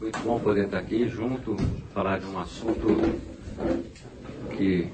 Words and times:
Muito 0.00 0.20
bom 0.20 0.38
poder 0.38 0.66
estar 0.66 0.78
aqui 0.78 1.08
junto, 1.08 1.56
falar 1.92 2.20
de 2.20 2.26
um 2.26 2.38
assunto 2.38 3.18
que 4.56 4.88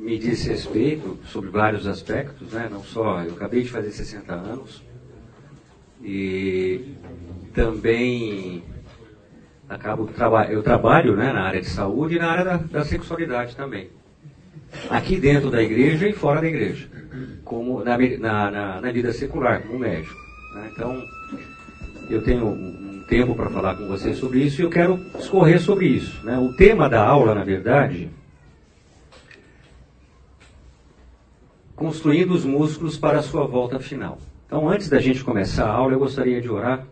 me 0.00 0.18
diz 0.18 0.44
respeito 0.44 1.16
sobre 1.26 1.48
vários 1.48 1.86
aspectos, 1.86 2.52
né? 2.52 2.68
Não 2.68 2.82
só, 2.82 3.22
eu 3.22 3.34
acabei 3.34 3.62
de 3.62 3.70
fazer 3.70 3.92
60 3.92 4.34
anos 4.34 4.82
e 6.02 6.96
também 7.54 8.64
acabo 9.68 10.10
eu 10.50 10.62
trabalho 10.62 11.16
né, 11.16 11.32
na 11.32 11.42
área 11.42 11.60
de 11.60 11.68
saúde 11.68 12.16
e 12.16 12.18
na 12.18 12.28
área 12.28 12.44
da, 12.44 12.56
da 12.56 12.84
sexualidade 12.84 13.54
também. 13.54 13.90
Aqui 14.90 15.20
dentro 15.20 15.52
da 15.52 15.62
igreja 15.62 16.08
e 16.08 16.12
fora 16.12 16.40
da 16.40 16.48
igreja, 16.48 16.88
como 17.44 17.84
na, 17.84 17.96
na, 18.18 18.80
na 18.80 18.90
vida 18.90 19.12
secular, 19.12 19.62
como 19.62 19.78
médico. 19.78 20.18
Né? 20.54 20.70
Então, 20.72 21.06
eu 22.10 22.20
tenho 22.22 22.46
um 22.48 22.91
tempo 23.12 23.34
para 23.34 23.50
falar 23.50 23.76
com 23.76 23.86
vocês 23.86 24.16
sobre 24.16 24.42
isso 24.42 24.62
e 24.62 24.64
eu 24.64 24.70
quero 24.70 24.98
escorrer 25.18 25.60
sobre 25.60 25.86
isso. 25.86 26.24
Né? 26.24 26.38
O 26.38 26.56
tema 26.56 26.88
da 26.88 27.06
aula, 27.06 27.34
na 27.34 27.44
verdade, 27.44 28.08
construindo 31.76 32.30
os 32.30 32.46
músculos 32.46 32.96
para 32.96 33.18
a 33.18 33.22
sua 33.22 33.46
volta 33.46 33.78
final. 33.78 34.16
Então, 34.46 34.66
antes 34.66 34.88
da 34.88 34.98
gente 34.98 35.22
começar 35.22 35.66
a 35.66 35.74
aula, 35.74 35.92
eu 35.92 35.98
gostaria 35.98 36.40
de 36.40 36.48
orar. 36.48 36.86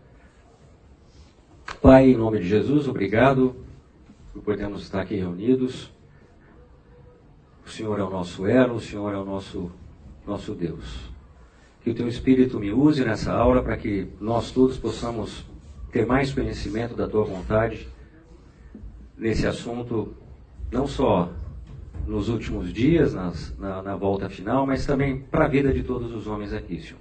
Pai, 1.81 2.11
em 2.11 2.17
nome 2.17 2.37
de 2.37 2.47
Jesus, 2.47 2.87
obrigado 2.87 3.55
por 4.31 4.43
podermos 4.43 4.83
estar 4.83 5.01
aqui 5.01 5.15
reunidos. 5.15 5.91
O 7.65 7.69
Senhor 7.71 7.99
é 7.99 8.03
o 8.03 8.11
nosso 8.11 8.45
elo, 8.45 8.75
o 8.75 8.79
Senhor 8.79 9.11
é 9.11 9.17
o 9.17 9.25
nosso, 9.25 9.71
nosso 10.27 10.53
Deus. 10.53 11.09
Que 11.83 11.89
o 11.89 11.95
Teu 11.95 12.07
Espírito 12.07 12.59
me 12.59 12.71
use 12.71 13.03
nessa 13.03 13.33
aula 13.33 13.63
para 13.63 13.75
que 13.75 14.07
nós 14.19 14.51
todos 14.51 14.77
possamos 14.77 15.49
ter 15.91 16.05
mais 16.05 16.33
conhecimento 16.33 16.95
da 16.95 17.07
Tua 17.07 17.23
vontade 17.23 17.87
nesse 19.17 19.45
assunto, 19.45 20.13
não 20.71 20.87
só 20.87 21.29
nos 22.07 22.29
últimos 22.29 22.73
dias, 22.73 23.13
nas, 23.13 23.55
na, 23.59 23.81
na, 23.81 23.95
volta 23.95 24.29
final, 24.29 24.65
mas 24.65 24.85
também 24.85 25.19
para 25.19 25.45
a 25.45 25.47
vida 25.47 25.71
de 25.71 25.83
todos 25.83 26.13
os 26.13 26.25
homens 26.27 26.53
aqui, 26.53 26.81
Senhor. 26.81 26.99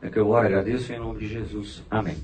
É 0.00 0.08
que 0.08 0.18
eu 0.18 0.28
oro 0.28 0.46
agradeço 0.46 0.92
em 0.92 0.98
nome 0.98 1.18
de 1.20 1.28
Jesus. 1.28 1.82
Amém. 1.90 2.16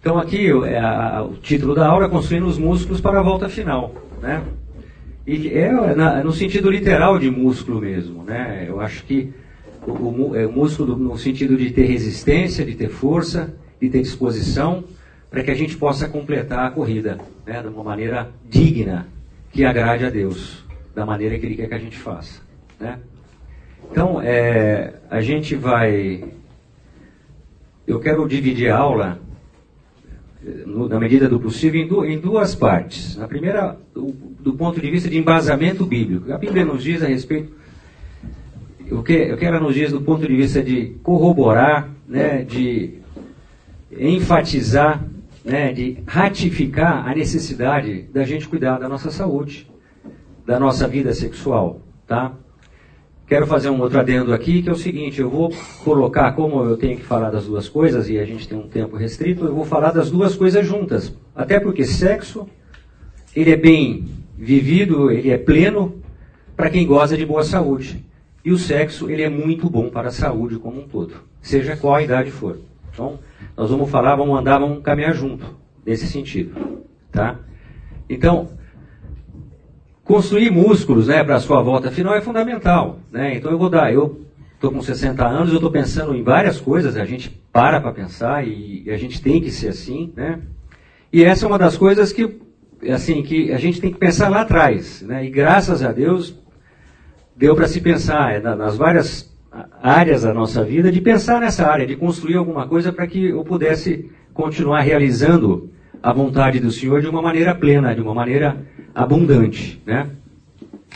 Então 0.00 0.18
aqui 0.18 0.48
é 0.66 0.78
a, 0.78 1.22
o 1.22 1.34
título 1.34 1.74
da 1.74 1.86
aula 1.86 2.06
é 2.06 2.08
Construindo 2.08 2.46
os 2.46 2.56
Músculos 2.56 3.00
para 3.00 3.20
a 3.20 3.22
Volta 3.22 3.48
Final. 3.48 3.94
Né? 4.22 4.42
E 5.26 5.48
é 5.48 5.70
na, 5.94 6.22
no 6.24 6.32
sentido 6.32 6.70
literal 6.70 7.18
de 7.18 7.30
músculo 7.30 7.80
mesmo. 7.80 8.22
Né? 8.22 8.64
Eu 8.66 8.80
acho 8.80 9.04
que 9.04 9.32
o, 9.86 9.92
o, 9.92 10.36
é 10.36 10.46
o 10.46 10.52
músculo 10.52 10.96
no 10.96 11.18
sentido 11.18 11.56
de 11.56 11.70
ter 11.70 11.84
resistência, 11.84 12.64
de 12.64 12.74
ter 12.74 12.88
força, 12.88 13.54
ter 13.78 14.02
disposição, 14.02 14.84
para 15.30 15.42
que 15.42 15.50
a 15.50 15.54
gente 15.54 15.76
possa 15.76 16.08
completar 16.08 16.66
a 16.66 16.70
corrida 16.70 17.18
né? 17.46 17.60
de 17.60 17.68
uma 17.68 17.84
maneira 17.84 18.30
digna, 18.48 19.06
que 19.52 19.64
agrade 19.64 20.04
a 20.04 20.10
Deus, 20.10 20.64
da 20.94 21.04
maneira 21.04 21.38
que 21.38 21.46
Ele 21.46 21.54
quer 21.54 21.68
que 21.68 21.74
a 21.74 21.78
gente 21.78 21.98
faça. 21.98 22.40
Né? 22.80 22.98
Então, 23.90 24.20
é, 24.20 24.94
a 25.10 25.20
gente 25.20 25.54
vai. 25.54 26.24
Eu 27.86 28.00
quero 28.00 28.26
dividir 28.28 28.70
a 28.70 28.76
aula, 28.76 29.18
no, 30.66 30.88
na 30.88 30.98
medida 30.98 31.28
do 31.28 31.40
possível, 31.40 31.80
em, 31.80 31.86
du, 31.86 32.04
em, 32.04 32.18
duas 32.18 32.54
partes. 32.54 33.16
Na 33.16 33.26
primeira, 33.26 33.76
do, 33.94 34.12
do, 34.40 34.54
ponto 34.54 34.80
de 34.80 34.90
vista 34.90 35.08
de 35.08 35.18
embasamento 35.18 35.86
bíblico. 35.86 36.32
A 36.32 36.38
Bíblia 36.38 36.64
nos 36.64 36.82
diz 36.82 37.02
a 37.02 37.06
respeito. 37.06 37.56
O 38.90 39.02
que, 39.02 39.12
eu 39.12 39.36
quero 39.36 39.60
nos 39.60 39.74
diz 39.74 39.92
do 39.92 40.00
ponto 40.00 40.26
de 40.26 40.34
vista 40.34 40.62
de 40.62 40.96
corroborar, 41.02 41.90
né, 42.06 42.42
de 42.42 42.98
enfatizar 43.90 45.04
né, 45.44 45.72
de 45.72 45.98
ratificar 46.06 47.08
a 47.08 47.14
necessidade 47.14 48.02
da 48.12 48.24
gente 48.24 48.46
cuidar 48.48 48.78
da 48.78 48.88
nossa 48.88 49.10
saúde, 49.10 49.70
da 50.46 50.58
nossa 50.60 50.86
vida 50.86 51.12
sexual, 51.14 51.80
tá? 52.06 52.34
Quero 53.26 53.46
fazer 53.46 53.68
um 53.68 53.80
outro 53.80 53.98
adendo 54.00 54.32
aqui, 54.32 54.62
que 54.62 54.70
é 54.70 54.72
o 54.72 54.76
seguinte, 54.76 55.20
eu 55.20 55.28
vou 55.28 55.52
colocar, 55.84 56.32
como 56.32 56.64
eu 56.64 56.78
tenho 56.78 56.96
que 56.96 57.04
falar 57.04 57.30
das 57.30 57.44
duas 57.44 57.68
coisas, 57.68 58.08
e 58.08 58.18
a 58.18 58.24
gente 58.24 58.48
tem 58.48 58.58
um 58.58 58.68
tempo 58.68 58.96
restrito, 58.96 59.44
eu 59.44 59.54
vou 59.54 59.66
falar 59.66 59.92
das 59.92 60.10
duas 60.10 60.34
coisas 60.34 60.66
juntas. 60.66 61.14
Até 61.36 61.60
porque 61.60 61.84
sexo, 61.84 62.48
ele 63.36 63.50
é 63.50 63.56
bem 63.56 64.08
vivido, 64.36 65.10
ele 65.10 65.30
é 65.30 65.36
pleno, 65.36 66.00
para 66.56 66.70
quem 66.70 66.86
goza 66.86 67.18
de 67.18 67.26
boa 67.26 67.44
saúde. 67.44 68.02
E 68.42 68.50
o 68.50 68.56
sexo, 68.56 69.10
ele 69.10 69.22
é 69.22 69.28
muito 69.28 69.68
bom 69.68 69.90
para 69.90 70.08
a 70.08 70.12
saúde 70.12 70.58
como 70.58 70.80
um 70.80 70.88
todo, 70.88 71.14
seja 71.42 71.76
qual 71.76 71.96
a 71.96 72.02
idade 72.02 72.30
for. 72.30 72.58
Então, 72.98 73.20
nós 73.56 73.70
vamos 73.70 73.88
falar, 73.88 74.16
vamos 74.16 74.36
andar, 74.36 74.58
vamos 74.58 74.82
caminhar 74.82 75.14
junto, 75.14 75.46
nesse 75.86 76.08
sentido. 76.08 76.82
Tá? 77.12 77.38
Então, 78.10 78.48
construir 80.02 80.50
músculos 80.50 81.06
né, 81.06 81.22
para 81.22 81.36
a 81.36 81.40
sua 81.40 81.62
volta 81.62 81.92
final 81.92 82.12
é 82.16 82.20
fundamental. 82.20 82.98
Né? 83.12 83.36
Então 83.36 83.52
eu 83.52 83.58
vou 83.58 83.70
dar, 83.70 83.94
eu 83.94 84.22
estou 84.52 84.72
com 84.72 84.82
60 84.82 85.24
anos, 85.24 85.50
eu 85.50 85.56
estou 85.56 85.70
pensando 85.70 86.12
em 86.12 86.24
várias 86.24 86.60
coisas, 86.60 86.96
a 86.96 87.04
gente 87.04 87.30
para 87.52 87.80
para 87.80 87.92
pensar 87.92 88.44
e, 88.44 88.82
e, 88.84 88.90
a 88.90 88.96
gente 88.96 89.22
tem 89.22 89.40
que 89.40 89.52
ser 89.52 89.68
assim. 89.68 90.12
Né? 90.16 90.40
E 91.12 91.22
essa 91.22 91.44
é 91.44 91.48
uma 91.48 91.58
das 91.58 91.76
coisas 91.76 92.12
que, 92.12 92.40
assim, 92.90 93.22
que 93.22 93.52
a 93.52 93.58
gente 93.58 93.80
tem 93.80 93.92
que 93.92 93.98
pensar 93.98 94.28
lá 94.28 94.40
atrás. 94.40 95.02
Né? 95.02 95.24
E 95.24 95.30
graças 95.30 95.84
a 95.84 95.92
Deus 95.92 96.34
deu 97.36 97.54
para 97.54 97.68
se 97.68 97.80
pensar 97.80 98.34
é, 98.34 98.40
nas 98.40 98.76
várias 98.76 99.27
áreas 99.82 100.22
da 100.22 100.34
nossa 100.34 100.62
vida 100.64 100.92
de 100.92 101.00
pensar 101.00 101.40
nessa 101.40 101.66
área, 101.66 101.86
de 101.86 101.96
construir 101.96 102.36
alguma 102.36 102.66
coisa 102.66 102.92
para 102.92 103.06
que 103.06 103.26
eu 103.26 103.42
pudesse 103.44 104.10
continuar 104.34 104.80
realizando 104.80 105.70
a 106.02 106.12
vontade 106.12 106.60
do 106.60 106.70
Senhor 106.70 107.00
de 107.00 107.08
uma 107.08 107.22
maneira 107.22 107.54
plena, 107.54 107.94
de 107.94 108.00
uma 108.00 108.14
maneira 108.14 108.56
abundante, 108.94 109.82
né? 109.84 110.10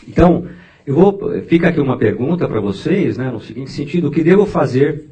Então, 0.07 0.45
eu 0.85 0.95
vou 0.95 1.41
fica 1.47 1.69
aqui 1.69 1.79
uma 1.79 1.97
pergunta 1.97 2.47
para 2.47 2.59
vocês, 2.59 3.17
né, 3.17 3.29
no 3.31 3.39
seguinte 3.39 3.71
sentido: 3.71 4.07
o 4.07 4.11
que 4.11 4.23
devo 4.23 4.45
fazer 4.45 5.09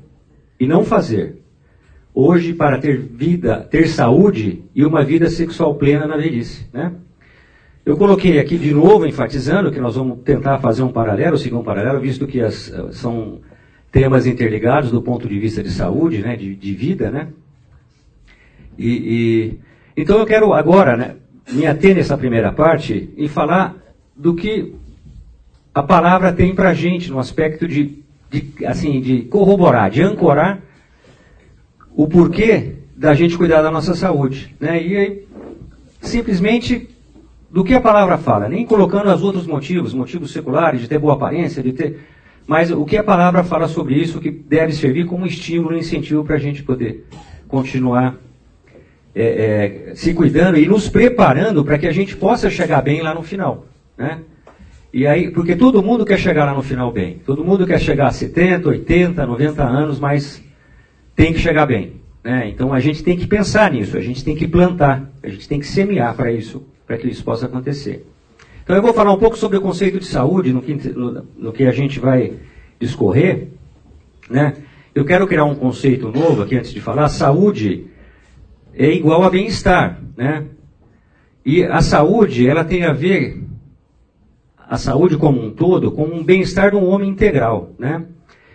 e 0.60 0.68
não 0.68 0.84
fazer 0.84 1.42
hoje 2.14 2.54
para 2.54 2.78
ter 2.78 2.98
vida, 2.98 3.68
ter 3.70 3.88
saúde 3.88 4.64
e 4.76 4.86
uma 4.86 5.04
vida 5.04 5.30
sexual 5.30 5.76
plena 5.76 6.06
na 6.06 6.18
velhice, 6.18 6.68
né? 6.74 6.94
Eu 7.84 7.98
coloquei 7.98 8.40
aqui 8.40 8.60
de 8.60 8.74
novo, 8.74 9.08
enfatizando 9.08 9.72
que 9.72 9.80
nós 9.80 9.96
vamos 9.96 10.20
tentar 10.24 10.60
fazer 10.60 10.84
um 10.84 10.92
paralelo, 10.92 11.38
seguir 11.38 11.56
um 11.56 11.64
paralelo, 11.64 12.00
visto 12.00 12.28
que 12.28 12.40
as, 12.40 12.72
são 12.92 13.40
temas 13.92 14.28
interligados 14.28 14.92
do 14.92 15.02
ponto 15.02 15.28
de 15.28 15.40
vista 15.40 15.64
de 15.64 15.72
saúde, 15.72 16.20
né, 16.20 16.36
de, 16.36 16.56
de 16.56 16.74
vida, 16.74 17.10
né? 17.10 17.30
E, 18.78 18.88
e, 18.88 19.60
então 19.98 20.20
eu 20.20 20.26
quero 20.26 20.54
agora 20.54 20.96
né, 20.96 21.16
me 21.52 21.66
ater 21.66 21.96
nessa 21.96 22.18
primeira 22.18 22.52
parte 22.52 23.10
e 23.18 23.28
falar 23.28 23.76
do 24.16 24.36
que 24.36 24.76
a 25.74 25.82
palavra 25.82 26.32
tem 26.32 26.54
para 26.54 26.70
a 26.70 26.74
gente 26.74 27.10
no 27.10 27.18
aspecto 27.18 27.68
de, 27.68 27.98
de, 28.30 28.66
assim, 28.66 29.02
de 29.02 29.24
corroborar, 29.24 29.90
de 29.90 30.04
ancorar 30.04 30.62
o 31.96 32.08
porquê 32.08 32.76
da 32.96 33.16
gente 33.16 33.38
cuidar 33.38 33.64
da 33.64 33.72
nossa 33.72 33.96
saúde. 33.96 34.56
Né? 34.60 34.86
E 34.86 34.98
aí, 34.98 35.28
simplesmente 36.00 36.91
do 37.52 37.66
que 37.66 37.74
a 37.74 37.82
palavra 37.82 38.18
fala, 38.18 38.48
nem 38.48 38.66
colocando 38.66 39.14
os 39.14 39.22
outros 39.22 39.46
motivos, 39.46 39.94
motivos 39.94 40.32
seculares, 40.32 40.80
de 40.80 40.88
ter 40.88 40.98
boa 40.98 41.16
aparência, 41.16 41.62
de 41.62 41.74
ter. 41.74 42.00
Mas 42.48 42.72
o 42.72 42.86
que 42.86 42.96
a 42.96 43.04
palavra 43.04 43.44
fala 43.44 43.68
sobre 43.68 43.96
isso, 43.96 44.22
que 44.22 44.32
deve 44.32 44.72
servir 44.72 45.06
como 45.06 45.26
estímulo 45.26 45.78
incentivo 45.78 46.24
para 46.24 46.38
a 46.38 46.40
gente 46.40 46.64
poder 46.64 47.06
continuar 47.50 48.16
é, 49.14 49.90
é, 49.92 49.96
se 49.96 50.14
cuidando 50.14 50.58
e 50.58 50.66
nos 50.66 50.88
preparando 50.88 51.66
para 51.66 51.78
que 51.78 51.88
a 51.88 51.92
gente 51.92 52.16
possa 52.16 52.50
chegar 52.50 52.82
bem 52.82 53.02
lá 53.02 53.14
no 53.14 53.22
final. 53.22 53.66
Né? 53.98 54.20
E 54.94 55.06
aí, 55.06 55.30
porque 55.30 55.56
todo 55.56 55.84
mundo 55.84 56.06
quer 56.06 56.18
chegar 56.18 56.46
lá 56.46 56.54
no 56.54 56.62
final 56.62 56.90
bem. 56.90 57.22
Todo 57.26 57.44
mundo 57.44 57.68
quer 57.68 57.80
chegar 57.80 58.08
a 58.08 58.12
70, 58.12 58.70
80, 58.70 59.26
90 59.26 59.64
anos, 59.64 60.00
mas 60.00 60.42
tem 61.14 61.34
que 61.34 61.40
chegar 61.40 61.66
bem. 61.66 62.00
Né? 62.24 62.48
Então 62.48 62.74
a 62.74 62.80
gente 62.80 63.04
tem 63.04 63.18
que 63.18 63.28
pensar 63.28 63.72
nisso, 63.72 63.98
a 63.98 64.02
gente 64.02 64.24
tem 64.24 64.36
que 64.36 64.48
plantar, 64.48 65.12
a 65.22 65.28
gente 65.28 65.50
tem 65.50 65.60
que 65.60 65.68
semear 65.68 66.16
para 66.16 66.32
isso 66.32 66.71
para 66.92 66.98
que 66.98 67.08
isso 67.08 67.24
possa 67.24 67.46
acontecer. 67.46 68.06
Então 68.62 68.76
eu 68.76 68.82
vou 68.82 68.94
falar 68.94 69.14
um 69.14 69.18
pouco 69.18 69.38
sobre 69.38 69.58
o 69.58 69.62
conceito 69.62 69.98
de 69.98 70.06
saúde, 70.06 70.52
no 70.52 70.62
que, 70.62 70.74
no, 70.90 71.26
no 71.38 71.54
que 71.54 71.64
a 71.64 71.72
gente 71.72 72.02
vai 72.02 72.34
discorrer. 72.78 73.48
Né? 74.30 74.56
Eu 74.94 75.06
quero 75.06 75.26
criar 75.26 75.46
um 75.46 75.56
conceito 75.56 76.12
novo 76.12 76.44
aqui 76.44 76.58
antes 76.58 76.74
de 76.74 76.82
falar. 76.82 77.08
Saúde 77.08 77.88
é 78.74 78.92
igual 78.92 79.24
a 79.24 79.30
bem-estar. 79.30 80.02
Né? 80.18 80.44
E 81.46 81.64
a 81.64 81.80
saúde, 81.80 82.46
ela 82.46 82.66
tem 82.66 82.84
a 82.84 82.92
ver, 82.92 83.42
a 84.58 84.78
saúde 84.78 85.16
como 85.16 85.42
um 85.42 85.52
todo, 85.52 85.94
com 85.94 86.04
um 86.04 86.22
bem-estar 86.22 86.72
de 86.72 86.76
um 86.76 86.90
homem 86.90 87.10
integral. 87.10 87.72
Né? 87.80 88.04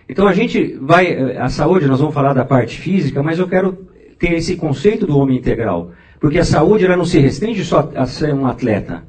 Então 0.07 0.27
a 0.27 0.33
gente 0.33 0.77
vai, 0.79 1.35
a 1.37 1.49
saúde, 1.49 1.87
nós 1.87 1.99
vamos 1.99 2.13
falar 2.13 2.33
da 2.33 2.45
parte 2.45 2.77
física, 2.77 3.23
mas 3.23 3.39
eu 3.39 3.47
quero 3.47 3.87
ter 4.19 4.33
esse 4.33 4.55
conceito 4.55 5.07
do 5.07 5.17
homem 5.17 5.39
integral. 5.39 5.91
Porque 6.19 6.39
a 6.39 6.45
saúde 6.45 6.85
ela 6.85 6.97
não 6.97 7.05
se 7.05 7.19
restringe 7.19 7.63
só 7.63 7.91
a 7.95 8.05
ser 8.05 8.33
um 8.33 8.47
atleta. 8.47 9.03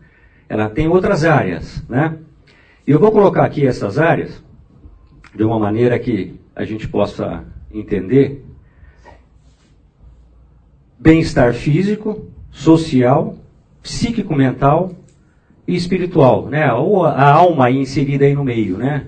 Ela 0.49 0.69
tem 0.69 0.89
outras 0.89 1.25
áreas, 1.25 1.83
né? 1.89 2.17
E 2.87 2.91
eu 2.91 2.99
vou 2.99 3.13
colocar 3.13 3.45
aqui 3.45 3.67
essas 3.67 3.99
áreas 3.99 4.43
de 5.35 5.45
uma 5.45 5.59
maneira 5.59 5.99
que 5.99 6.39
a 6.55 6.65
gente 6.65 6.89
possa 6.89 7.45
entender. 7.73 8.45
bem-estar 10.99 11.55
físico, 11.55 12.27
social, 12.51 13.37
psíquico-mental 13.83 14.93
e 15.67 15.77
espiritual, 15.77 16.47
né? 16.47 16.73
Ou 16.73 17.05
a 17.05 17.31
alma 17.31 17.71
inserida 17.71 18.25
aí 18.25 18.35
no 18.35 18.43
meio, 18.43 18.77
né? 18.77 19.07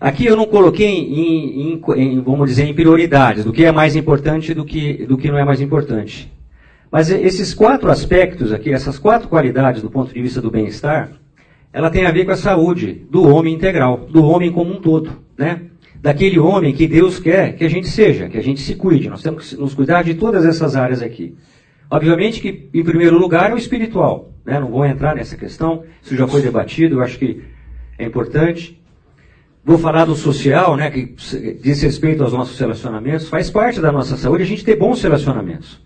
Aqui 0.00 0.24
eu 0.24 0.34
não 0.34 0.46
coloquei 0.46 0.88
em, 0.88 1.74
em, 1.74 1.82
em, 1.96 2.20
vamos 2.22 2.48
dizer, 2.48 2.64
em 2.64 2.72
prioridades, 2.72 3.44
do 3.44 3.52
que 3.52 3.66
é 3.66 3.70
mais 3.70 3.94
importante 3.94 4.54
do 4.54 4.64
que, 4.64 5.04
do 5.04 5.18
que 5.18 5.30
não 5.30 5.36
é 5.36 5.44
mais 5.44 5.60
importante. 5.60 6.32
Mas 6.90 7.10
esses 7.10 7.52
quatro 7.52 7.90
aspectos 7.90 8.50
aqui, 8.50 8.72
essas 8.72 8.98
quatro 8.98 9.28
qualidades 9.28 9.82
do 9.82 9.90
ponto 9.90 10.12
de 10.12 10.22
vista 10.22 10.40
do 10.40 10.50
bem-estar, 10.50 11.10
ela 11.70 11.90
tem 11.90 12.06
a 12.06 12.10
ver 12.10 12.24
com 12.24 12.32
a 12.32 12.36
saúde 12.36 13.06
do 13.10 13.28
homem 13.28 13.54
integral, 13.54 14.08
do 14.10 14.24
homem 14.24 14.50
como 14.50 14.72
um 14.72 14.80
todo, 14.80 15.18
né? 15.36 15.60
Daquele 15.96 16.38
homem 16.38 16.72
que 16.72 16.88
Deus 16.88 17.18
quer 17.18 17.54
que 17.54 17.64
a 17.64 17.68
gente 17.68 17.86
seja, 17.88 18.26
que 18.26 18.38
a 18.38 18.42
gente 18.42 18.60
se 18.60 18.74
cuide. 18.74 19.10
Nós 19.10 19.22
temos 19.22 19.50
que 19.50 19.60
nos 19.60 19.74
cuidar 19.74 20.02
de 20.02 20.14
todas 20.14 20.46
essas 20.46 20.74
áreas 20.74 21.02
aqui. 21.02 21.36
Obviamente 21.90 22.40
que, 22.40 22.70
em 22.72 22.82
primeiro 22.82 23.18
lugar, 23.18 23.50
é 23.50 23.54
o 23.54 23.58
espiritual. 23.58 24.32
Né? 24.46 24.58
Não 24.58 24.68
vou 24.68 24.86
entrar 24.86 25.14
nessa 25.14 25.36
questão, 25.36 25.84
isso 26.02 26.16
já 26.16 26.26
foi 26.26 26.40
debatido, 26.40 26.96
eu 26.96 27.02
acho 27.02 27.18
que 27.18 27.42
é 27.98 28.06
importante. 28.06 28.79
Vou 29.70 29.78
falar 29.78 30.04
do 30.04 30.16
social, 30.16 30.76
né, 30.76 30.90
que 30.90 31.14
diz 31.62 31.80
respeito 31.80 32.24
aos 32.24 32.32
nossos 32.32 32.58
relacionamentos. 32.58 33.28
Faz 33.28 33.50
parte 33.50 33.80
da 33.80 33.92
nossa 33.92 34.16
saúde 34.16 34.42
a 34.42 34.46
gente 34.46 34.64
ter 34.64 34.74
bons 34.74 35.00
relacionamentos. 35.00 35.80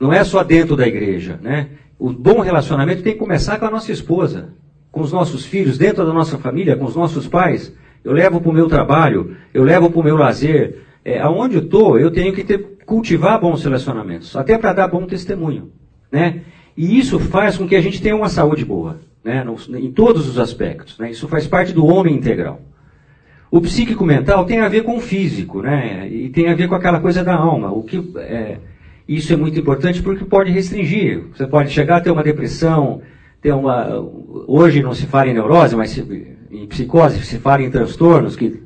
Não 0.00 0.10
é 0.10 0.24
só 0.24 0.42
dentro 0.42 0.74
da 0.76 0.88
igreja, 0.88 1.38
né? 1.42 1.68
O 1.98 2.10
bom 2.10 2.40
relacionamento 2.40 3.02
tem 3.02 3.12
que 3.12 3.18
começar 3.18 3.58
com 3.58 3.66
a 3.66 3.70
nossa 3.70 3.92
esposa, 3.92 4.54
com 4.90 5.02
os 5.02 5.12
nossos 5.12 5.44
filhos, 5.44 5.76
dentro 5.76 6.06
da 6.06 6.12
nossa 6.14 6.38
família, 6.38 6.74
com 6.74 6.86
os 6.86 6.96
nossos 6.96 7.28
pais. 7.28 7.70
Eu 8.02 8.14
levo 8.14 8.40
para 8.40 8.50
o 8.50 8.54
meu 8.54 8.66
trabalho, 8.66 9.36
eu 9.52 9.62
levo 9.62 9.90
para 9.90 10.00
o 10.00 10.04
meu 10.04 10.16
lazer. 10.16 10.78
É, 11.04 11.20
aonde 11.20 11.56
eu 11.56 11.64
estou, 11.64 11.98
eu 11.98 12.10
tenho 12.10 12.32
que 12.32 12.42
ter, 12.42 12.78
cultivar 12.86 13.38
bons 13.38 13.62
relacionamentos, 13.62 14.34
até 14.34 14.56
para 14.56 14.72
dar 14.72 14.88
bom 14.88 15.04
testemunho. 15.04 15.70
Né? 16.10 16.40
E 16.74 16.98
isso 16.98 17.18
faz 17.18 17.58
com 17.58 17.68
que 17.68 17.76
a 17.76 17.82
gente 17.82 18.00
tenha 18.00 18.16
uma 18.16 18.30
saúde 18.30 18.64
boa, 18.64 19.00
né? 19.22 19.44
em 19.78 19.92
todos 19.92 20.26
os 20.26 20.38
aspectos. 20.38 20.98
Né? 20.98 21.10
Isso 21.10 21.28
faz 21.28 21.46
parte 21.46 21.74
do 21.74 21.84
homem 21.84 22.14
integral. 22.14 22.71
O 23.52 23.60
psíquico 23.60 24.02
mental 24.06 24.46
tem 24.46 24.60
a 24.60 24.68
ver 24.68 24.82
com 24.82 24.96
o 24.96 25.00
físico, 25.00 25.60
né? 25.60 26.08
e 26.08 26.30
tem 26.30 26.48
a 26.48 26.54
ver 26.54 26.68
com 26.68 26.74
aquela 26.74 26.98
coisa 26.98 27.22
da 27.22 27.34
alma. 27.34 27.70
O 27.70 27.82
que, 27.82 28.02
é, 28.16 28.56
isso 29.06 29.30
é 29.30 29.36
muito 29.36 29.60
importante 29.60 30.02
porque 30.02 30.24
pode 30.24 30.50
restringir. 30.50 31.24
Você 31.34 31.46
pode 31.46 31.70
chegar 31.70 31.98
a 31.98 32.00
ter 32.00 32.10
uma 32.10 32.22
depressão, 32.22 33.02
ter 33.42 33.52
uma. 33.52 33.90
Hoje 34.48 34.82
não 34.82 34.94
se 34.94 35.06
fala 35.06 35.28
em 35.28 35.34
neurose, 35.34 35.76
mas 35.76 35.98
em 35.98 36.66
psicose 36.66 37.22
se 37.26 37.38
fala 37.38 37.62
em 37.62 37.70
transtornos 37.70 38.36
que, 38.36 38.58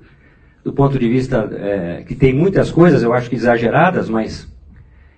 do 0.65 0.73
ponto 0.73 0.97
de 0.97 1.09
vista 1.09 1.51
é, 1.53 2.05
que 2.07 2.15
tem 2.15 2.33
muitas 2.33 2.71
coisas, 2.71 3.03
eu 3.03 3.13
acho 3.13 3.29
que 3.29 3.35
exageradas, 3.35 4.09
mas 4.09 4.49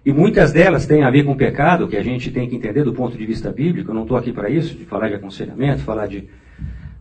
e 0.03 0.13
muitas 0.15 0.51
delas 0.51 0.87
têm 0.87 1.03
a 1.03 1.11
ver 1.11 1.25
com 1.25 1.33
o 1.33 1.37
pecado, 1.37 1.87
que 1.87 1.97
a 1.99 2.03
gente 2.03 2.31
tem 2.31 2.49
que 2.49 2.57
entender 2.57 2.85
do 2.85 2.95
ponto 2.95 3.19
de 3.19 3.27
vista 3.27 3.53
bíblico. 3.53 3.91
Eu 3.91 3.95
não 3.95 4.05
estou 4.05 4.17
aqui 4.17 4.33
para 4.33 4.49
isso, 4.49 4.75
de 4.75 4.87
falar 4.87 5.09
de 5.09 5.17
aconselhamento, 5.17 5.83
falar 5.83 6.07
de. 6.07 6.27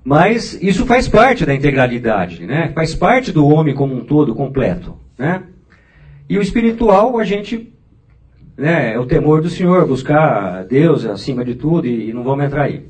Mas 0.07 0.57
isso 0.61 0.85
faz 0.85 1.05
parte 1.09 1.45
da 1.45 1.53
integralidade, 1.53 2.45
né? 2.45 2.71
Faz 2.73 2.95
parte 2.95 3.29
do 3.29 3.45
homem 3.45 3.75
como 3.75 3.93
um 3.93 4.05
todo 4.05 4.33
completo, 4.33 4.95
né? 5.19 5.43
E 6.29 6.37
o 6.37 6.41
espiritual 6.41 7.19
a 7.19 7.25
gente 7.25 7.73
né, 8.57 8.93
é 8.93 8.99
o 8.99 9.05
temor 9.05 9.41
do 9.41 9.49
Senhor, 9.49 9.85
buscar 9.85 10.63
Deus 10.63 11.05
acima 11.05 11.43
de 11.43 11.55
tudo 11.55 11.87
e, 11.87 12.09
e 12.09 12.13
não 12.13 12.23
vamos 12.23 12.45
entrar 12.45 12.63
aí. 12.63 12.85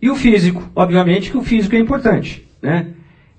E 0.00 0.08
o 0.08 0.14
físico, 0.14 0.62
obviamente 0.74 1.30
que 1.30 1.36
o 1.36 1.42
físico 1.42 1.76
é 1.76 1.78
importante, 1.78 2.48
né? 2.62 2.86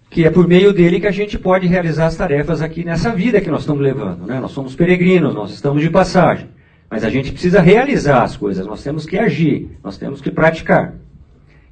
Que 0.07 0.23
é 0.23 0.29
por 0.29 0.47
meio 0.47 0.71
dele 0.71 0.99
que 0.99 1.07
a 1.07 1.11
gente 1.11 1.39
pode 1.39 1.65
realizar 1.65 2.05
as 2.05 2.15
tarefas 2.15 2.61
aqui 2.61 2.85
nessa 2.85 3.11
vida 3.11 3.41
que 3.41 3.49
nós 3.49 3.61
estamos 3.61 3.81
levando, 3.81 4.27
né? 4.27 4.39
Nós 4.39 4.51
somos 4.51 4.75
peregrinos, 4.75 5.33
nós 5.33 5.49
estamos 5.49 5.81
de 5.81 5.89
passagem, 5.89 6.47
mas 6.87 7.03
a 7.03 7.09
gente 7.09 7.31
precisa 7.31 7.59
realizar 7.59 8.21
as 8.21 8.37
coisas, 8.37 8.67
nós 8.67 8.83
temos 8.83 9.03
que 9.03 9.17
agir, 9.17 9.79
nós 9.83 9.97
temos 9.97 10.21
que 10.21 10.29
praticar. 10.29 10.93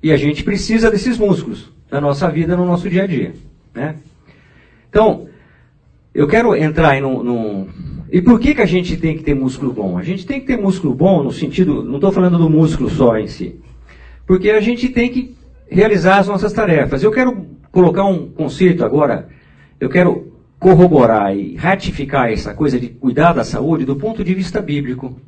E 0.03 0.11
a 0.11 0.17
gente 0.17 0.43
precisa 0.43 0.91
desses 0.91 1.17
músculos 1.17 1.71
na 1.89 2.01
nossa 2.01 2.29
vida, 2.29 2.57
no 2.57 2.65
nosso 2.65 2.89
dia 2.89 3.03
a 3.03 3.07
dia, 3.07 3.33
né? 3.73 3.95
Então, 4.89 5.27
eu 6.13 6.27
quero 6.27 6.53
entrar 6.55 6.89
aí 6.89 7.01
num 7.01 7.67
e 8.11 8.21
por 8.21 8.39
que, 8.39 8.53
que 8.53 8.61
a 8.61 8.65
gente 8.67 8.95
tem 8.97 9.17
que 9.17 9.23
ter 9.23 9.33
músculo 9.33 9.73
bom? 9.73 9.97
A 9.97 10.03
gente 10.03 10.23
tem 10.23 10.39
que 10.39 10.45
ter 10.45 10.55
músculo 10.55 10.93
bom 10.93 11.23
no 11.23 11.31
sentido, 11.31 11.81
não 11.81 11.95
estou 11.95 12.11
falando 12.11 12.37
do 12.37 12.47
músculo 12.47 12.87
só 12.87 13.17
em 13.17 13.25
si, 13.25 13.59
porque 14.27 14.51
a 14.51 14.61
gente 14.61 14.89
tem 14.89 15.09
que 15.09 15.35
realizar 15.67 16.19
as 16.19 16.27
nossas 16.27 16.53
tarefas. 16.53 17.01
Eu 17.01 17.09
quero 17.09 17.47
colocar 17.71 18.05
um 18.05 18.29
conceito 18.29 18.85
agora, 18.85 19.29
eu 19.79 19.89
quero 19.89 20.31
corroborar 20.59 21.35
e 21.35 21.55
ratificar 21.55 22.31
essa 22.31 22.53
coisa 22.53 22.79
de 22.79 22.89
cuidar 22.89 23.33
da 23.33 23.43
saúde 23.43 23.83
do 23.83 23.95
ponto 23.95 24.23
de 24.23 24.35
vista 24.35 24.61
bíblico. 24.61 25.19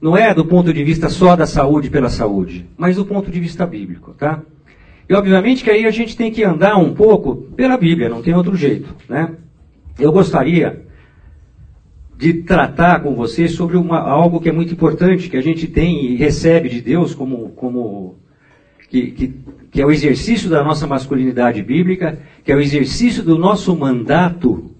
Não 0.00 0.16
é 0.16 0.32
do 0.32 0.44
ponto 0.44 0.72
de 0.72 0.82
vista 0.82 1.08
só 1.08 1.36
da 1.36 1.46
saúde 1.46 1.90
pela 1.90 2.08
saúde, 2.08 2.66
mas 2.76 2.96
do 2.96 3.04
ponto 3.04 3.30
de 3.30 3.38
vista 3.38 3.66
bíblico, 3.66 4.14
tá? 4.14 4.42
E 5.08 5.14
obviamente 5.14 5.62
que 5.62 5.70
aí 5.70 5.84
a 5.84 5.90
gente 5.90 6.16
tem 6.16 6.30
que 6.30 6.42
andar 6.42 6.76
um 6.76 6.94
pouco 6.94 7.36
pela 7.56 7.76
Bíblia, 7.76 8.08
não 8.08 8.22
tem 8.22 8.34
outro 8.34 8.56
jeito, 8.56 8.94
né? 9.08 9.34
Eu 9.98 10.12
gostaria 10.12 10.86
de 12.16 12.34
tratar 12.34 13.02
com 13.02 13.14
você 13.14 13.48
sobre 13.48 13.76
uma, 13.76 13.98
algo 13.98 14.40
que 14.40 14.48
é 14.48 14.52
muito 14.52 14.72
importante, 14.72 15.28
que 15.28 15.36
a 15.36 15.42
gente 15.42 15.66
tem 15.66 16.04
e 16.04 16.16
recebe 16.16 16.68
de 16.68 16.80
Deus 16.80 17.14
como, 17.14 17.50
como 17.50 18.18
que, 18.88 19.10
que, 19.10 19.34
que 19.70 19.82
é 19.82 19.86
o 19.86 19.90
exercício 19.90 20.48
da 20.48 20.62
nossa 20.62 20.86
masculinidade 20.86 21.62
bíblica, 21.62 22.18
que 22.44 22.52
é 22.52 22.56
o 22.56 22.60
exercício 22.60 23.22
do 23.22 23.38
nosso 23.38 23.74
mandato 23.76 24.70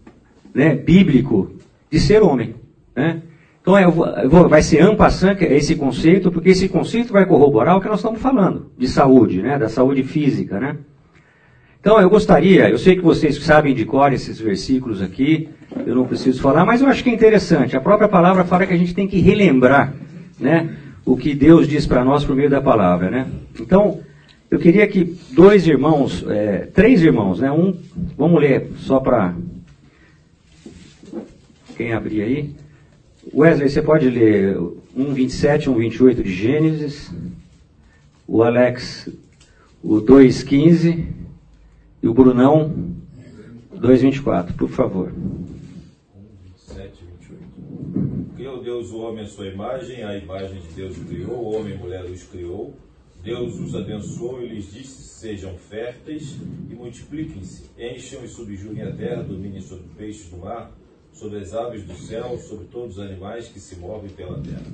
né, 0.55 0.75
bíblico 0.75 1.53
de 1.91 1.99
ser 1.99 2.23
homem. 2.23 2.55
Né? 2.95 3.23
Então 3.71 3.79
é, 3.79 3.87
vou, 4.27 4.49
vai 4.49 4.63
ser 4.63 4.81
ampassant 4.81 5.41
esse 5.43 5.77
conceito, 5.77 6.33
porque 6.33 6.49
esse 6.49 6.69
conceito 6.69 7.13
vai 7.13 7.25
corroborar 7.25 7.77
o 7.77 7.81
que 7.81 7.87
nós 7.87 8.01
estamos 8.01 8.21
falando, 8.21 8.73
de 8.77 8.89
saúde, 8.89 9.41
né, 9.41 9.57
da 9.59 9.69
saúde 9.69 10.03
física. 10.03 10.59
Né? 10.59 10.77
Então 11.81 12.01
eu 12.01 12.11
gostaria, 12.11 12.69
eu 12.69 12.79
sei 12.79 12.97
que 12.97 13.03
vocês 13.03 13.37
sabem 13.37 13.73
de 13.73 13.85
cor 13.85 14.13
esses 14.13 14.41
versículos 14.41 15.01
aqui, 15.01 15.49
eu 15.87 15.95
não 15.95 16.05
preciso 16.05 16.43
falar, 16.43 16.67
mas 16.67 16.81
eu 16.81 16.89
acho 16.89 17.05
que 17.05 17.11
é 17.11 17.15
interessante. 17.15 17.77
A 17.77 17.81
própria 17.81 18.09
palavra 18.09 18.45
fala 18.45 18.67
que 18.67 18.73
a 18.73 18.77
gente 18.77 18.93
tem 18.93 19.07
que 19.07 19.21
relembrar 19.21 19.95
né, 20.39 20.75
o 21.05 21.17
que 21.17 21.33
Deus 21.33 21.69
diz 21.69 21.87
para 21.87 22.05
nós 22.05 22.25
por 22.25 22.35
meio 22.35 22.51
da 22.51 22.61
palavra. 22.61 23.09
Né? 23.09 23.27
Então, 23.61 24.01
eu 24.51 24.59
queria 24.59 24.87
que 24.89 25.17
dois 25.31 25.69
irmãos, 25.69 26.25
é, 26.29 26.67
três 26.75 27.03
irmãos, 27.03 27.39
né? 27.39 27.53
Um, 27.53 27.73
vamos 28.19 28.41
ler 28.41 28.73
só 28.79 28.99
para 28.99 29.33
quem 31.77 31.93
abrir 31.93 32.23
aí. 32.23 32.60
Wesley, 33.33 33.69
você 33.69 33.81
pode 33.81 34.11
ler 34.11 34.57
1,27 34.97 35.63
e 35.63 35.67
1,28 35.67 36.23
de 36.23 36.33
Gênesis. 36.33 37.13
O 38.27 38.43
Alex, 38.43 39.09
o 39.83 40.01
2,15 40.01 41.07
e 42.03 42.09
o 42.09 42.15
Brunão, 42.15 42.97
2,24, 43.75 44.57
por 44.57 44.69
favor. 44.69 45.13
7, 46.57 47.05
28. 47.23 48.35
Criou 48.37 48.63
Deus 48.63 48.91
o 48.91 48.99
homem 48.99 49.25
à 49.25 49.29
sua 49.29 49.47
imagem, 49.47 50.03
a 50.03 50.17
imagem 50.17 50.61
de 50.61 50.69
Deus 50.75 50.97
o 50.97 51.05
criou, 51.05 51.37
o 51.37 51.55
homem 51.55 51.75
e 51.75 51.79
mulher 51.79 52.05
os 52.05 52.25
criou. 52.25 52.75
Deus 53.23 53.61
os 53.61 53.75
abençoou 53.77 54.43
e 54.43 54.49
lhes 54.49 54.73
disse: 54.73 55.03
Sejam 55.03 55.57
férteis 55.57 56.37
e 56.71 56.75
multipliquem-se, 56.75 57.65
encham 57.79 58.25
e 58.25 58.29
subjuguem 58.29 58.83
a 58.83 58.93
terra, 58.93 59.23
dominem 59.23 59.61
sobre 59.61 59.85
peixes 59.97 60.31
do 60.31 60.39
mar, 60.39 60.73
sobre 61.13 61.39
as 61.39 61.55
aves 61.55 61.85
do 61.85 61.95
céu, 61.95 62.39
sobre 62.39 62.67
todos 62.67 62.99
os 62.99 63.05
animais 63.05 63.49
que 63.49 63.61
se 63.61 63.77
movem 63.77 64.11
pela 64.11 64.41
terra. 64.41 64.65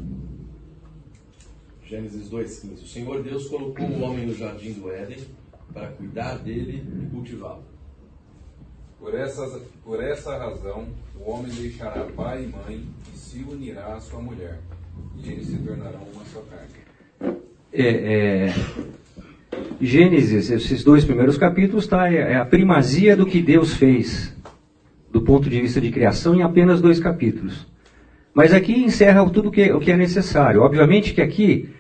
Gênesis 1.84 2.28
2,15 2.28 2.82
O 2.82 2.86
Senhor 2.86 3.22
Deus 3.22 3.48
colocou 3.48 3.86
o 3.86 4.02
homem 4.02 4.26
no 4.26 4.34
jardim 4.34 4.72
do 4.72 4.90
Éden 4.90 5.18
para 5.72 5.88
cuidar 5.88 6.38
dele 6.38 6.82
e 7.02 7.06
cultivá-lo. 7.10 7.64
Por 8.98 9.14
essa, 9.14 9.60
por 9.84 10.02
essa 10.02 10.36
razão, 10.36 10.86
o 11.20 11.30
homem 11.30 11.52
deixará 11.52 12.04
pai 12.16 12.44
e 12.44 12.46
mãe 12.46 12.84
e 13.14 13.16
se 13.16 13.38
unirá 13.40 13.94
à 13.94 14.00
sua 14.00 14.20
mulher, 14.20 14.58
e 15.22 15.30
eles 15.30 15.46
se 15.46 15.58
tornarão 15.58 16.02
uma 16.12 16.24
só 16.24 16.42
carne. 16.50 17.36
É, 17.72 18.48
é, 18.48 18.54
Gênesis, 19.80 20.50
esses 20.50 20.82
dois 20.82 21.04
primeiros 21.04 21.36
capítulos, 21.36 21.86
tá, 21.86 22.10
é, 22.10 22.32
é 22.32 22.36
a 22.36 22.44
primazia 22.44 23.16
do 23.16 23.26
que 23.26 23.42
Deus 23.42 23.74
fez 23.74 24.35
do 25.16 25.22
ponto 25.22 25.48
de 25.48 25.58
vista 25.58 25.80
de 25.80 25.90
criação 25.90 26.34
em 26.34 26.42
apenas 26.42 26.82
dois 26.82 27.00
capítulos. 27.00 27.66
Mas 28.34 28.52
aqui 28.52 28.84
encerra 28.84 29.26
tudo 29.30 29.50
que, 29.50 29.72
o 29.72 29.80
que 29.80 29.90
é 29.90 29.96
necessário. 29.96 30.60
Obviamente 30.60 31.14
que 31.14 31.22
aqui 31.22 31.70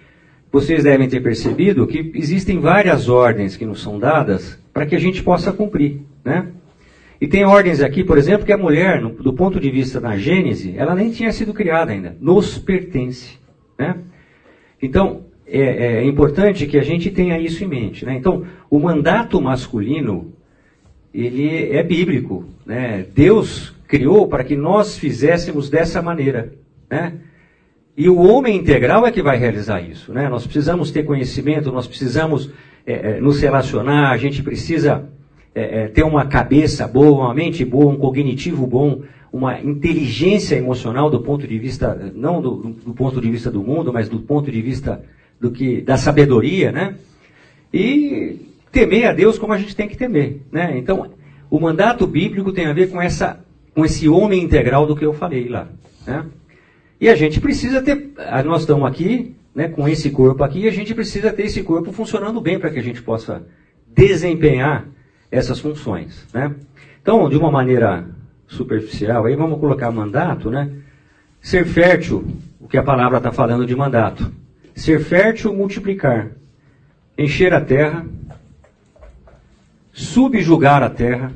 vocês 0.50 0.84
devem 0.84 1.06
ter 1.06 1.20
percebido 1.20 1.86
que 1.86 2.12
existem 2.14 2.58
várias 2.58 3.10
ordens 3.10 3.54
que 3.54 3.66
nos 3.66 3.82
são 3.82 3.98
dadas 3.98 4.58
para 4.72 4.86
que 4.86 4.96
a 4.96 4.98
gente 4.98 5.22
possa 5.22 5.52
cumprir, 5.52 6.00
né? 6.24 6.46
E 7.20 7.26
tem 7.26 7.44
ordens 7.44 7.82
aqui, 7.82 8.02
por 8.02 8.16
exemplo, 8.16 8.46
que 8.46 8.52
a 8.54 8.58
mulher, 8.58 9.02
no, 9.02 9.10
do 9.10 9.34
ponto 9.34 9.60
de 9.60 9.70
vista 9.70 10.00
da 10.00 10.16
Gênese, 10.16 10.74
ela 10.78 10.94
nem 10.94 11.10
tinha 11.10 11.30
sido 11.30 11.52
criada 11.52 11.92
ainda. 11.92 12.16
Nos 12.18 12.56
pertence, 12.56 13.38
né? 13.78 13.98
Então, 14.80 15.26
é, 15.46 15.98
é 15.98 16.04
importante 16.06 16.66
que 16.66 16.78
a 16.78 16.82
gente 16.82 17.10
tenha 17.10 17.38
isso 17.38 17.62
em 17.62 17.68
mente, 17.68 18.06
né? 18.06 18.16
Então, 18.16 18.46
o 18.70 18.78
mandato 18.78 19.42
masculino, 19.42 20.32
ele 21.24 21.70
é 21.72 21.82
bíblico, 21.82 22.44
né? 22.64 23.06
Deus 23.14 23.74
criou 23.88 24.28
para 24.28 24.44
que 24.44 24.56
nós 24.56 24.98
fizéssemos 24.98 25.70
dessa 25.70 26.02
maneira, 26.02 26.52
Né? 26.90 27.14
E 27.96 28.10
o 28.10 28.18
homem 28.18 28.58
integral 28.58 29.06
é 29.06 29.10
que 29.10 29.22
vai 29.22 29.38
realizar 29.38 29.80
isso. 29.80 30.12
Né? 30.12 30.28
Nós 30.28 30.44
precisamos 30.44 30.90
ter 30.90 31.04
conhecimento, 31.04 31.72
nós 31.72 31.86
precisamos 31.86 32.50
é, 32.86 32.92
é, 32.92 33.20
nos 33.20 33.40
relacionar, 33.40 34.10
a 34.10 34.18
gente 34.18 34.42
precisa 34.42 35.08
é, 35.54 35.84
é 35.84 35.88
ter 35.88 36.02
uma 36.02 36.26
cabeça 36.26 36.86
boa, 36.86 37.24
uma 37.24 37.34
mente 37.34 37.64
boa, 37.64 37.90
um 37.90 37.96
cognitivo 37.96 38.66
bom, 38.66 39.00
uma 39.32 39.58
inteligência 39.60 40.56
emocional 40.56 41.08
do 41.08 41.20
ponto 41.20 41.46
de 41.46 41.58
vista, 41.58 42.12
não 42.14 42.42
do, 42.42 42.74
do 42.84 42.92
ponto 42.92 43.18
de 43.18 43.30
vista 43.30 43.50
do 43.50 43.62
mundo, 43.62 43.90
mas 43.90 44.10
do 44.10 44.20
ponto 44.20 44.50
de 44.50 44.60
vista 44.60 45.02
do 45.40 45.50
que, 45.50 45.80
da 45.80 45.96
sabedoria, 45.96 46.70
né? 46.70 46.96
E 47.72 48.45
temer 48.76 49.08
a 49.08 49.12
Deus 49.14 49.38
como 49.38 49.54
a 49.54 49.58
gente 49.58 49.74
tem 49.74 49.88
que 49.88 49.96
temer, 49.96 50.42
né? 50.52 50.76
Então, 50.76 51.10
o 51.48 51.58
mandato 51.58 52.06
bíblico 52.06 52.52
tem 52.52 52.66
a 52.66 52.74
ver 52.74 52.90
com 52.90 53.00
essa, 53.00 53.40
com 53.74 53.86
esse 53.86 54.06
homem 54.06 54.42
integral 54.42 54.86
do 54.86 54.94
que 54.94 55.04
eu 55.04 55.14
falei 55.14 55.48
lá, 55.48 55.66
né? 56.06 56.26
E 57.00 57.08
a 57.08 57.14
gente 57.14 57.40
precisa 57.40 57.80
ter, 57.80 58.12
nós 58.44 58.62
estamos 58.62 58.86
aqui, 58.86 59.34
né, 59.54 59.68
com 59.68 59.88
esse 59.88 60.10
corpo 60.10 60.44
aqui, 60.44 60.60
e 60.60 60.68
a 60.68 60.72
gente 60.72 60.94
precisa 60.94 61.32
ter 61.32 61.44
esse 61.44 61.62
corpo 61.62 61.90
funcionando 61.90 62.38
bem 62.38 62.58
para 62.58 62.68
que 62.68 62.78
a 62.78 62.82
gente 62.82 63.02
possa 63.02 63.46
desempenhar 63.86 64.86
essas 65.30 65.58
funções, 65.58 66.26
né? 66.34 66.54
Então, 67.00 67.30
de 67.30 67.36
uma 67.36 67.50
maneira 67.50 68.06
superficial, 68.46 69.24
aí 69.24 69.36
vamos 69.36 69.58
colocar 69.58 69.90
mandato, 69.90 70.50
né? 70.50 70.70
Ser 71.40 71.64
fértil, 71.64 72.26
o 72.60 72.68
que 72.68 72.76
a 72.76 72.82
palavra 72.82 73.18
está 73.18 73.32
falando 73.32 73.64
de 73.64 73.74
mandato. 73.74 74.30
Ser 74.74 75.00
fértil, 75.00 75.54
multiplicar. 75.54 76.30
Encher 77.16 77.54
a 77.54 77.60
terra, 77.60 78.04
subjugar 79.96 80.82
a 80.82 80.90
terra, 80.90 81.32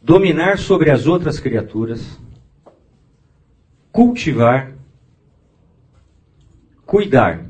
dominar 0.00 0.56
sobre 0.56 0.88
as 0.88 1.08
outras 1.08 1.40
criaturas, 1.40 2.16
cultivar, 3.90 4.70
cuidar 6.86 7.44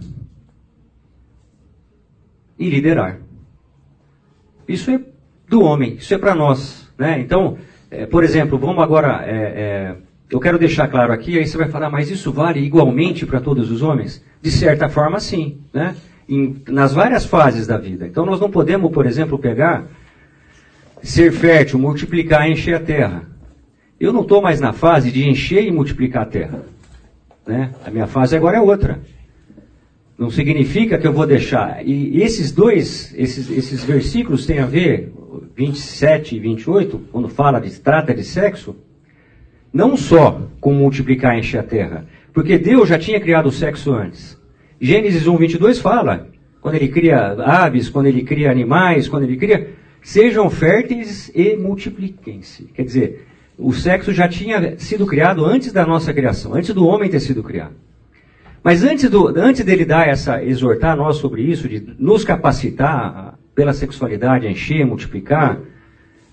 e 2.59 2.71
liderar. 2.71 3.19
Isso 4.67 4.91
é 4.91 5.01
do 5.47 5.61
homem, 5.63 5.97
isso 5.97 6.15
é 6.15 6.19
para 6.19 6.35
nós. 6.35 6.91
Né? 6.97 7.21
Então, 7.21 7.59
é, 7.91 8.07
por 8.07 8.25
exemplo, 8.25 8.57
vamos 8.59 8.83
agora. 8.83 9.23
É, 9.27 9.35
é, 9.35 9.97
eu 10.31 10.41
quero 10.41 10.59
deixar 10.59 10.89
claro 10.89 11.13
aqui, 11.13 11.39
aí 11.39 11.47
você 11.47 11.59
vai 11.59 11.69
falar, 11.69 11.91
mas 11.91 12.11
isso 12.11 12.33
vale 12.33 12.61
igualmente 12.61 13.27
para 13.27 13.39
todos 13.39 13.71
os 13.71 13.83
homens? 13.83 14.25
De 14.41 14.51
certa 14.51 14.89
forma, 14.89 15.21
sim. 15.21 15.61
Né? 15.75 15.95
Em, 16.29 16.63
nas 16.69 16.93
várias 16.93 17.25
fases 17.25 17.67
da 17.67 17.77
vida. 17.77 18.07
Então, 18.07 18.25
nós 18.25 18.41
não 18.41 18.51
podemos, 18.51 18.91
por 18.93 19.07
exemplo, 19.07 19.39
pegar, 19.39 19.87
ser 21.03 21.33
fértil, 21.33 21.79
multiplicar 21.79 22.49
e 22.49 22.53
encher 22.53 22.75
a 22.75 22.81
terra. 22.81 23.23
Eu 23.99 24.13
não 24.13 24.23
estou 24.23 24.41
mais 24.41 24.61
na 24.61 24.73
fase 24.73 25.11
de 25.11 25.29
encher 25.29 25.65
e 25.65 25.71
multiplicar 25.71 26.23
a 26.23 26.27
terra. 26.27 26.63
Né? 27.47 27.73
A 27.85 27.91
minha 27.91 28.07
fase 28.07 28.37
agora 28.37 28.57
é 28.57 28.61
outra. 28.61 29.01
Não 30.19 30.31
significa 30.31 30.99
que 30.99 31.07
eu 31.07 31.13
vou 31.13 31.27
deixar. 31.27 31.87
E 31.87 32.23
esses 32.23 32.53
dois, 32.53 33.13
esses, 33.17 33.51
esses 33.51 33.85
versículos 33.85 34.47
têm 34.47 34.61
a 34.61 34.67
ver, 34.67 35.13
27 35.57 36.37
e 36.37 36.39
28, 36.39 37.01
quando 37.11 37.29
fala 37.29 37.61
de 37.61 37.71
trata 37.81 38.15
de 38.15 38.23
sexo, 38.23 38.77
não 39.73 39.97
só 39.97 40.49
com 40.61 40.73
multiplicar 40.73 41.35
e 41.35 41.41
encher 41.41 41.59
a 41.59 41.63
terra, 41.63 42.07
porque 42.33 42.59
Deus 42.59 42.89
já 42.89 42.99
tinha 42.99 43.21
criado 43.21 43.47
o 43.47 43.53
sexo 43.53 43.93
antes. 43.93 44.39
Gênesis 44.85 45.29
1, 45.29 45.37
22 45.37 45.79
fala, 45.79 46.27
quando 46.61 46.75
ele 46.75 46.89
cria 46.89 47.35
aves, 47.41 47.89
quando 47.89 48.07
ele 48.07 48.25
cria 48.25 48.51
animais, 48.51 49.07
quando 49.07 49.23
ele 49.23 49.37
cria, 49.37 49.71
sejam 50.03 50.51
férteis 50.51 51.31
e 51.37 51.55
multipliquem-se. 51.55 52.65
Quer 52.75 52.83
dizer, 52.83 53.29
o 53.57 53.73
sexo 53.73 54.13
já 54.13 54.27
tinha 54.27 54.77
sido 54.81 55.07
criado 55.07 55.45
antes 55.45 55.73
da 55.73 55.87
nossa 55.87 56.13
criação, 56.13 56.55
antes 56.55 56.75
do 56.75 56.85
homem 56.85 57.09
ter 57.09 57.21
sido 57.21 57.45
criado. 57.45 57.75
Mas 58.61 58.83
antes, 58.83 59.09
do, 59.09 59.29
antes 59.39 59.65
dele 59.65 59.85
dar 59.85 60.09
essa, 60.09 60.43
exortar 60.43 60.97
nós 60.97 61.19
sobre 61.19 61.43
isso, 61.43 61.69
de 61.69 61.95
nos 61.97 62.25
capacitar 62.25 63.39
pela 63.55 63.73
sexualidade 63.73 64.49
encher, 64.49 64.85
multiplicar, 64.85 65.61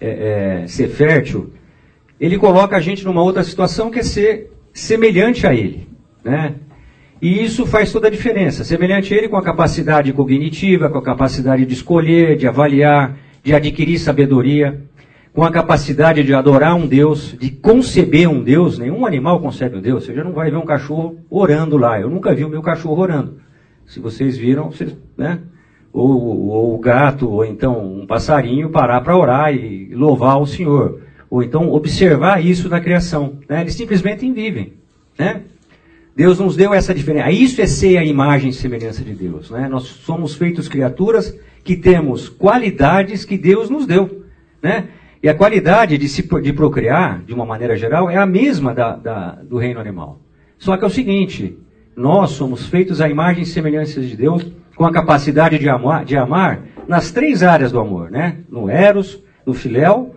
é, 0.02 0.62
é, 0.64 0.68
ser 0.68 0.88
fértil, 0.88 1.54
ele 2.20 2.36
coloca 2.40 2.76
a 2.76 2.82
gente 2.82 3.06
numa 3.06 3.22
outra 3.22 3.44
situação 3.44 3.92
que 3.92 4.00
é 4.00 4.04
ser 4.04 4.52
semelhante 4.74 5.46
a 5.46 5.54
ele. 5.54 5.88
Né? 6.24 6.56
E 7.22 7.44
isso 7.44 7.66
faz 7.66 7.92
toda 7.92 8.08
a 8.08 8.12
diferença. 8.12 8.64
Semelhante 8.64 9.14
a 9.14 9.18
ele 9.18 9.28
com 9.28 9.38
a 9.38 9.44
capacidade 9.44 10.12
cognitiva, 10.14 10.90
com 10.90 10.98
a 10.98 11.04
capacidade 11.04 11.66
de 11.66 11.74
escolher, 11.74 12.38
de 12.38 12.48
avaliar, 12.48 13.18
de 13.44 13.54
adquirir 13.54 14.00
sabedoria 14.00 14.82
com 15.34 15.44
a 15.44 15.52
capacidade 15.52 16.24
de 16.24 16.34
adorar 16.34 16.76
um 16.76 16.88
Deus, 16.88 17.36
de 17.40 17.50
conceber 17.50 18.30
um 18.30 18.44
Deus. 18.44 18.78
Nenhum 18.78 19.06
animal 19.06 19.40
concebe 19.40 19.78
um 19.78 19.82
Deus. 19.82 20.04
Você 20.04 20.14
já 20.14 20.24
não 20.24 20.34
vai 20.34 20.50
ver 20.50 20.58
um 20.58 20.66
cachorro 20.66 21.18
orando 21.30 21.78
lá. 21.78 22.00
Eu 22.00 22.10
nunca 22.10 22.34
vi 22.34 22.44
o 22.44 22.50
meu 22.50 22.62
cachorro 22.62 23.02
orando. 23.02 23.40
Se 23.86 24.00
vocês 24.00 24.38
viram, 24.38 24.72
vocês, 24.72 24.96
né? 25.18 25.40
Ou, 25.92 26.50
ou 26.50 26.76
o 26.76 26.78
gato, 26.78 27.30
ou 27.30 27.46
então 27.46 28.02
um 28.02 28.06
passarinho 28.06 28.70
parar 28.70 29.02
para 29.02 29.18
orar 29.18 29.54
e 29.54 29.94
louvar 29.94 30.40
o 30.40 30.46
Senhor. 30.46 31.02
Ou 31.30 31.42
então 31.42 31.72
observar 31.72 32.44
isso 32.44 32.70
na 32.70 32.80
criação. 32.80 33.40
Né? 33.48 33.62
Eles 33.62 33.76
simplesmente 33.76 34.30
vivem. 34.32 34.74
Né? 35.18 35.44
Deus 36.16 36.40
nos 36.40 36.56
deu 36.56 36.74
essa 36.74 36.94
diferença. 36.94 37.32
Isso 37.32 37.62
é 37.62 37.68
ser 37.68 37.98
a 37.98 38.04
imagem 38.04 38.50
e 38.50 38.54
semelhança 38.54 39.04
de 39.04 39.14
Deus. 39.14 39.50
Né? 39.50 39.68
Nós 39.70 39.84
somos 39.84 40.36
feitos 40.36 40.68
criaturas 40.68 41.38
que 41.64 41.76
temos 41.76 42.28
qualidades 42.28 43.26
que 43.26 43.38
Deus 43.38 43.70
nos 43.70 43.86
deu. 43.86 44.24
Né? 44.62 44.90
E 45.22 45.30
a 45.30 45.34
qualidade 45.34 45.98
de, 45.98 46.08
se, 46.08 46.22
de 46.42 46.54
procriar, 46.54 47.22
de 47.24 47.34
uma 47.34 47.46
maneira 47.46 47.76
geral, 47.76 48.10
é 48.10 48.18
a 48.18 48.26
mesma 48.26 48.74
da, 48.74 48.96
da, 48.96 49.32
do 49.32 49.58
reino 49.58 49.80
animal. 49.80 50.20
Só 50.58 50.78
que 50.78 50.84
é 50.84 50.88
o 50.88 50.92
seguinte: 50.92 51.58
nós 51.96 52.32
somos 52.32 52.68
feitos 52.68 53.02
à 53.02 53.10
imagem 53.10 53.44
e 53.44 53.46
semelhança 53.46 54.02
de 54.02 54.16
Deus, 54.16 54.46
com 54.76 54.86
a 54.86 54.92
capacidade 54.92 55.60
de 55.60 55.68
amar, 55.68 56.06
de 56.06 56.16
amar 56.16 56.62
nas 56.88 57.12
três 57.12 57.44
áreas 57.44 57.72
do 57.72 57.80
amor, 57.80 58.10
né? 58.10 58.38
No 58.50 58.70
eros, 58.70 59.22
no 59.46 59.54
filéu 59.54 60.16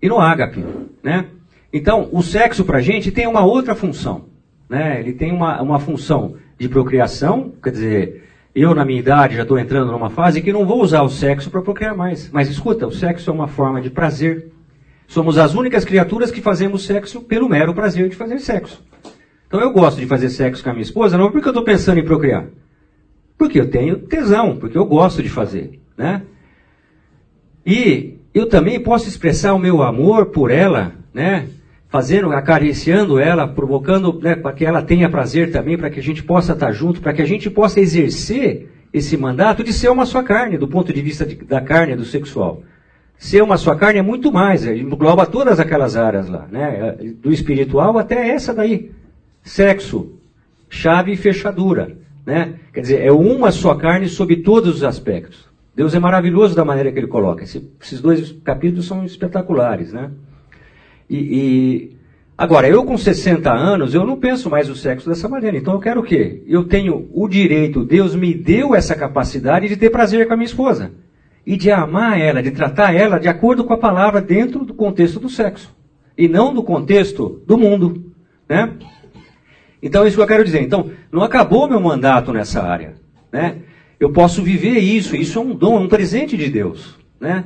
e 0.00 0.08
no 0.08 0.18
ágape, 0.18 0.64
né? 1.02 1.26
Então, 1.70 2.08
o 2.12 2.22
sexo 2.22 2.64
para 2.64 2.78
a 2.78 2.80
gente 2.80 3.10
tem 3.10 3.26
uma 3.26 3.44
outra 3.44 3.74
função, 3.74 4.24
né? 4.68 5.00
Ele 5.00 5.12
tem 5.12 5.32
uma, 5.32 5.60
uma 5.62 5.78
função 5.78 6.34
de 6.58 6.68
procriação, 6.68 7.52
quer 7.62 7.70
dizer, 7.70 8.28
eu, 8.54 8.74
na 8.74 8.84
minha 8.84 8.98
idade, 8.98 9.36
já 9.36 9.42
estou 9.42 9.58
entrando 9.58 9.92
numa 9.92 10.10
fase 10.10 10.42
que 10.42 10.52
não 10.52 10.66
vou 10.66 10.82
usar 10.82 11.02
o 11.02 11.08
sexo 11.08 11.50
para 11.50 11.62
procriar 11.62 11.96
mais. 11.96 12.30
Mas 12.30 12.48
escuta, 12.48 12.86
o 12.86 12.92
sexo 12.92 13.30
é 13.30 13.32
uma 13.32 13.46
forma 13.46 13.80
de 13.80 13.90
prazer. 13.90 14.50
Somos 15.06 15.38
as 15.38 15.54
únicas 15.54 15.84
criaturas 15.84 16.30
que 16.30 16.42
fazemos 16.42 16.84
sexo 16.84 17.20
pelo 17.20 17.48
mero 17.48 17.72
prazer 17.72 18.08
de 18.08 18.16
fazer 18.16 18.38
sexo. 18.40 18.82
Então 19.46 19.60
eu 19.60 19.72
gosto 19.72 19.98
de 19.98 20.06
fazer 20.06 20.28
sexo 20.28 20.62
com 20.62 20.70
a 20.70 20.72
minha 20.72 20.82
esposa, 20.82 21.16
não 21.16 21.30
porque 21.30 21.48
eu 21.48 21.52
estou 21.52 21.64
pensando 21.64 21.98
em 21.98 22.04
procriar. 22.04 22.46
Porque 23.38 23.60
eu 23.60 23.70
tenho 23.70 23.96
tesão, 24.00 24.56
porque 24.56 24.76
eu 24.76 24.84
gosto 24.84 25.22
de 25.22 25.28
fazer. 25.28 25.80
Né? 25.96 26.22
E 27.64 28.18
eu 28.34 28.48
também 28.48 28.80
posso 28.80 29.08
expressar 29.08 29.54
o 29.54 29.58
meu 29.58 29.82
amor 29.82 30.26
por 30.26 30.50
ela, 30.50 30.92
né? 31.14 31.48
Fazendo, 31.88 32.30
acariciando 32.32 33.18
ela, 33.18 33.48
provocando 33.48 34.20
né, 34.20 34.36
para 34.36 34.52
que 34.52 34.64
ela 34.64 34.82
tenha 34.82 35.08
prazer 35.08 35.50
também, 35.50 35.76
para 35.76 35.90
que 35.90 35.98
a 35.98 36.02
gente 36.02 36.22
possa 36.22 36.52
estar 36.52 36.70
junto, 36.72 37.00
para 37.00 37.12
que 37.12 37.22
a 37.22 37.26
gente 37.26 37.48
possa 37.50 37.80
exercer 37.80 38.70
esse 38.92 39.16
mandato 39.16 39.64
de 39.64 39.72
ser 39.72 39.88
uma 39.90 40.06
só 40.06 40.22
carne, 40.22 40.58
do 40.58 40.68
ponto 40.68 40.92
de 40.92 41.00
vista 41.00 41.24
de, 41.24 41.34
da 41.36 41.60
carne, 41.60 41.96
do 41.96 42.04
sexual. 42.04 42.62
Ser 43.18 43.42
uma 43.42 43.56
só 43.56 43.74
carne 43.74 43.98
é 43.98 44.02
muito 44.02 44.30
mais, 44.30 44.66
é, 44.66 44.76
engloba 44.76 45.26
todas 45.26 45.58
aquelas 45.58 45.96
áreas 45.96 46.28
lá, 46.28 46.46
né? 46.50 46.96
É, 47.00 47.04
do 47.04 47.32
espiritual 47.32 47.98
até 47.98 48.28
essa 48.28 48.54
daí. 48.54 48.92
Sexo, 49.42 50.12
chave 50.68 51.12
e 51.12 51.16
fechadura, 51.16 51.96
né? 52.24 52.54
Quer 52.72 52.80
dizer, 52.80 53.02
é 53.02 53.10
uma 53.10 53.50
só 53.50 53.74
carne 53.74 54.08
sob 54.08 54.36
todos 54.36 54.76
os 54.76 54.84
aspectos. 54.84 55.48
Deus 55.74 55.94
é 55.94 55.98
maravilhoso 55.98 56.54
da 56.54 56.64
maneira 56.64 56.92
que 56.92 56.98
ele 56.98 57.06
coloca. 57.06 57.42
Esse, 57.42 57.68
esses 57.80 58.00
dois 58.00 58.32
capítulos 58.44 58.86
são 58.86 59.04
espetaculares, 59.04 59.92
né? 59.92 60.10
E, 61.08 61.16
e, 61.16 61.96
agora, 62.36 62.68
eu 62.68 62.84
com 62.84 62.96
60 62.98 63.50
anos, 63.50 63.94
eu 63.94 64.04
não 64.04 64.18
penso 64.18 64.50
mais 64.50 64.68
o 64.68 64.76
sexo 64.76 65.08
dessa 65.08 65.28
maneira. 65.28 65.56
Então 65.56 65.74
eu 65.74 65.80
quero 65.80 66.00
o 66.00 66.04
quê? 66.04 66.42
Eu 66.46 66.64
tenho 66.64 67.08
o 67.12 67.28
direito, 67.28 67.84
Deus 67.84 68.14
me 68.14 68.34
deu 68.34 68.74
essa 68.74 68.94
capacidade 68.94 69.68
de 69.68 69.76
ter 69.76 69.90
prazer 69.90 70.26
com 70.26 70.34
a 70.34 70.36
minha 70.36 70.46
esposa. 70.46 70.92
E 71.46 71.56
de 71.56 71.70
amar 71.70 72.20
ela, 72.20 72.42
de 72.42 72.50
tratar 72.50 72.94
ela 72.94 73.18
de 73.18 73.28
acordo 73.28 73.64
com 73.64 73.72
a 73.72 73.78
palavra 73.78 74.20
dentro 74.20 74.64
do 74.64 74.74
contexto 74.74 75.18
do 75.18 75.30
sexo. 75.30 75.74
E 76.16 76.28
não 76.28 76.52
do 76.52 76.62
contexto 76.62 77.42
do 77.46 77.56
mundo. 77.56 78.12
Né? 78.48 78.72
Então 79.82 80.04
é 80.04 80.08
isso 80.08 80.16
que 80.16 80.22
eu 80.22 80.26
quero 80.26 80.44
dizer. 80.44 80.62
Então, 80.62 80.90
não 81.10 81.22
acabou 81.22 81.68
meu 81.68 81.80
mandato 81.80 82.32
nessa 82.32 82.62
área. 82.62 82.94
Né? 83.32 83.58
Eu 83.98 84.12
posso 84.12 84.42
viver 84.42 84.78
isso, 84.78 85.16
isso 85.16 85.38
é 85.38 85.42
um 85.42 85.54
dom, 85.54 85.76
é 85.76 85.80
um 85.80 85.88
presente 85.88 86.36
de 86.36 86.50
Deus. 86.50 86.98
Né? 87.20 87.44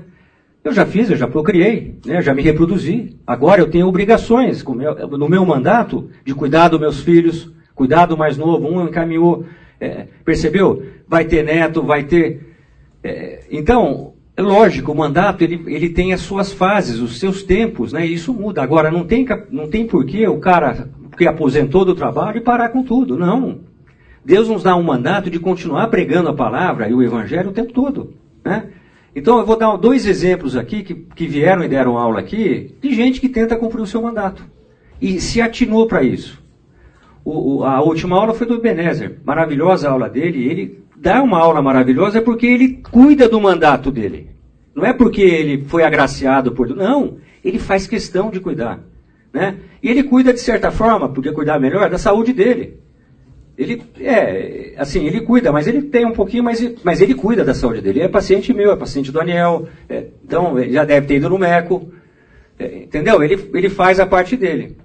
Eu 0.65 0.73
já 0.73 0.87
fiz, 0.87 1.11
eu 1.11 1.17
já 1.17 1.27
procriei, 1.27 1.99
né? 2.07 2.23
já 2.23 2.33
me 2.33 2.41
reproduzi. 2.41 3.17
Agora 3.27 3.61
eu 3.61 3.69
tenho 3.69 3.89
obrigações 3.89 4.65
meu, 4.65 4.95
no 5.09 5.29
meu 5.29 5.45
mandato 5.45 6.09
de 6.25 6.35
cuidar 6.35 6.69
dos 6.69 6.79
meus 6.79 7.01
filhos, 7.01 7.53
cuidar 7.75 8.07
do 8.07 8.17
mais 8.17 8.37
novo. 8.37 8.69
Um 8.69 8.87
encaminhou, 8.87 9.45
é, 9.81 10.07
percebeu? 10.25 10.85
Vai 11.09 11.25
ter 11.25 11.43
neto, 11.45 11.83
vai 11.83 12.05
ter. 12.05 12.55
É, 13.03 13.41
então, 13.51 14.15
é 14.37 14.43
lógico, 14.43 14.93
o 14.93 14.97
mandato 14.97 15.43
ele, 15.43 15.63
ele 15.67 15.89
tem 15.89 16.13
as 16.13 16.21
suas 16.21 16.53
fases, 16.53 17.01
os 17.01 17.19
seus 17.19 17.43
tempos, 17.43 17.93
né? 17.93 18.07
E 18.07 18.15
isso 18.15 18.33
muda. 18.33 18.63
Agora, 18.63 18.89
não 18.89 19.05
tem, 19.05 19.27
não 19.51 19.69
tem 19.69 19.87
porquê 19.87 20.29
o 20.29 20.39
cara 20.39 20.89
porque 21.11 21.27
aposentou 21.27 21.85
do 21.85 21.95
trabalho 21.95 22.39
e 22.39 22.41
parar 22.41 22.69
com 22.69 22.83
tudo. 22.83 23.19
Não. 23.19 23.61
Deus 24.25 24.49
nos 24.49 24.63
dá 24.63 24.77
um 24.77 24.83
mandato 24.83 25.29
de 25.29 25.39
continuar 25.41 25.89
pregando 25.89 26.29
a 26.29 26.35
palavra 26.35 26.89
e 26.89 26.95
o 26.95 27.03
evangelho 27.03 27.51
o 27.51 27.53
tempo 27.53 27.73
todo. 27.73 28.15
Né? 28.45 28.71
Então 29.15 29.39
eu 29.39 29.47
vou 29.47 29.57
dar 29.57 29.77
dois 29.77 30.07
exemplos 30.07 30.57
aqui 30.57 30.83
que, 30.83 30.95
que 30.95 31.27
vieram 31.27 31.63
e 31.63 31.69
deram 31.69 31.99
aula 31.99 32.21
aqui 32.21 32.75
de 32.81 32.95
gente 32.95 33.21
que 33.21 33.29
tenta 33.29 33.57
cumprir 33.57 33.83
o 33.83 33.87
seu 33.87 34.01
mandato 34.01 34.45
e 35.01 35.21
se 35.21 35.41
atinou 35.41 35.87
para 35.87 36.03
isso. 36.03 36.43
O, 37.25 37.59
o, 37.59 37.65
a 37.65 37.83
última 37.83 38.17
aula 38.17 38.33
foi 38.35 38.47
do 38.47 38.55
Ebenezer, 38.55 39.21
maravilhosa 39.25 39.91
aula 39.91 40.09
dele. 40.09 40.49
Ele 40.49 40.85
dá 40.97 41.23
uma 41.23 41.39
aula 41.39 41.61
maravilhosa 41.61 42.23
porque 42.23 42.47
ele 42.47 42.81
cuida 42.91 43.29
do 43.29 43.41
mandato 43.41 43.91
dele. 43.91 44.31
Não 44.75 44.85
é 44.85 44.93
porque 44.93 45.21
ele 45.21 45.65
foi 45.65 45.83
agraciado 45.83 46.53
por. 46.53 46.69
Não, 46.69 47.19
ele 47.45 47.59
faz 47.59 47.87
questão 47.87 48.31
de 48.31 48.41
cuidar. 48.41 48.81
Né? 49.33 49.57
E 49.83 49.89
ele 49.89 50.03
cuida, 50.03 50.33
de 50.33 50.41
certa 50.41 50.71
forma, 50.71 51.09
podia 51.09 51.33
cuidar 51.33 51.59
melhor, 51.59 51.91
da 51.91 51.99
saúde 51.99 52.33
dele. 52.33 52.82
Ele 53.57 53.83
é, 54.01 54.75
assim, 54.79 55.07
ele 55.07 55.21
cuida, 55.21 55.53
mas 55.53 55.67
ele 55.67 55.83
tem 55.83 56.07
um 56.07 56.13
pouquinho, 56.13 56.43
mas, 56.43 56.75
mas 56.83 57.01
ele 57.01 57.15
cuida 57.15 57.45
da 57.45 57.55
saúde 57.55 57.83
dele. 57.83 58.01
É 58.01 58.09
paciente 58.09 58.53
meu, 58.53 58.73
é 58.73 58.77
paciente 58.77 59.13
do 59.13 59.21
Aniel, 59.21 59.69
é, 59.89 60.07
então 60.25 60.55
já 60.71 60.85
deve 60.85 61.07
ter 61.07 61.17
ido 61.17 61.29
no 61.29 61.39
MECO. 61.39 61.93
É, 62.59 62.79
entendeu? 62.79 63.23
Ele, 63.23 63.51
ele 63.55 63.69
faz 63.69 64.01
a 64.01 64.07
parte 64.07 64.37
dele. 64.37 64.77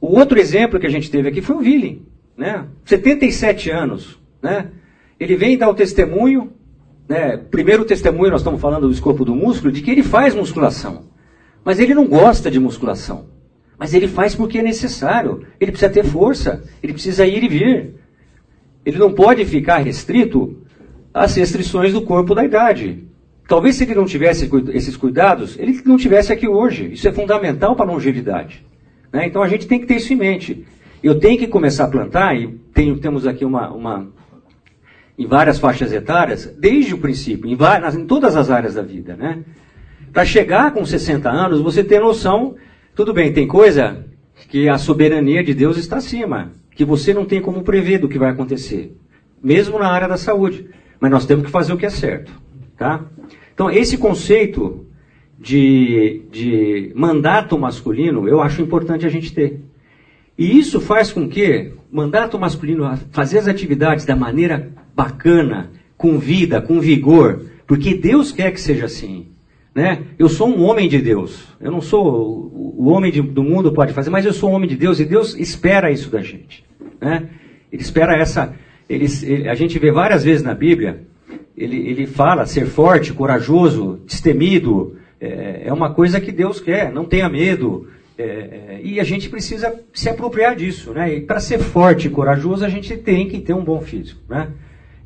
O 0.00 0.18
outro 0.18 0.38
exemplo 0.38 0.80
que 0.80 0.86
a 0.86 0.90
gente 0.90 1.10
teve 1.10 1.28
aqui 1.28 1.40
foi 1.40 1.56
o 1.56 1.60
Willing, 1.60 2.04
né? 2.36 2.66
77 2.84 3.70
anos, 3.70 4.18
né? 4.42 4.68
Ele 5.18 5.36
vem 5.36 5.56
dar 5.56 5.68
o 5.68 5.74
testemunho, 5.74 6.52
né? 7.08 7.36
Primeiro 7.36 7.84
testemunho, 7.84 8.30
nós 8.30 8.40
estamos 8.40 8.60
falando 8.60 8.88
do 8.88 8.92
escopo 8.92 9.24
do 9.24 9.34
músculo, 9.34 9.72
de 9.72 9.80
que 9.80 9.90
ele 9.90 10.02
faz 10.02 10.34
musculação. 10.34 11.04
Mas 11.64 11.78
ele 11.78 11.94
não 11.94 12.06
gosta 12.06 12.50
de 12.50 12.58
musculação. 12.58 13.26
Mas 13.78 13.94
ele 13.94 14.08
faz 14.08 14.34
porque 14.34 14.58
é 14.58 14.62
necessário. 14.62 15.46
Ele 15.60 15.70
precisa 15.70 15.92
ter 15.92 16.04
força, 16.04 16.64
ele 16.82 16.92
precisa 16.92 17.26
ir 17.26 17.42
e 17.44 17.48
vir. 17.48 17.94
Ele 18.84 18.98
não 18.98 19.12
pode 19.12 19.44
ficar 19.44 19.78
restrito 19.78 20.56
às 21.12 21.34
restrições 21.36 21.92
do 21.92 22.02
corpo 22.02 22.34
da 22.34 22.44
idade. 22.44 23.04
Talvez 23.46 23.76
se 23.76 23.84
ele 23.84 23.94
não 23.94 24.04
tivesse 24.04 24.50
esses 24.72 24.96
cuidados, 24.96 25.58
ele 25.58 25.80
não 25.84 25.96
tivesse 25.96 26.32
aqui 26.32 26.48
hoje. 26.48 26.92
Isso 26.92 27.06
é 27.06 27.12
fundamental 27.12 27.76
para 27.76 27.84
a 27.86 27.92
longevidade. 27.92 28.64
Né? 29.12 29.26
Então 29.26 29.42
a 29.42 29.48
gente 29.48 29.66
tem 29.66 29.78
que 29.78 29.86
ter 29.86 29.96
isso 29.96 30.12
em 30.12 30.16
mente. 30.16 30.64
Eu 31.02 31.18
tenho 31.18 31.38
que 31.38 31.46
começar 31.46 31.84
a 31.84 31.88
plantar, 31.88 32.36
e 32.36 32.48
tenho, 32.72 32.98
temos 32.98 33.26
aqui 33.26 33.44
uma, 33.44 33.70
uma, 33.70 34.08
em 35.18 35.26
várias 35.26 35.58
faixas 35.58 35.92
etárias, 35.92 36.46
desde 36.58 36.94
o 36.94 36.98
princípio, 36.98 37.50
em, 37.50 37.56
várias, 37.56 37.96
em 37.96 38.06
todas 38.06 38.36
as 38.36 38.50
áreas 38.50 38.74
da 38.74 38.82
vida. 38.82 39.16
Né? 39.16 39.40
Para 40.12 40.24
chegar 40.24 40.72
com 40.72 40.84
60 40.84 41.28
anos, 41.28 41.60
você 41.60 41.82
ter 41.82 42.00
noção, 42.00 42.54
tudo 42.94 43.12
bem, 43.12 43.32
tem 43.32 43.46
coisa 43.46 44.04
que 44.48 44.68
a 44.68 44.78
soberania 44.78 45.42
de 45.42 45.54
Deus 45.54 45.76
está 45.76 45.96
acima, 45.96 46.52
que 46.74 46.84
você 46.84 47.12
não 47.12 47.24
tem 47.24 47.40
como 47.40 47.62
prever 47.62 47.98
do 47.98 48.08
que 48.08 48.18
vai 48.18 48.30
acontecer, 48.30 48.96
mesmo 49.42 49.78
na 49.78 49.88
área 49.88 50.08
da 50.08 50.16
saúde. 50.16 50.68
Mas 51.00 51.10
nós 51.10 51.26
temos 51.26 51.44
que 51.44 51.50
fazer 51.50 51.72
o 51.72 51.76
que 51.76 51.86
é 51.86 51.90
certo. 51.90 52.32
Tá? 52.76 53.04
Então, 53.52 53.70
esse 53.70 53.98
conceito 53.98 54.86
de, 55.38 56.22
de 56.30 56.92
mandato 56.94 57.58
masculino, 57.58 58.28
eu 58.28 58.40
acho 58.40 58.62
importante 58.62 59.04
a 59.04 59.08
gente 59.08 59.34
ter. 59.34 59.60
E 60.38 60.58
isso 60.58 60.80
faz 60.80 61.12
com 61.12 61.28
que 61.28 61.72
mandato 61.90 62.38
masculino 62.38 62.96
fazer 63.10 63.38
as 63.38 63.48
atividades 63.48 64.04
da 64.04 64.16
maneira 64.16 64.70
bacana, 64.94 65.70
com 65.96 66.18
vida, 66.18 66.60
com 66.60 66.80
vigor, 66.80 67.44
porque 67.66 67.94
Deus 67.94 68.32
quer 68.32 68.52
que 68.52 68.60
seja 68.60 68.86
assim. 68.86 69.31
Né? 69.74 70.02
Eu 70.18 70.28
sou 70.28 70.48
um 70.48 70.62
homem 70.64 70.88
de 70.88 70.98
Deus. 70.98 71.46
Eu 71.60 71.70
não 71.70 71.80
sou 71.80 72.50
o 72.82 72.88
homem 72.88 73.12
de, 73.12 73.22
do 73.22 73.42
mundo 73.42 73.72
pode 73.72 73.92
fazer, 73.92 74.10
mas 74.10 74.26
eu 74.26 74.32
sou 74.32 74.50
um 74.50 74.54
homem 74.54 74.68
de 74.68 74.76
Deus 74.76 74.98
e 74.98 75.04
Deus 75.04 75.34
espera 75.38 75.90
isso 75.90 76.10
da 76.10 76.20
gente. 76.20 76.64
Né? 77.00 77.28
Ele 77.70 77.82
espera 77.82 78.16
essa. 78.16 78.54
Ele, 78.88 79.06
ele, 79.22 79.48
a 79.48 79.54
gente 79.54 79.78
vê 79.78 79.90
várias 79.90 80.24
vezes 80.24 80.42
na 80.42 80.54
Bíblia. 80.54 81.06
Ele, 81.56 81.76
ele 81.76 82.06
fala 82.06 82.44
ser 82.44 82.66
forte, 82.66 83.12
corajoso, 83.12 84.00
destemido, 84.06 84.96
é, 85.20 85.62
é 85.66 85.72
uma 85.72 85.94
coisa 85.94 86.20
que 86.20 86.32
Deus 86.32 86.58
quer, 86.58 86.92
não 86.92 87.04
tenha 87.04 87.28
medo. 87.28 87.88
É, 88.18 88.24
é, 88.24 88.80
e 88.82 88.98
a 88.98 89.04
gente 89.04 89.28
precisa 89.28 89.80
se 89.94 90.08
apropriar 90.08 90.56
disso. 90.56 90.92
Né? 90.92 91.16
E 91.16 91.20
para 91.20 91.40
ser 91.40 91.60
forte 91.60 92.08
e 92.08 92.10
corajoso, 92.10 92.64
a 92.64 92.68
gente 92.68 92.96
tem 92.96 93.28
que 93.28 93.40
ter 93.40 93.54
um 93.54 93.64
bom 93.64 93.80
físico. 93.80 94.20
Né? 94.28 94.48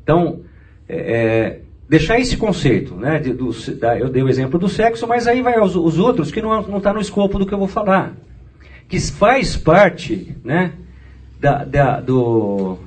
Então, 0.03 0.41
é, 0.89 0.97
é 0.97 1.59
deixar 1.87 2.19
esse 2.19 2.37
conceito. 2.37 2.95
Né, 2.95 3.19
de, 3.19 3.33
do, 3.33 3.51
da, 3.75 3.97
eu 3.97 4.09
dei 4.09 4.23
o 4.23 4.29
exemplo 4.29 4.59
do 4.59 4.69
sexo, 4.69 5.07
mas 5.07 5.27
aí 5.27 5.41
vai 5.41 5.59
os, 5.59 5.75
os 5.75 5.97
outros 5.97 6.31
que 6.31 6.41
não 6.41 6.77
está 6.77 6.93
no 6.93 7.01
escopo 7.01 7.39
do 7.39 7.45
que 7.45 7.53
eu 7.53 7.59
vou 7.59 7.67
falar. 7.67 8.13
Que 8.87 8.99
faz 8.99 9.57
parte 9.57 10.35
né, 10.43 10.73
da, 11.39 11.63
da, 11.63 11.99
do, 11.99 12.77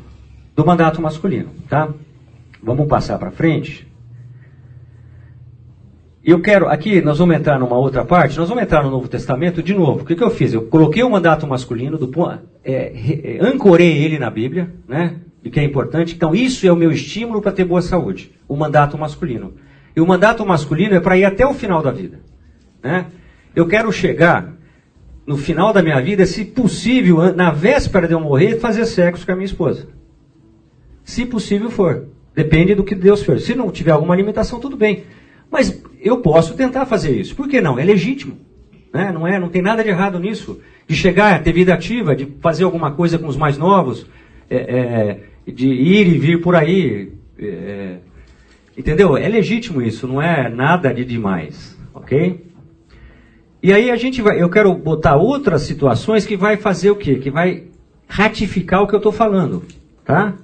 do 0.55 0.67
mandato 0.67 1.01
masculino. 1.01 1.51
Tá? 1.69 1.89
Vamos 2.63 2.87
passar 2.89 3.19
para 3.19 3.31
frente. 3.31 3.91
Eu 6.23 6.41
quero, 6.41 6.69
aqui 6.69 7.01
nós 7.01 7.19
vamos 7.19 7.35
entrar 7.35 7.59
numa 7.59 7.79
outra 7.79 8.05
parte, 8.05 8.39
nós 8.39 8.49
vamos 8.49 8.63
entrar 8.63 8.83
no 8.83 8.91
Novo 8.91 9.09
Testamento 9.09 9.63
de 9.63 9.73
novo. 9.73 10.03
O 10.03 10.05
que, 10.05 10.15
que 10.15 10.23
eu 10.23 10.29
fiz? 10.29 10.53
Eu 10.53 10.67
coloquei 10.67 11.03
o 11.03 11.11
mandato 11.11 11.47
masculino, 11.47 11.97
do, 11.97 12.11
é, 12.63 12.93
é, 13.39 13.39
ancorei 13.41 14.05
ele 14.05 14.19
na 14.19 14.29
Bíblia, 14.29 14.71
né? 14.87 15.17
E 15.43 15.49
que 15.49 15.59
é 15.59 15.65
importante. 15.65 16.15
Então, 16.15 16.35
isso 16.35 16.67
é 16.67 16.73
o 16.73 16.77
meu 16.77 16.93
estímulo 16.93 17.41
para 17.41 17.53
ter 17.53 17.65
boa 17.65 17.81
saúde, 17.81 18.33
o 18.51 18.57
mandato 18.57 18.99
masculino. 18.99 19.55
E 19.95 20.01
o 20.01 20.07
mandato 20.07 20.45
masculino 20.45 20.97
é 20.97 21.01
para 21.01 21.17
ir 21.17 21.25
até 21.25 21.47
o 21.47 21.55
final 21.55 21.81
da 21.81 21.93
vida. 21.93 22.19
Né? 22.83 23.07
Eu 23.55 23.69
quero 23.69 23.93
chegar 23.93 24.53
no 25.25 25.37
final 25.37 25.73
da 25.73 25.81
minha 25.81 26.01
vida, 26.01 26.27
se 26.27 26.45
possível, 26.45 27.33
na 27.33 27.53
véspera 27.53 28.09
de 28.09 28.15
eu 28.15 28.19
morrer, 28.19 28.59
fazer 28.59 28.87
sexo 28.87 29.25
com 29.25 29.31
a 29.31 29.37
minha 29.37 29.47
esposa. 29.47 29.87
Se 31.05 31.25
possível 31.25 31.71
for. 31.71 32.09
Depende 32.35 32.75
do 32.75 32.83
que 32.83 32.97
Deus 32.97 33.23
for. 33.23 33.39
Se 33.39 33.55
não 33.55 33.71
tiver 33.71 33.93
alguma 33.93 34.17
limitação, 34.17 34.59
tudo 34.59 34.77
bem. 34.77 35.05
Mas 35.49 35.81
eu 36.01 36.19
posso 36.19 36.55
tentar 36.55 36.87
fazer 36.87 37.17
isso. 37.17 37.37
Por 37.37 37.49
que 37.49 37.61
não? 37.61 37.79
É 37.79 37.85
legítimo. 37.85 38.37
Né? 38.93 39.13
Não, 39.13 39.25
é, 39.29 39.39
não 39.39 39.49
tem 39.49 39.63
nada 39.63 39.85
de 39.85 39.91
errado 39.91 40.19
nisso. 40.19 40.61
De 40.89 40.97
chegar, 40.97 41.37
a 41.37 41.39
ter 41.39 41.53
vida 41.53 41.73
ativa, 41.73 42.17
de 42.17 42.27
fazer 42.41 42.65
alguma 42.65 42.91
coisa 42.91 43.17
com 43.17 43.29
os 43.29 43.37
mais 43.37 43.57
novos, 43.57 44.07
é, 44.49 44.57
é, 44.57 45.21
de 45.53 45.69
ir 45.69 46.09
e 46.09 46.19
vir 46.19 46.41
por 46.41 46.57
aí. 46.57 47.13
É, 47.39 47.99
entendeu? 48.81 49.17
É 49.17 49.29
legítimo 49.29 49.83
isso, 49.83 50.09
não 50.09 50.21
é 50.21 50.49
nada 50.49 50.93
de 50.93 51.05
demais. 51.05 51.79
Ok? 51.95 52.47
E 53.63 53.73
aí 53.73 53.91
a 53.91 53.97
gente 53.97 54.23
vai, 54.23 54.41
eu 54.41 54.49
quero 54.49 54.75
botar 54.75 55.17
outras 55.17 55.63
situações 55.63 56.25
que 56.27 56.37
vai 56.37 56.57
fazer 56.57 56.91
o 56.91 56.97
quê? 56.97 57.17
Que 57.17 57.31
vai 57.31 57.69
ratificar 58.09 58.83
o 58.83 58.87
que 58.87 58.95
eu 58.95 58.99
estou 58.99 59.13
falando. 59.13 59.63
Tá? 60.05 60.35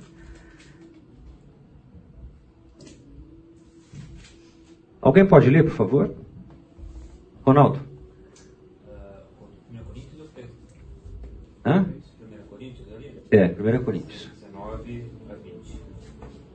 Alguém 5.01 5.27
pode 5.27 5.49
ler, 5.49 5.65
por 5.65 5.73
favor? 5.73 6.15
Ronaldo. 7.43 7.81
Hã? 11.65 11.87
1 12.21 12.49
Coríntios 12.49 12.93
ali? 12.93 13.23
É, 13.31 13.47
1 13.47 13.85
Coríntios. 13.85 14.31
19 14.53 15.05
a 15.31 15.35
20. 15.35 15.81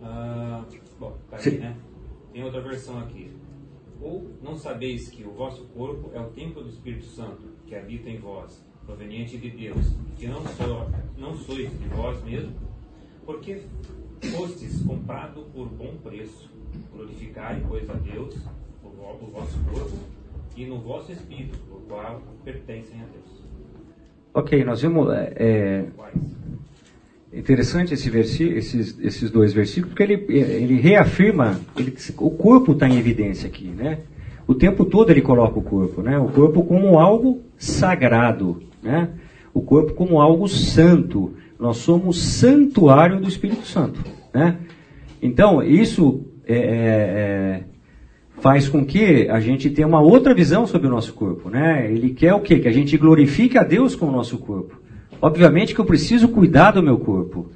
Uh, 0.01 0.81
aí, 1.49 1.57
né? 1.57 1.75
Tem 2.31 2.43
outra 2.43 2.61
versão 2.61 2.99
aqui. 2.99 3.31
Ou 4.01 4.31
não 4.41 4.55
sabeis 4.55 5.09
que 5.09 5.23
o 5.23 5.31
vosso 5.31 5.65
corpo 5.65 6.09
é 6.13 6.19
o 6.19 6.29
templo 6.29 6.63
do 6.63 6.69
Espírito 6.69 7.05
Santo, 7.05 7.43
que 7.65 7.75
habita 7.75 8.09
em 8.09 8.17
vós, 8.17 8.65
proveniente 8.85 9.37
de 9.37 9.49
Deus, 9.51 9.95
que 10.17 10.27
não, 10.27 10.41
só, 10.45 10.89
não 11.17 11.35
sois 11.35 11.69
de 11.79 11.87
vós 11.89 12.23
mesmo, 12.23 12.53
porque 13.25 13.61
fostes 14.35 14.81
comprado 14.83 15.41
por 15.53 15.67
bom 15.67 15.97
preço. 15.97 16.49
Glorificai, 16.91 17.63
pois, 17.67 17.89
a 17.89 17.93
Deus, 17.93 18.35
o, 18.83 18.87
o 18.87 19.31
vosso 19.31 19.59
corpo, 19.65 19.97
e 20.55 20.65
no 20.65 20.79
vosso 20.79 21.11
espírito, 21.11 21.59
o 21.71 21.81
qual 21.81 22.21
pertencem 22.43 23.01
a 23.01 23.05
Deus. 23.05 23.41
Ok, 24.33 24.63
nós 24.63 24.81
vimos. 24.81 25.09
É, 25.11 25.33
é 25.37 25.91
Quais? 25.95 26.40
Interessante 27.33 27.93
esse 27.93 28.09
esses, 28.17 28.97
esses 28.99 29.31
dois 29.31 29.53
versículos, 29.53 29.93
porque 29.93 30.03
ele, 30.03 30.25
ele 30.27 30.79
reafirma, 30.79 31.59
ele, 31.77 31.93
o 32.17 32.31
corpo 32.31 32.73
está 32.73 32.87
em 32.89 32.97
evidência 32.97 33.47
aqui, 33.47 33.67
né? 33.67 33.99
O 34.47 34.53
tempo 34.53 34.83
todo 34.83 35.11
ele 35.11 35.21
coloca 35.21 35.57
o 35.57 35.61
corpo, 35.61 36.01
né? 36.01 36.17
O 36.17 36.27
corpo 36.27 36.63
como 36.63 36.99
algo 36.99 37.41
sagrado, 37.57 38.61
né? 38.83 39.09
O 39.53 39.61
corpo 39.61 39.93
como 39.93 40.19
algo 40.19 40.47
santo. 40.47 41.33
Nós 41.57 41.77
somos 41.77 42.21
santuário 42.21 43.21
do 43.21 43.29
Espírito 43.29 43.65
Santo, 43.65 44.03
né? 44.33 44.57
Então, 45.21 45.61
isso 45.61 46.25
é, 46.45 46.55
é, 46.55 46.59
é, 46.59 47.63
faz 48.41 48.67
com 48.67 48.83
que 48.83 49.29
a 49.29 49.39
gente 49.39 49.69
tenha 49.69 49.87
uma 49.87 50.01
outra 50.01 50.33
visão 50.33 50.65
sobre 50.65 50.87
o 50.87 50.91
nosso 50.91 51.13
corpo, 51.13 51.49
né? 51.49 51.89
Ele 51.89 52.09
quer 52.09 52.33
o 52.33 52.41
quê? 52.41 52.59
Que 52.59 52.67
a 52.67 52.73
gente 52.73 52.97
glorifique 52.97 53.57
a 53.57 53.63
Deus 53.63 53.95
com 53.95 54.07
o 54.07 54.11
nosso 54.11 54.37
corpo. 54.39 54.81
Obviamente 55.21 55.73
que 55.75 55.79
eu 55.81 55.85
preciso 55.85 56.27
cuidar 56.29 56.71
do 56.71 56.81
meu 56.83 56.97
corpo. 56.97 57.49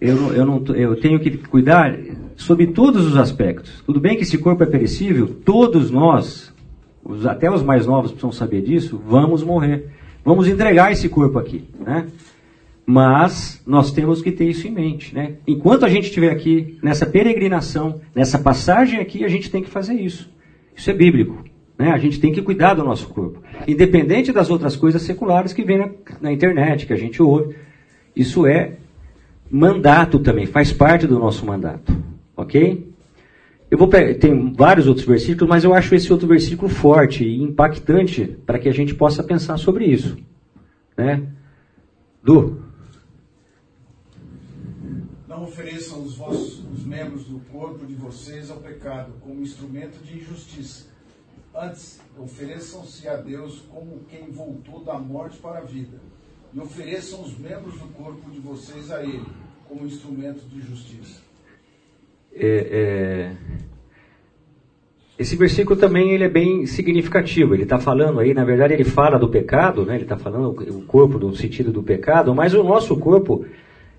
Eu, 0.00 0.32
eu, 0.34 0.44
não, 0.44 0.62
eu 0.74 0.96
tenho 0.96 1.18
que 1.20 1.30
cuidar 1.38 1.96
sobre 2.36 2.66
todos 2.66 3.06
os 3.06 3.16
aspectos. 3.16 3.82
Tudo 3.86 4.00
bem 4.00 4.16
que 4.16 4.22
esse 4.24 4.36
corpo 4.36 4.62
é 4.62 4.66
perecível, 4.66 5.28
todos 5.44 5.90
nós, 5.90 6.52
os- 7.04 7.24
até 7.24 7.50
os 7.50 7.62
mais 7.62 7.86
novos 7.86 8.10
precisam 8.10 8.32
saber 8.32 8.62
disso, 8.62 9.00
vamos 9.06 9.42
morrer. 9.42 9.86
Vamos 10.24 10.48
entregar 10.48 10.90
esse 10.90 11.08
corpo 11.08 11.38
aqui, 11.38 11.64
né? 11.78 12.06
Mas 12.86 13.62
nós 13.66 13.92
temos 13.92 14.20
que 14.20 14.30
ter 14.30 14.48
isso 14.48 14.66
em 14.66 14.70
mente. 14.70 15.14
Né? 15.14 15.34
Enquanto 15.46 15.86
a 15.86 15.88
gente 15.88 16.04
estiver 16.08 16.30
aqui, 16.30 16.78
nessa 16.82 17.06
peregrinação, 17.06 18.00
nessa 18.14 18.38
passagem 18.38 19.00
aqui, 19.00 19.24
a 19.24 19.28
gente 19.28 19.50
tem 19.50 19.62
que 19.62 19.70
fazer 19.70 19.94
isso. 19.94 20.28
Isso 20.76 20.90
é 20.90 20.92
bíblico. 20.92 21.44
Né? 21.78 21.90
A 21.90 21.98
gente 21.98 22.20
tem 22.20 22.32
que 22.32 22.42
cuidar 22.42 22.74
do 22.74 22.84
nosso 22.84 23.08
corpo. 23.08 23.42
Independente 23.66 24.32
das 24.32 24.50
outras 24.50 24.76
coisas 24.76 25.02
seculares 25.02 25.52
que 25.52 25.64
vêm 25.64 25.78
na, 25.78 25.90
na 26.20 26.32
internet, 26.32 26.86
que 26.86 26.92
a 26.92 26.96
gente 26.96 27.22
ouve. 27.22 27.56
Isso 28.14 28.46
é 28.46 28.76
mandato 29.50 30.18
também, 30.18 30.46
faz 30.46 30.72
parte 30.72 31.06
do 31.06 31.18
nosso 31.18 31.44
mandato. 31.44 31.96
Ok? 32.36 32.92
Eu 33.70 33.78
vou 33.78 33.88
tem 33.88 34.52
vários 34.52 34.86
outros 34.86 35.06
versículos, 35.06 35.48
mas 35.48 35.64
eu 35.64 35.74
acho 35.74 35.94
esse 35.94 36.12
outro 36.12 36.28
versículo 36.28 36.68
forte 36.68 37.24
e 37.24 37.42
impactante 37.42 38.24
para 38.46 38.58
que 38.58 38.68
a 38.68 38.72
gente 38.72 38.94
possa 38.94 39.22
pensar 39.22 39.56
sobre 39.56 39.84
isso. 39.84 40.16
Né? 40.96 41.22
Du. 42.22 42.62
Não 45.28 45.42
ofereçam 45.42 46.02
os 46.04 46.16
vossos 46.16 46.64
os 46.72 46.84
membros 46.84 47.24
do 47.24 47.38
corpo 47.50 47.86
de 47.86 47.94
vocês 47.94 48.50
ao 48.50 48.58
pecado 48.58 49.12
como 49.20 49.40
instrumento 49.40 49.98
de 50.04 50.18
injustiça. 50.18 50.93
Antes, 51.54 52.00
ofereçam-se 52.18 53.06
a 53.08 53.16
Deus 53.16 53.60
como 53.72 54.00
quem 54.10 54.30
voltou 54.30 54.82
da 54.82 54.98
morte 54.98 55.38
para 55.38 55.58
a 55.58 55.62
vida. 55.64 55.98
E 56.52 56.60
ofereçam 56.60 57.22
os 57.22 57.36
membros 57.38 57.78
do 57.78 57.86
corpo 57.88 58.30
de 58.30 58.40
vocês 58.40 58.90
a 58.90 59.02
Ele 59.02 59.24
como 59.68 59.86
instrumento 59.86 60.46
de 60.48 60.60
justiça 60.60 61.24
é, 62.34 62.66
é, 62.70 63.30
esse 65.18 65.36
versículo 65.36 65.78
também 65.78 66.10
ele 66.10 66.24
é 66.24 66.28
bem 66.28 66.66
significativo. 66.66 67.54
Ele 67.54 67.62
está 67.62 67.78
falando 67.78 68.18
aí, 68.18 68.34
na 68.34 68.44
verdade, 68.44 68.74
ele 68.74 68.84
fala 68.84 69.18
do 69.18 69.28
pecado, 69.28 69.86
né? 69.86 69.94
ele 69.94 70.02
está 70.02 70.16
falando 70.16 70.48
o 70.48 70.82
corpo 70.82 71.18
no 71.18 71.34
sentido 71.34 71.70
do 71.70 71.82
pecado, 71.82 72.34
mas 72.34 72.54
o 72.54 72.64
nosso 72.64 72.96
corpo, 72.96 73.44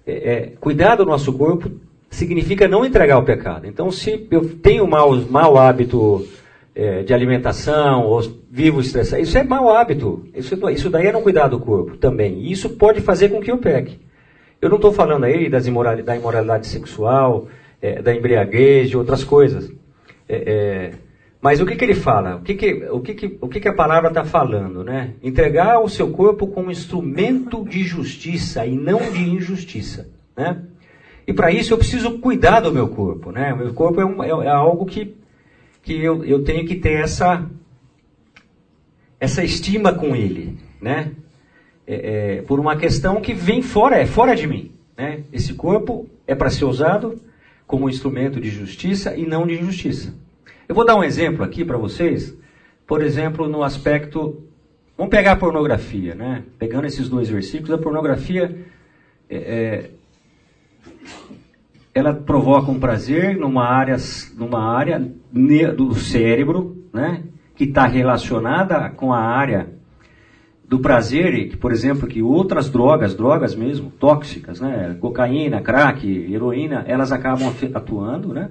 é, 0.05 0.13
é, 0.13 0.53
cuidar 0.59 0.95
do 0.95 1.05
nosso 1.05 1.31
corpo 1.33 1.71
significa 2.09 2.67
não 2.67 2.85
entregar 2.85 3.17
o 3.17 3.23
pecado. 3.23 3.65
Então, 3.65 3.89
se 3.89 4.27
eu 4.29 4.57
tenho 4.57 4.85
mau, 4.87 5.15
mau 5.29 5.57
hábito 5.57 6.25
é, 6.75 7.03
de 7.03 7.13
alimentação, 7.13 8.05
ou 8.05 8.21
vivo 8.51 8.81
estressado, 8.81 9.21
isso 9.21 9.37
é 9.37 9.43
mau 9.43 9.73
hábito. 9.73 10.27
Isso, 10.35 10.55
isso 10.69 10.89
daí 10.89 11.07
é 11.07 11.11
não 11.11 11.21
cuidar 11.21 11.47
do 11.47 11.59
corpo 11.59 11.95
também. 11.95 12.39
E 12.41 12.51
isso 12.51 12.71
pode 12.71 12.99
fazer 12.99 13.29
com 13.29 13.39
que 13.39 13.49
eu 13.49 13.57
peque. 13.57 13.99
Eu 14.61 14.69
não 14.69 14.75
estou 14.75 14.91
falando 14.91 15.23
aí 15.23 15.49
das 15.49 15.67
imoralidade, 15.67 16.05
da 16.05 16.17
imoralidade 16.17 16.67
sexual, 16.67 17.47
é, 17.81 18.01
da 18.01 18.13
embriaguez, 18.13 18.89
de 18.89 18.97
outras 18.97 19.23
coisas. 19.23 19.71
É, 20.27 20.35
é, 20.35 20.91
mas 21.41 21.61
o 21.61 21.65
que, 21.65 21.75
que 21.75 21.85
ele 21.85 21.93
fala? 21.93 22.37
O 22.37 22.41
que, 22.41 22.55
que, 22.55 22.73
o 22.89 22.99
que, 22.99 23.13
que, 23.13 23.37
o 23.39 23.47
que, 23.47 23.59
que 23.59 23.67
a 23.67 23.73
palavra 23.73 24.09
está 24.09 24.25
falando? 24.25 24.83
Né? 24.83 25.11
Entregar 25.21 25.79
o 25.79 25.87
seu 25.87 26.09
corpo 26.09 26.47
como 26.47 26.71
instrumento 26.71 27.63
de 27.63 27.83
justiça 27.83 28.65
e 28.65 28.75
não 28.75 28.99
de 29.11 29.29
injustiça. 29.29 30.09
Né? 30.35 30.57
E 31.27 31.31
para 31.31 31.51
isso 31.51 31.73
eu 31.73 31.77
preciso 31.77 32.17
cuidar 32.19 32.61
do 32.61 32.71
meu 32.71 32.87
corpo. 32.87 33.31
Né? 33.31 33.53
O 33.53 33.57
meu 33.57 33.73
corpo 33.73 34.01
é, 34.01 34.05
um, 34.05 34.23
é, 34.23 34.47
é 34.47 34.49
algo 34.49 34.85
que, 34.85 35.15
que 35.85 36.03
eu, 36.03 36.25
eu 36.25 36.43
tenho 36.43 36.65
que 36.65 36.75
ter 36.75 36.99
essa, 36.99 37.47
essa 39.19 39.43
estima 39.43 39.93
com 39.93 40.15
ele. 40.15 40.57
Né? 40.81 41.11
É, 41.85 42.37
é, 42.37 42.41
por 42.41 42.59
uma 42.59 42.75
questão 42.75 43.21
que 43.21 43.33
vem 43.33 43.61
fora, 43.61 43.97
é 43.97 44.07
fora 44.07 44.35
de 44.35 44.47
mim. 44.47 44.71
Né? 44.97 45.23
Esse 45.31 45.53
corpo 45.53 46.09
é 46.25 46.33
para 46.33 46.49
ser 46.49 46.65
usado 46.65 47.21
como 47.67 47.87
instrumento 47.87 48.41
de 48.41 48.49
justiça 48.49 49.15
e 49.15 49.27
não 49.27 49.45
de 49.45 49.53
injustiça. 49.53 50.13
Eu 50.67 50.73
vou 50.73 50.83
dar 50.83 50.95
um 50.95 51.03
exemplo 51.03 51.43
aqui 51.43 51.63
para 51.63 51.77
vocês, 51.77 52.35
por 52.87 53.03
exemplo, 53.03 53.47
no 53.47 53.61
aspecto. 53.61 54.43
Vamos 54.97 55.11
pegar 55.11 55.33
a 55.33 55.35
pornografia, 55.35 56.15
né? 56.15 56.43
Pegando 56.57 56.87
esses 56.87 57.07
dois 57.07 57.29
versículos, 57.29 57.71
a 57.71 57.77
pornografia 57.77 58.65
é, 59.29 59.37
é, 59.37 59.89
ela 61.95 62.13
provoca 62.13 62.69
um 62.69 62.77
prazer 62.77 63.37
numa 63.37 63.63
área, 63.63 63.95
numa 64.37 64.61
área 64.61 64.99
do 65.73 65.95
cérebro, 65.95 66.85
né? 66.93 67.23
Que 67.55 67.63
está 67.63 67.87
relacionada 67.87 68.89
com 68.89 69.13
a 69.13 69.19
área 69.19 69.69
do 70.67 70.79
prazer, 70.79 71.47
que, 71.47 71.55
por 71.55 71.71
exemplo, 71.71 72.05
que 72.05 72.21
outras 72.21 72.69
drogas, 72.69 73.15
drogas 73.15 73.55
mesmo, 73.55 73.91
tóxicas, 73.91 74.59
né, 74.59 74.97
cocaína, 74.99 75.61
crack, 75.61 76.05
heroína, 76.05 76.83
elas 76.85 77.13
acabam 77.13 77.53
atuando, 77.73 78.33
né? 78.33 78.49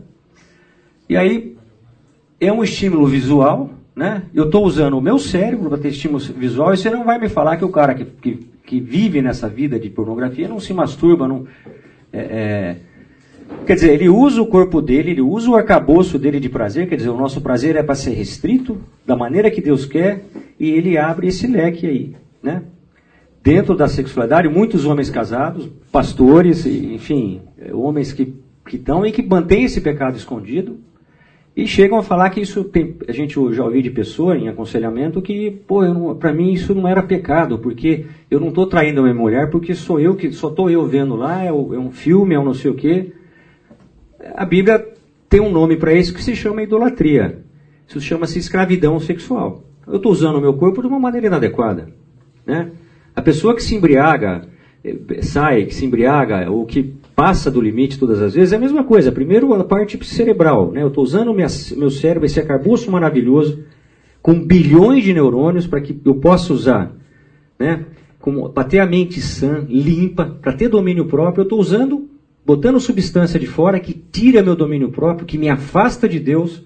E 1.07 1.15
aí 1.15 1.55
é 2.41 2.51
um 2.51 2.65
estímulo 2.65 3.07
visual, 3.07 3.71
né? 3.95 4.23
Eu 4.33 4.45
estou 4.47 4.65
usando 4.65 4.97
o 4.97 5.03
meu 5.03 5.19
cérebro 5.19 5.69
para 5.69 5.79
ter 5.79 5.89
estímulo 5.89 6.19
visual 6.19 6.73
e 6.73 6.79
você 6.79 6.89
não 6.89 7.05
vai 7.05 7.19
me 7.19 7.29
falar 7.29 7.59
que 7.59 7.65
o 7.65 7.69
cara 7.69 7.95
que, 7.95 8.07
que, 8.07 8.49
que 8.65 8.81
vive 8.81 9.21
nessa 9.21 9.51
vida 9.51 9.79
de 9.79 9.91
pornografia 9.91 10.49
não 10.49 10.59
se 10.59 10.73
masturba, 10.73 11.29
não... 11.29 11.47
É, 12.11 12.21
é, 12.21 12.94
Quer 13.67 13.75
dizer, 13.75 13.95
ele 13.95 14.09
usa 14.11 14.43
o 14.43 14.47
corpo 14.47 14.83
dele, 14.83 15.13
ele 15.13 15.23
usa 15.23 15.51
o 15.51 15.55
arcabouço 15.55 16.19
dele 16.19 16.39
de 16.39 16.51
prazer, 16.51 16.87
quer 16.87 16.97
dizer, 16.97 17.09
o 17.09 17.17
nosso 17.17 17.41
prazer 17.41 17.77
é 17.77 17.83
para 17.83 17.95
ser 17.95 18.11
restrito, 18.11 18.79
da 19.07 19.17
maneira 19.17 19.51
que 19.51 19.61
Deus 19.61 19.87
quer, 19.87 20.25
e 20.61 20.71
ele 20.71 20.99
abre 20.99 21.29
esse 21.29 21.47
leque 21.47 21.87
aí, 21.87 22.15
né? 22.43 22.63
Dentro 23.43 23.75
da 23.75 23.89
sexualidade, 23.89 24.49
muitos 24.49 24.85
homens 24.85 25.09
casados, 25.09 25.69
pastores, 25.91 26.67
enfim, 26.67 27.41
homens 27.73 28.13
que 28.13 28.35
estão 28.71 29.05
e 29.05 29.13
que 29.13 29.23
mantêm 29.23 29.65
esse 29.65 29.81
pecado 29.81 30.17
escondido, 30.17 30.79
e 31.57 31.67
chegam 31.67 31.99
a 31.99 32.03
falar 32.03 32.31
que 32.31 32.41
isso 32.41 32.65
tem, 32.65 32.97
a 33.07 33.13
gente 33.13 33.35
já 33.55 33.65
ouviu 33.65 33.81
de 33.81 33.91
pessoa 33.91 34.37
em 34.37 34.49
aconselhamento 34.49 35.23
que, 35.23 35.51
pô, 35.67 36.15
para 36.17 36.33
mim 36.33 36.53
isso 36.53 36.75
não 36.75 36.87
era 36.87 37.03
pecado, 37.03 37.59
porque 37.59 38.07
eu 38.31 38.41
não 38.41 38.49
estou 38.49 38.67
traindo 38.67 39.01
a 39.01 39.05
minha 39.05 39.15
mulher, 39.15 39.51
porque 39.51 39.75
sou 39.75 40.01
eu 40.01 40.17
que 40.17 40.33
só 40.33 40.49
estou 40.49 40.69
eu 40.69 40.85
vendo 40.87 41.15
lá, 41.15 41.45
é, 41.45 41.49
é, 41.49 41.53
um 41.53 41.91
filme, 41.91 42.35
é 42.35 42.39
um 42.39 42.45
não 42.45 42.55
sei 42.55 42.71
o 42.71 42.75
quê 42.75 43.13
a 44.35 44.45
Bíblia 44.45 44.87
tem 45.29 45.41
um 45.41 45.51
nome 45.51 45.77
para 45.77 45.93
isso 45.93 46.15
que 46.15 46.23
se 46.23 46.35
chama 46.35 46.63
idolatria. 46.63 47.39
Isso 47.87 48.01
chama-se 48.01 48.39
escravidão 48.39 48.99
sexual. 48.99 49.65
Eu 49.87 49.97
estou 49.97 50.13
usando 50.13 50.37
o 50.37 50.41
meu 50.41 50.55
corpo 50.55 50.81
de 50.81 50.87
uma 50.87 50.99
maneira 50.99 51.27
inadequada. 51.27 51.89
Né? 52.47 52.71
A 53.15 53.21
pessoa 53.21 53.55
que 53.55 53.63
se 53.63 53.75
embriaga, 53.75 54.49
eh, 54.83 55.23
sai, 55.23 55.67
que 55.67 55.75
se 55.75 55.85
embriaga, 55.85 56.51
ou 56.51 56.65
que 56.65 56.95
passa 57.15 57.51
do 57.51 57.61
limite 57.61 57.99
todas 57.99 58.21
as 58.23 58.35
vezes, 58.35 58.53
é 58.53 58.57
a 58.57 58.61
mesma 58.61 58.85
coisa. 58.85 59.13
Primeiro, 59.13 59.53
a 59.53 59.65
parte 59.65 60.03
cerebral. 60.05 60.73
Né? 60.73 60.83
Eu 60.83 60.89
estou 60.89 61.05
usando 61.05 61.31
o 61.31 61.35
meu 61.35 61.91
cérebro, 61.91 62.25
esse 62.25 62.41
arcabouço 62.41 62.91
maravilhoso, 62.91 63.63
com 64.23 64.35
bilhões 64.35 65.05
de 65.05 65.13
neurônios, 65.13 65.67
para 65.67 65.81
que 65.81 66.01
eu 66.05 66.15
possa 66.15 66.53
usar. 66.53 66.93
Né? 67.59 67.85
Para 68.55 68.65
ter 68.65 68.79
a 68.79 68.87
mente 68.87 69.21
sã, 69.21 69.67
limpa, 69.69 70.25
para 70.41 70.55
ter 70.55 70.69
domínio 70.69 71.05
próprio, 71.05 71.43
eu 71.43 71.45
estou 71.45 71.61
usando 71.61 72.09
botando 72.45 72.79
substância 72.79 73.41
de 73.41 73.47
fora 73.47 73.81
que 73.81 73.95
tira 73.95 74.43
meu 74.43 74.55
domínio 74.55 74.91
próprio, 74.91 75.27
que 75.27 75.39
me 75.39 75.49
afasta 75.49 76.09
de 76.09 76.21
Deus. 76.21 76.63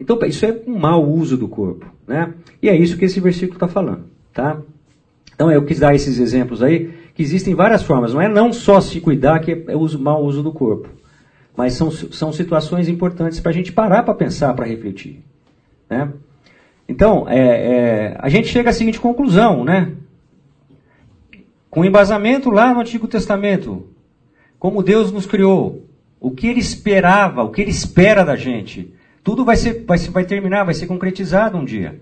Então, 0.00 0.18
isso 0.26 0.44
é 0.46 0.60
um 0.66 0.78
mau 0.78 1.08
uso 1.08 1.36
do 1.36 1.48
corpo. 1.48 1.86
Né? 2.06 2.32
E 2.62 2.68
é 2.68 2.76
isso 2.76 2.96
que 2.96 3.04
esse 3.04 3.20
versículo 3.20 3.56
está 3.56 3.68
falando. 3.68 4.04
Tá? 4.32 4.60
Então, 5.34 5.50
eu 5.50 5.64
quis 5.64 5.78
dar 5.78 5.94
esses 5.94 6.18
exemplos 6.18 6.62
aí, 6.62 6.90
que 7.14 7.22
existem 7.22 7.54
várias 7.54 7.82
formas. 7.82 8.14
Não 8.14 8.20
é 8.20 8.28
não 8.28 8.52
só 8.52 8.80
se 8.80 9.00
cuidar 9.00 9.40
que 9.40 9.64
é 9.66 9.76
o 9.76 9.98
mau 9.98 10.24
uso 10.24 10.42
do 10.42 10.52
corpo. 10.52 10.88
Mas 11.56 11.74
são, 11.74 11.90
são 11.90 12.32
situações 12.32 12.88
importantes 12.88 13.40
para 13.40 13.50
a 13.50 13.54
gente 13.54 13.72
parar 13.72 14.02
para 14.02 14.14
pensar, 14.14 14.52
para 14.54 14.66
refletir. 14.66 15.22
Né? 15.88 16.10
Então, 16.88 17.28
é, 17.28 17.38
é, 17.38 18.16
a 18.18 18.28
gente 18.28 18.48
chega 18.48 18.70
à 18.70 18.72
seguinte 18.72 19.00
conclusão, 19.00 19.64
né? 19.64 19.92
Com 21.68 21.84
embasamento 21.84 22.50
lá 22.50 22.72
no 22.72 22.80
Antigo 22.80 23.08
Testamento, 23.08 23.86
como 24.66 24.82
Deus 24.82 25.12
nos 25.12 25.26
criou, 25.26 25.86
o 26.18 26.32
que 26.32 26.48
Ele 26.48 26.58
esperava, 26.58 27.44
o 27.44 27.50
que 27.50 27.62
Ele 27.62 27.70
espera 27.70 28.24
da 28.24 28.34
gente. 28.34 28.92
Tudo 29.22 29.44
vai, 29.44 29.54
ser, 29.54 29.84
vai, 29.86 29.96
vai 29.96 30.24
terminar, 30.24 30.64
vai 30.64 30.74
ser 30.74 30.88
concretizado 30.88 31.56
um 31.56 31.64
dia. 31.64 32.00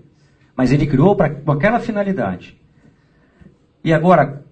Mas 0.57 0.71
Ele 0.71 0.87
criou 0.87 1.15
para 1.15 1.27
aquela 1.27 1.79
finalidade. 1.79 2.59
E 3.83 3.93
agora, 3.93 4.43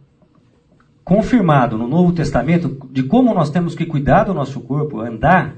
confirmado 1.03 1.75
no 1.75 1.87
Novo 1.87 2.13
Testamento 2.13 2.87
de 2.91 3.01
como 3.01 3.33
nós 3.33 3.49
temos 3.49 3.73
que 3.73 3.83
cuidar 3.83 4.25
do 4.25 4.33
nosso 4.35 4.61
corpo, 4.61 4.99
andar, 4.99 5.55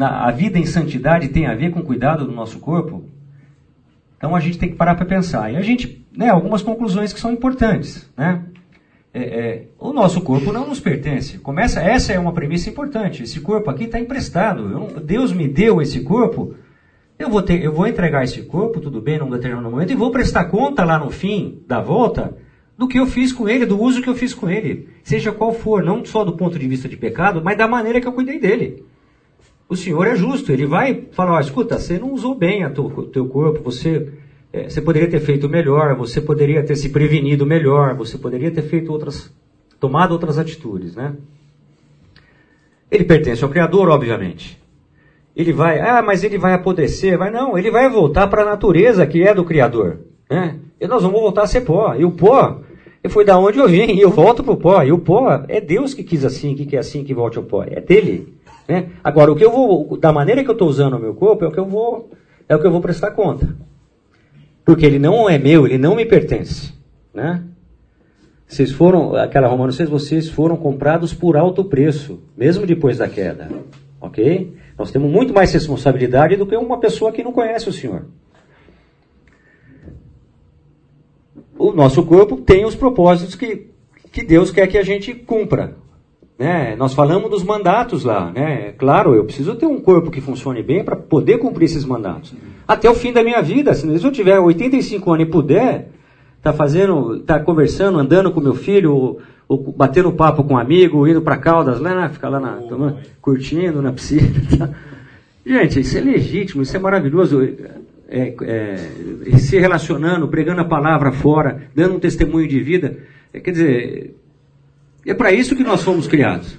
a 0.00 0.30
vida 0.32 0.58
em 0.58 0.66
santidade 0.66 1.28
tem 1.28 1.46
a 1.46 1.54
ver 1.54 1.70
com 1.70 1.82
cuidado 1.82 2.24
do 2.24 2.32
nosso 2.32 2.58
corpo. 2.58 3.04
Então 4.16 4.34
a 4.34 4.40
gente 4.40 4.58
tem 4.58 4.70
que 4.70 4.74
parar 4.74 4.96
para 4.96 5.06
pensar. 5.06 5.52
E 5.52 5.56
a 5.56 5.62
gente, 5.62 6.04
né, 6.10 6.30
algumas 6.30 6.62
conclusões 6.62 7.12
que 7.12 7.20
são 7.20 7.30
importantes, 7.30 8.10
né? 8.16 8.42
É, 9.14 9.22
é, 9.22 9.66
o 9.78 9.92
nosso 9.92 10.20
corpo 10.22 10.52
não 10.52 10.66
nos 10.66 10.80
pertence. 10.80 11.38
Começa, 11.38 11.80
essa 11.80 12.12
é 12.12 12.18
uma 12.18 12.32
premissa 12.32 12.68
importante. 12.68 13.22
Esse 13.22 13.40
corpo 13.40 13.70
aqui 13.70 13.84
está 13.84 14.00
emprestado. 14.00 14.68
Eu, 14.68 15.00
Deus 15.00 15.32
me 15.32 15.46
deu 15.46 15.80
esse 15.80 16.00
corpo. 16.00 16.56
Eu 17.16 17.30
vou, 17.30 17.40
ter, 17.40 17.62
eu 17.62 17.72
vou 17.72 17.86
entregar 17.86 18.24
esse 18.24 18.42
corpo, 18.42 18.80
tudo 18.80 19.00
bem, 19.00 19.18
num 19.18 19.30
determinado 19.30 19.70
momento, 19.70 19.92
e 19.92 19.96
vou 19.96 20.10
prestar 20.10 20.46
conta 20.46 20.84
lá 20.84 20.98
no 20.98 21.10
fim 21.10 21.62
da 21.64 21.80
volta 21.80 22.36
do 22.76 22.88
que 22.88 22.98
eu 22.98 23.06
fiz 23.06 23.32
com 23.32 23.48
ele, 23.48 23.64
do 23.64 23.80
uso 23.80 24.02
que 24.02 24.08
eu 24.08 24.16
fiz 24.16 24.34
com 24.34 24.50
ele. 24.50 24.88
Seja 25.04 25.30
qual 25.30 25.52
for, 25.52 25.84
não 25.84 26.04
só 26.04 26.24
do 26.24 26.36
ponto 26.36 26.58
de 26.58 26.66
vista 26.66 26.88
de 26.88 26.96
pecado, 26.96 27.40
mas 27.40 27.56
da 27.56 27.68
maneira 27.68 28.00
que 28.00 28.08
eu 28.08 28.12
cuidei 28.12 28.40
dele. 28.40 28.84
O 29.68 29.76
Senhor 29.76 30.04
é 30.08 30.16
justo, 30.16 30.50
ele 30.50 30.66
vai 30.66 31.04
falar: 31.12 31.36
oh, 31.36 31.40
escuta, 31.40 31.78
você 31.78 32.00
não 32.00 32.12
usou 32.12 32.34
bem 32.34 32.66
o 32.66 33.04
teu 33.04 33.26
corpo, 33.28 33.62
você 33.62 34.12
é, 34.54 34.68
você 34.68 34.80
poderia 34.80 35.10
ter 35.10 35.18
feito 35.18 35.48
melhor, 35.48 35.96
você 35.96 36.20
poderia 36.20 36.62
ter 36.62 36.76
se 36.76 36.90
prevenido 36.90 37.44
melhor, 37.44 37.96
você 37.96 38.16
poderia 38.16 38.52
ter 38.52 38.62
feito 38.62 38.92
outras, 38.92 39.28
tomado 39.80 40.12
outras 40.12 40.38
atitudes, 40.38 40.94
né? 40.94 41.16
Ele 42.88 43.02
pertence 43.02 43.42
ao 43.42 43.50
Criador, 43.50 43.88
obviamente. 43.88 44.62
Ele 45.34 45.52
vai, 45.52 45.80
ah, 45.80 46.00
mas 46.00 46.22
ele 46.22 46.38
vai 46.38 46.52
apodrecer, 46.52 47.18
vai 47.18 47.32
não, 47.32 47.58
ele 47.58 47.68
vai 47.68 47.90
voltar 47.90 48.28
para 48.28 48.42
a 48.42 48.44
natureza 48.44 49.04
que 49.04 49.24
é 49.24 49.34
do 49.34 49.44
Criador, 49.44 49.98
né? 50.30 50.60
E 50.80 50.86
nós 50.86 51.02
vamos 51.02 51.20
voltar 51.20 51.42
a 51.42 51.46
ser 51.48 51.62
pó. 51.62 51.92
E 51.96 52.04
o 52.04 52.12
pó, 52.12 52.60
foi 53.08 53.24
da 53.24 53.36
onde 53.36 53.58
eu 53.58 53.66
vim, 53.66 53.90
e 53.90 54.00
eu 54.00 54.10
volto 54.10 54.44
para 54.44 54.52
o 54.52 54.56
pó. 54.56 54.84
E 54.84 54.92
o 54.92 54.98
pó 55.00 55.42
é 55.48 55.60
Deus 55.60 55.94
que 55.94 56.04
quis 56.04 56.24
assim, 56.24 56.54
que 56.54 56.64
quer 56.64 56.78
assim 56.78 57.02
que 57.02 57.12
volte 57.12 57.38
ao 57.38 57.44
pó, 57.44 57.64
é 57.64 57.80
dele. 57.80 58.32
Né? 58.68 58.90
Agora, 59.02 59.32
o 59.32 59.34
que 59.34 59.44
eu 59.44 59.50
vou, 59.50 59.96
da 59.96 60.12
maneira 60.12 60.44
que 60.44 60.50
eu 60.50 60.52
estou 60.52 60.68
usando 60.68 60.94
o 60.94 61.00
meu 61.00 61.14
corpo, 61.14 61.44
é 61.44 61.48
o 61.48 61.50
que 61.50 61.58
eu 61.58 61.66
vou, 61.66 62.08
é 62.48 62.54
o 62.54 62.60
que 62.60 62.66
eu 62.68 62.70
vou 62.70 62.80
prestar 62.80 63.10
conta. 63.10 63.73
Porque 64.64 64.86
ele 64.86 64.98
não 64.98 65.28
é 65.28 65.38
meu, 65.38 65.66
ele 65.66 65.78
não 65.78 65.94
me 65.94 66.06
pertence. 66.06 66.72
Né? 67.12 67.42
Vocês 68.46 68.70
foram, 68.70 69.14
aquela 69.14 69.48
Romanos 69.48 69.76
6, 69.76 69.88
vocês 69.88 70.28
foram 70.28 70.56
comprados 70.56 71.12
por 71.12 71.36
alto 71.36 71.64
preço, 71.64 72.22
mesmo 72.36 72.66
depois 72.66 72.98
da 72.98 73.08
queda. 73.08 73.50
Ok? 74.00 74.54
Nós 74.78 74.90
temos 74.90 75.10
muito 75.10 75.32
mais 75.32 75.52
responsabilidade 75.52 76.36
do 76.36 76.46
que 76.46 76.56
uma 76.56 76.78
pessoa 76.78 77.12
que 77.12 77.22
não 77.22 77.32
conhece 77.32 77.68
o 77.68 77.72
Senhor. 77.72 78.06
O 81.58 81.72
nosso 81.72 82.04
corpo 82.04 82.36
tem 82.36 82.64
os 82.64 82.74
propósitos 82.74 83.34
que, 83.34 83.70
que 84.10 84.24
Deus 84.24 84.50
quer 84.50 84.66
que 84.66 84.78
a 84.78 84.82
gente 84.82 85.14
cumpra. 85.14 85.76
Né? 86.38 86.74
Nós 86.76 86.94
falamos 86.94 87.30
dos 87.30 87.44
mandatos 87.44 88.04
lá. 88.04 88.30
Né? 88.32 88.72
Claro, 88.72 89.14
eu 89.14 89.24
preciso 89.24 89.54
ter 89.54 89.66
um 89.66 89.80
corpo 89.80 90.10
que 90.10 90.20
funcione 90.20 90.62
bem 90.62 90.84
para 90.84 90.96
poder 90.96 91.38
cumprir 91.38 91.66
esses 91.66 91.84
mandatos. 91.84 92.34
Até 92.66 92.90
o 92.90 92.94
fim 92.94 93.12
da 93.12 93.22
minha 93.22 93.40
vida. 93.40 93.72
Se 93.74 93.86
eu 93.86 94.12
tiver 94.12 94.38
85 94.38 95.12
anos 95.12 95.26
e 95.26 95.30
puder, 95.30 95.88
tá 96.42 96.52
fazendo, 96.52 97.20
tá 97.20 97.38
conversando, 97.38 97.98
andando 97.98 98.30
com 98.30 98.40
meu 98.40 98.54
filho, 98.54 99.18
ou 99.48 99.74
batendo 99.76 100.12
papo 100.12 100.42
com 100.42 100.54
um 100.54 100.58
amigo, 100.58 101.06
indo 101.06 101.22
para 101.22 101.36
Caldas, 101.36 101.80
lá, 101.80 101.94
né? 101.94 102.08
ficar 102.08 102.28
lá 102.28 102.40
na, 102.40 102.52
tomando, 102.62 102.98
curtindo 103.20 103.80
na 103.80 103.92
piscina. 103.92 104.28
Tá? 104.58 104.70
Gente, 105.46 105.80
isso 105.80 105.98
é 105.98 106.00
legítimo, 106.00 106.62
isso 106.62 106.74
é 106.74 106.80
maravilhoso. 106.80 107.42
É, 108.08 108.34
é, 108.42 108.76
se 109.36 109.58
relacionando, 109.58 110.28
pregando 110.28 110.62
a 110.62 110.64
palavra 110.64 111.12
fora, 111.12 111.64
dando 111.74 111.96
um 111.96 111.98
testemunho 111.98 112.48
de 112.48 112.60
vida. 112.60 112.96
É, 113.32 113.40
quer 113.40 113.50
dizer, 113.50 114.16
é 115.06 115.14
para 115.14 115.32
isso 115.32 115.56
que 115.56 115.62
nós 115.62 115.82
fomos 115.82 116.06
criados. 116.06 116.58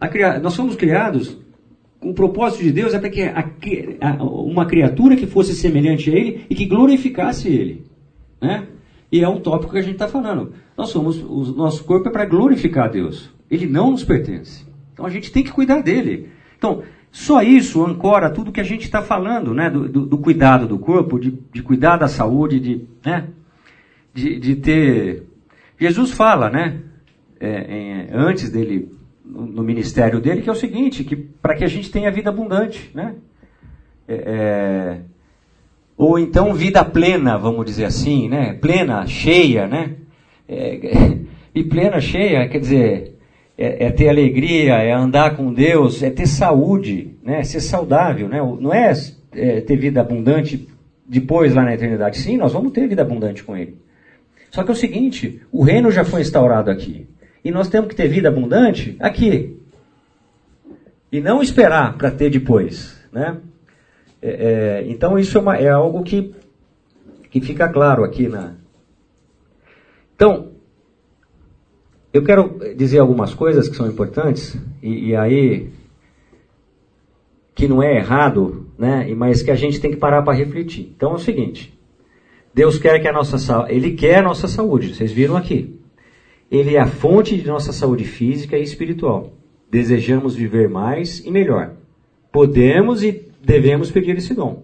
A, 0.00 0.38
nós 0.38 0.54
fomos 0.56 0.76
criados 0.76 1.36
com 1.98 2.10
o 2.10 2.14
propósito 2.14 2.64
de 2.64 2.72
Deus 2.72 2.94
é 2.94 2.98
para 2.98 3.10
que 3.10 3.22
a, 4.00 4.24
uma 4.24 4.66
criatura 4.66 5.16
que 5.16 5.26
fosse 5.26 5.54
semelhante 5.54 6.10
a 6.10 6.14
Ele 6.14 6.46
e 6.48 6.54
que 6.54 6.66
glorificasse 6.66 7.48
Ele. 7.48 7.84
Né? 8.40 8.66
E 9.12 9.22
é 9.22 9.28
um 9.28 9.40
tópico 9.40 9.72
que 9.72 9.78
a 9.78 9.82
gente 9.82 9.94
está 9.94 10.08
falando. 10.08 10.52
Nós 10.76 10.88
somos, 10.88 11.18
o 11.18 11.54
nosso 11.54 11.84
corpo 11.84 12.08
é 12.08 12.12
para 12.12 12.24
glorificar 12.24 12.90
Deus. 12.90 13.30
Ele 13.50 13.66
não 13.66 13.90
nos 13.90 14.04
pertence. 14.04 14.64
Então 14.92 15.04
a 15.04 15.10
gente 15.10 15.30
tem 15.30 15.42
que 15.42 15.52
cuidar 15.52 15.82
dele. 15.82 16.28
Então, 16.56 16.82
só 17.10 17.42
isso 17.42 17.84
ancora 17.84 18.30
tudo 18.30 18.52
que 18.52 18.60
a 18.60 18.64
gente 18.64 18.84
está 18.84 19.02
falando, 19.02 19.52
né? 19.52 19.68
Do, 19.68 19.88
do, 19.88 20.06
do, 20.06 20.18
cuidado 20.18 20.68
do 20.68 20.78
corpo, 20.78 21.18
de, 21.18 21.36
de 21.52 21.62
cuidar 21.62 21.96
da 21.96 22.06
saúde, 22.06 22.60
de, 22.60 22.84
né? 23.04 23.26
de, 24.14 24.38
de 24.38 24.56
ter. 24.56 25.24
Jesus 25.78 26.12
fala, 26.12 26.48
né? 26.48 26.80
É, 27.40 27.74
em, 27.74 28.08
antes 28.12 28.50
dele, 28.50 28.92
no, 29.24 29.46
no, 29.46 29.62
ministério 29.62 30.20
dele, 30.20 30.42
que 30.42 30.48
é 30.50 30.52
o 30.52 30.56
seguinte, 30.56 31.02
que 31.02 31.16
para 31.16 31.54
que 31.54 31.64
a 31.64 31.68
gente 31.68 31.90
tenha 31.90 32.10
vida 32.10 32.28
abundante, 32.28 32.90
né? 32.94 33.14
É, 34.06 34.14
é, 34.14 35.00
ou 35.96 36.18
então 36.18 36.52
vida 36.52 36.84
plena, 36.84 37.38
vamos 37.38 37.64
dizer 37.64 37.86
assim, 37.86 38.28
né? 38.28 38.52
Plena, 38.54 39.06
cheia, 39.06 39.66
né? 39.66 39.94
É, 40.46 41.16
e 41.54 41.64
plena, 41.64 41.98
cheia, 42.00 42.46
quer 42.48 42.58
dizer, 42.58 43.16
é, 43.56 43.86
é, 43.86 43.90
ter 43.90 44.08
alegria, 44.08 44.74
é 44.74 44.92
andar 44.92 45.36
com 45.36 45.52
Deus, 45.52 46.02
é 46.02 46.10
ter 46.10 46.26
saúde, 46.26 47.16
né? 47.22 47.40
É 47.40 47.44
ser 47.44 47.60
saudável, 47.60 48.28
né? 48.28 48.38
Não 48.60 48.72
é, 48.72 48.92
é 49.32 49.60
ter 49.60 49.76
vida 49.76 50.00
abundante 50.00 50.68
depois 51.06 51.54
lá 51.54 51.62
na 51.62 51.74
eternidade. 51.74 52.18
Sim, 52.18 52.36
nós 52.36 52.52
vamos 52.52 52.72
ter 52.72 52.86
vida 52.86 53.02
abundante 53.02 53.42
com 53.42 53.56
Ele. 53.56 53.76
Só 54.50 54.62
que 54.62 54.70
é 54.70 54.72
o 54.72 54.76
seguinte, 54.76 55.40
o 55.52 55.62
reino 55.62 55.90
já 55.90 56.04
foi 56.04 56.20
instaurado 56.20 56.70
aqui. 56.70 57.06
E 57.44 57.50
nós 57.50 57.68
temos 57.68 57.88
que 57.88 57.96
ter 57.96 58.08
vida 58.08 58.28
abundante 58.28 58.96
aqui. 59.00 59.58
E 61.10 61.20
não 61.20 61.42
esperar 61.42 61.96
para 61.96 62.10
ter 62.10 62.30
depois, 62.30 63.00
né? 63.12 63.38
É, 64.22 64.28
é, 64.30 64.84
então 64.88 65.18
isso 65.18 65.38
é, 65.38 65.40
uma, 65.40 65.56
é, 65.56 65.68
algo 65.68 66.02
que, 66.02 66.34
que 67.30 67.40
fica 67.40 67.68
claro 67.68 68.04
aqui 68.04 68.28
na. 68.28 68.54
Então, 70.14 70.50
eu 72.12 72.22
quero 72.22 72.58
dizer 72.76 72.98
algumas 72.98 73.32
coisas 73.32 73.68
que 73.68 73.76
são 73.76 73.86
importantes, 73.86 74.56
e, 74.82 75.08
e 75.08 75.16
aí 75.16 75.70
que 77.54 77.66
não 77.66 77.82
é 77.82 77.96
errado, 77.96 78.68
né? 78.78 79.12
Mas 79.16 79.42
que 79.42 79.50
a 79.50 79.54
gente 79.54 79.80
tem 79.80 79.90
que 79.90 79.96
parar 79.96 80.22
para 80.22 80.36
refletir. 80.36 80.92
Então 80.94 81.12
é 81.12 81.14
o 81.14 81.18
seguinte: 81.18 81.78
Deus 82.54 82.78
quer 82.78 83.00
que 83.00 83.08
a 83.08 83.12
nossa 83.12 83.66
Ele 83.68 83.92
quer 83.92 84.18
a 84.18 84.22
nossa 84.22 84.46
saúde. 84.46 84.94
Vocês 84.94 85.12
viram 85.12 85.36
aqui. 85.36 85.79
Ele 86.50 86.74
é 86.74 86.80
a 86.80 86.86
fonte 86.86 87.36
de 87.36 87.46
nossa 87.46 87.72
saúde 87.72 88.04
física 88.04 88.58
e 88.58 88.62
espiritual. 88.62 89.32
Desejamos 89.70 90.34
viver 90.34 90.68
mais 90.68 91.24
e 91.24 91.30
melhor. 91.30 91.74
Podemos 92.32 93.02
e 93.02 93.28
devemos 93.42 93.90
pedir 93.90 94.16
esse 94.16 94.34
dom. 94.34 94.62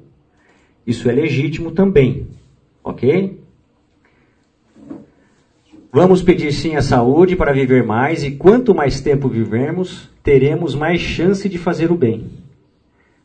Isso 0.87 1.09
é 1.09 1.13
legítimo 1.13 1.71
também, 1.71 2.27
ok? 2.83 3.41
Vamos 5.93 6.23
pedir 6.23 6.53
sim 6.53 6.77
a 6.77 6.83
saúde 6.83 7.35
para 7.35 7.53
viver 7.53 7.83
mais, 7.83 8.23
e 8.23 8.33
quanto 8.33 8.75
mais 8.75 9.01
tempo 9.01 9.29
vivermos, 9.29 10.11
teremos 10.23 10.75
mais 10.75 11.01
chance 11.01 11.49
de 11.49 11.57
fazer 11.57 11.91
o 11.91 11.97
bem, 11.97 12.27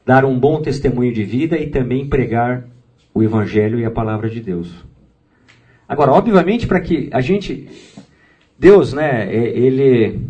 dar 0.06 0.24
um 0.24 0.40
bom 0.40 0.62
testemunho 0.62 1.12
de 1.12 1.24
vida 1.24 1.58
e 1.58 1.70
também 1.70 2.08
pregar 2.08 2.66
o 3.14 3.22
Evangelho 3.22 3.80
e 3.80 3.86
a 3.86 3.92
palavra 3.92 4.30
de 4.30 4.40
Deus. 4.40 4.86
Agora, 5.88 6.14
obviamente, 6.14 6.66
para 6.66 6.80
que 6.80 7.10
a 7.12 7.20
gente. 7.20 7.68
Deus, 8.62 8.94
né, 8.94 9.28
ele, 9.34 10.22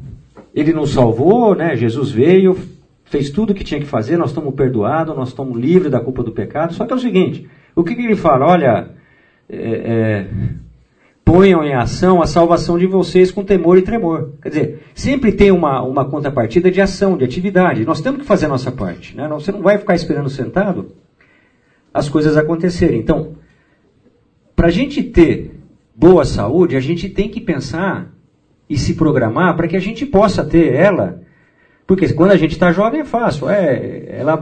ele 0.56 0.72
nos 0.72 0.94
salvou, 0.94 1.54
né, 1.54 1.76
Jesus 1.76 2.12
veio, 2.12 2.58
fez 3.04 3.30
tudo 3.30 3.50
o 3.50 3.54
que 3.54 3.62
tinha 3.62 3.82
que 3.82 3.86
fazer, 3.86 4.16
nós 4.16 4.30
estamos 4.30 4.56
perdoados, 4.56 5.14
nós 5.14 5.28
estamos 5.28 5.60
livres 5.60 5.92
da 5.92 6.00
culpa 6.00 6.24
do 6.24 6.32
pecado. 6.32 6.74
Só 6.74 6.86
que 6.86 6.94
é 6.94 6.96
o 6.96 7.00
seguinte: 7.00 7.50
o 7.76 7.84
que, 7.84 7.94
que 7.94 8.02
ele 8.02 8.16
fala? 8.16 8.46
Olha, 8.46 8.90
é, 9.50 9.58
é, 9.58 10.28
ponham 11.26 11.62
em 11.62 11.74
ação 11.74 12.22
a 12.22 12.26
salvação 12.26 12.80
de 12.80 12.88
vocês 12.88 13.32
com 13.32 13.44
temor 13.44 13.78
e 13.78 13.82
tremor. 13.82 14.30
Quer 14.42 14.48
dizer, 14.48 14.84
sempre 14.96 15.34
tem 15.34 15.52
uma, 15.52 15.82
uma 15.82 16.06
contrapartida 16.06 16.72
de 16.72 16.80
ação, 16.80 17.18
de 17.18 17.26
atividade. 17.26 17.84
Nós 17.84 18.00
temos 18.00 18.22
que 18.22 18.26
fazer 18.26 18.46
a 18.46 18.50
nossa 18.50 18.72
parte. 18.72 19.14
Né? 19.14 19.28
Você 19.28 19.52
não 19.52 19.62
vai 19.62 19.78
ficar 19.78 19.94
esperando 19.94 20.30
sentado 20.30 20.94
as 21.94 22.08
coisas 22.08 22.38
acontecerem. 22.38 22.98
Então, 22.98 23.36
para 24.56 24.68
a 24.68 24.72
gente 24.72 25.04
ter 25.04 25.60
boa 25.94 26.24
saúde, 26.24 26.78
a 26.78 26.80
gente 26.80 27.10
tem 27.10 27.28
que 27.28 27.42
pensar 27.42 28.21
e 28.72 28.78
se 28.78 28.94
programar 28.96 29.56
para 29.56 29.68
que 29.68 29.76
a 29.76 29.82
gente 29.82 30.06
possa 30.06 30.44
ter 30.44 30.74
ela 30.74 31.22
porque 31.92 32.14
quando 32.14 32.32
a 32.32 32.38
gente 32.38 32.52
está 32.52 32.72
jovem 32.72 33.02
é 33.02 33.06
fácil. 33.06 33.50
É, 33.50 34.06
ela, 34.18 34.42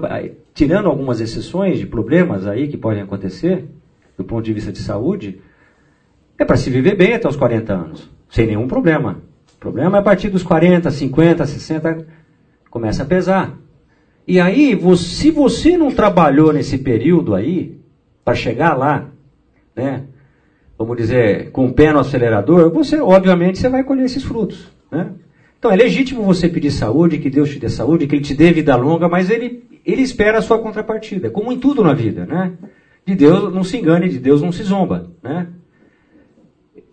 tirando 0.53 0.87
algumas 0.87 1.19
exceções 1.19 1.79
de 1.79 1.87
problemas 1.87 2.45
aí 2.45 2.67
que 2.67 2.77
podem 2.77 3.01
acontecer, 3.01 3.65
do 4.15 4.23
ponto 4.23 4.43
de 4.43 4.53
vista 4.53 4.71
de 4.71 4.77
saúde, 4.77 5.41
é 6.37 6.45
para 6.45 6.55
se 6.55 6.69
viver 6.69 6.95
bem 6.95 7.13
até 7.13 7.27
os 7.27 7.35
40 7.35 7.73
anos, 7.73 8.07
sem 8.29 8.45
nenhum 8.45 8.67
problema. 8.67 9.23
O 9.55 9.57
problema 9.59 9.97
é 9.97 9.99
a 9.99 10.03
partir 10.03 10.29
dos 10.29 10.43
40, 10.43 10.91
50, 10.91 11.43
60, 11.47 12.07
começa 12.69 13.01
a 13.01 13.05
pesar. 13.07 13.57
E 14.27 14.39
aí, 14.39 14.79
se 14.95 15.31
você 15.31 15.75
não 15.75 15.89
trabalhou 15.89 16.53
nesse 16.53 16.77
período 16.77 17.33
aí, 17.33 17.79
para 18.23 18.35
chegar 18.35 18.77
lá, 18.77 19.07
né, 19.75 20.03
vamos 20.79 20.95
dizer, 20.95 21.51
com 21.51 21.65
o 21.65 21.73
pé 21.73 21.91
no 21.91 21.99
acelerador, 21.99 22.71
você, 22.71 22.97
obviamente, 22.99 23.59
você 23.59 23.67
vai 23.67 23.83
colher 23.83 24.05
esses 24.05 24.23
frutos. 24.23 24.71
Né? 24.89 25.11
Então 25.59 25.69
é 25.69 25.75
legítimo 25.75 26.23
você 26.23 26.47
pedir 26.47 26.71
saúde, 26.71 27.17
que 27.17 27.29
Deus 27.29 27.49
te 27.49 27.59
dê 27.59 27.67
saúde, 27.67 28.07
que 28.07 28.15
Ele 28.15 28.23
te 28.23 28.33
dê 28.33 28.53
vida 28.53 28.73
longa, 28.77 29.09
mas 29.09 29.29
Ele, 29.29 29.61
ele 29.85 30.01
espera 30.01 30.37
a 30.37 30.41
sua 30.41 30.57
contrapartida, 30.57 31.29
como 31.29 31.51
em 31.51 31.59
tudo 31.59 31.83
na 31.83 31.93
vida, 31.93 32.25
né? 32.25 32.53
De 33.05 33.13
Deus 33.13 33.53
não 33.53 33.63
se 33.63 33.77
engane, 33.77 34.07
de 34.07 34.19
Deus 34.19 34.41
não 34.41 34.53
se 34.53 34.63
zomba, 34.63 35.11
né? 35.21 35.47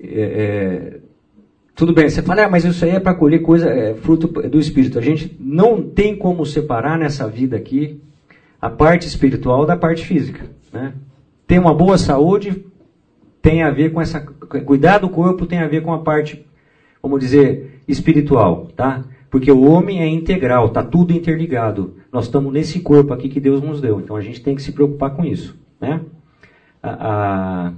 É, 0.01 0.21
é, 0.21 1.01
tudo 1.77 1.93
bem, 1.93 2.09
você 2.09 2.23
fala, 2.23 2.45
ah, 2.45 2.49
mas 2.49 2.65
isso 2.65 2.85
aí 2.85 2.91
é 2.91 3.01
para 3.01 3.15
colher 3.15 3.41
coisa, 3.41 3.71
é, 3.71 3.95
fruto 3.95 4.27
do 4.27 4.59
Espírito. 4.59 4.99
A 4.99 5.03
gente 5.03 5.37
não 5.39 5.81
tem 5.81 6.17
como 6.17 6.45
separar 6.45 6.99
nessa 6.99 7.29
vida 7.29 7.57
aqui 7.57 8.01
a 8.61 8.69
parte 8.69 9.07
espiritual 9.07 9.65
da 9.65 9.77
parte 9.77 10.05
física, 10.05 10.45
né? 10.73 10.93
Tem 11.47 11.59
uma 11.61 11.73
boa 11.73 11.97
saúde, 11.97 12.65
tem 13.47 13.63
a 13.63 13.71
ver 13.71 13.93
com 13.93 14.01
essa. 14.01 14.21
Cuidar 14.21 14.99
do 14.99 15.09
corpo 15.09 15.47
tem 15.47 15.61
a 15.61 15.69
ver 15.69 15.81
com 15.81 15.93
a 15.93 16.01
parte, 16.01 16.45
vamos 17.01 17.21
dizer, 17.21 17.81
espiritual, 17.87 18.67
tá? 18.75 19.05
Porque 19.31 19.53
o 19.53 19.71
homem 19.71 20.03
é 20.03 20.09
integral, 20.09 20.71
tá 20.71 20.83
tudo 20.83 21.13
interligado. 21.13 21.95
Nós 22.13 22.25
estamos 22.25 22.53
nesse 22.53 22.81
corpo 22.81 23.13
aqui 23.13 23.29
que 23.29 23.39
Deus 23.39 23.63
nos 23.63 23.81
deu, 23.81 24.01
então 24.01 24.17
a 24.17 24.21
gente 24.21 24.43
tem 24.43 24.57
que 24.57 24.63
se 24.63 24.73
preocupar 24.73 25.15
com 25.15 25.25
isso, 25.25 25.57
né? 25.81 26.01
a, 26.83 26.91
a... 27.69 27.73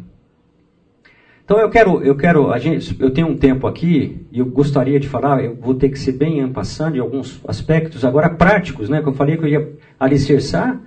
Então 1.44 1.58
eu 1.58 1.68
quero, 1.68 2.02
eu 2.02 2.16
quero, 2.16 2.50
a 2.50 2.58
gente, 2.58 2.96
eu 2.98 3.10
tenho 3.10 3.26
um 3.26 3.36
tempo 3.36 3.66
aqui 3.66 4.26
e 4.32 4.38
eu 4.38 4.46
gostaria 4.46 4.98
de 4.98 5.06
falar, 5.06 5.44
eu 5.44 5.54
vou 5.54 5.74
ter 5.74 5.90
que 5.90 5.98
ser 5.98 6.12
bem 6.12 6.50
passando 6.50 6.96
em 6.96 7.00
alguns 7.00 7.42
aspectos 7.46 8.06
agora 8.06 8.30
práticos, 8.30 8.88
né? 8.88 9.02
Que 9.02 9.08
eu 9.08 9.14
falei 9.14 9.36
que 9.36 9.44
eu 9.44 9.48
ia 9.48 9.72
alicerçar, 10.00 10.80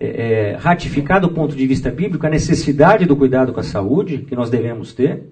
é, 0.00 0.06
é, 0.06 0.56
ratificar 0.56 1.20
do 1.20 1.28
ponto 1.28 1.54
de 1.54 1.66
vista 1.66 1.90
bíblico 1.90 2.26
a 2.26 2.30
necessidade 2.30 3.04
do 3.04 3.14
cuidado 3.14 3.52
com 3.52 3.60
a 3.60 3.62
saúde 3.62 4.24
que 4.26 4.34
nós 4.34 4.48
devemos 4.48 4.94
ter. 4.94 5.24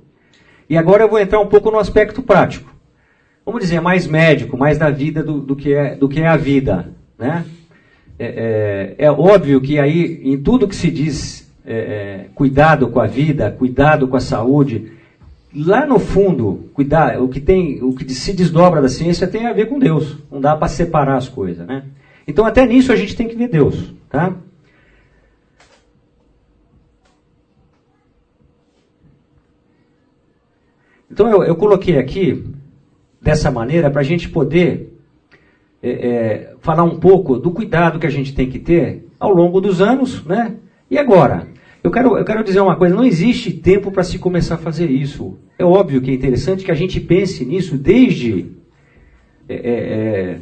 E 0.69 0.77
agora 0.77 1.05
eu 1.05 1.09
vou 1.09 1.19
entrar 1.19 1.41
um 1.41 1.47
pouco 1.47 1.71
no 1.71 1.79
aspecto 1.79 2.21
prático. 2.21 2.71
Vamos 3.47 3.63
dizer, 3.63 3.81
mais 3.81 4.07
médico, 4.07 4.59
mais 4.59 4.77
da 4.77 4.91
vida 4.91 5.23
do, 5.23 5.41
do 5.41 5.57
que, 5.57 5.73
é, 5.73 5.97
do 5.97 6.07
que 6.07 6.21
é 6.21 6.29
a 6.29 6.37
vida, 6.37 6.93
né? 7.19 7.47
É, 8.19 8.97
é, 8.99 9.07
é 9.07 9.11
óbvio 9.11 9.59
que 9.61 9.79
aí, 9.79 10.21
em 10.23 10.37
tudo 10.37 10.69
que 10.69 10.77
se 10.77 10.91
diz 10.91 11.51
é, 11.65 11.75
é, 11.75 12.27
cuidado 12.35 12.89
com 12.89 13.01
a 13.01 13.07
vida, 13.07 13.51
cuidado 13.51 14.07
com 14.07 14.17
a 14.17 14.21
saúde, 14.21 14.93
lá 15.55 15.87
no 15.87 15.99
fundo, 15.99 16.69
cuidar, 16.75 17.23
o 17.23 17.29
que 17.29 17.41
tem, 17.41 17.83
o 17.83 17.95
que 17.95 18.13
se 18.13 18.35
desdobra 18.35 18.83
da 18.83 18.89
ciência 18.89 19.27
tem 19.27 19.47
a 19.47 19.53
ver 19.55 19.67
com 19.67 19.79
Deus. 19.79 20.19
Não 20.31 20.43
dá 20.43 20.55
para 20.55 20.69
separar 20.69 21.17
as 21.17 21.29
coisas, 21.29 21.67
né? 21.67 21.85
Então 22.27 22.45
até 22.45 22.67
nisso 22.67 22.93
a 22.93 22.97
gente 22.97 23.17
tem 23.17 23.29
que 23.29 23.37
ver 23.37 23.49
Deus, 23.49 23.95
tá? 24.11 24.35
Então 31.11 31.29
eu, 31.29 31.43
eu 31.43 31.57
coloquei 31.57 31.99
aqui 31.99 32.45
dessa 33.21 33.51
maneira 33.51 33.91
para 33.91 34.01
a 34.01 34.05
gente 34.05 34.29
poder 34.29 34.93
é, 35.83 35.91
é, 35.91 36.55
falar 36.61 36.85
um 36.85 36.99
pouco 36.99 37.39
do 37.39 37.51
cuidado 37.51 37.99
que 37.99 38.07
a 38.07 38.11
gente 38.11 38.35
tem 38.35 38.49
que 38.49 38.59
ter 38.59 39.07
ao 39.19 39.33
longo 39.33 39.61
dos 39.61 39.81
anos, 39.81 40.25
né? 40.25 40.55
E 40.91 40.99
agora? 40.99 41.47
Eu 41.83 41.91
quero, 41.91 42.19
eu 42.19 42.25
quero 42.25 42.45
dizer 42.45 42.61
uma 42.61 42.77
coisa: 42.77 42.95
não 42.95 43.05
existe 43.05 43.53
tempo 43.53 43.91
para 43.91 44.03
se 44.03 44.19
começar 44.19 44.57
a 44.57 44.59
fazer 44.59 44.91
isso. 44.91 45.39
É 45.59 45.65
óbvio 45.65 46.01
que 46.01 46.11
é 46.11 46.15
interessante 46.15 46.65
que 46.65 46.71
a 46.71 46.75
gente 46.75 47.01
pense 47.01 47.45
nisso 47.45 47.77
desde. 47.77 48.47
É, 49.49 49.55
é, 49.55 49.71
é 49.71 50.41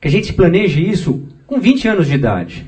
que 0.00 0.08
a 0.08 0.10
gente 0.10 0.32
planeje 0.32 0.88
isso 0.88 1.26
com 1.46 1.58
20 1.58 1.88
anos 1.88 2.06
de 2.06 2.14
idade. 2.14 2.66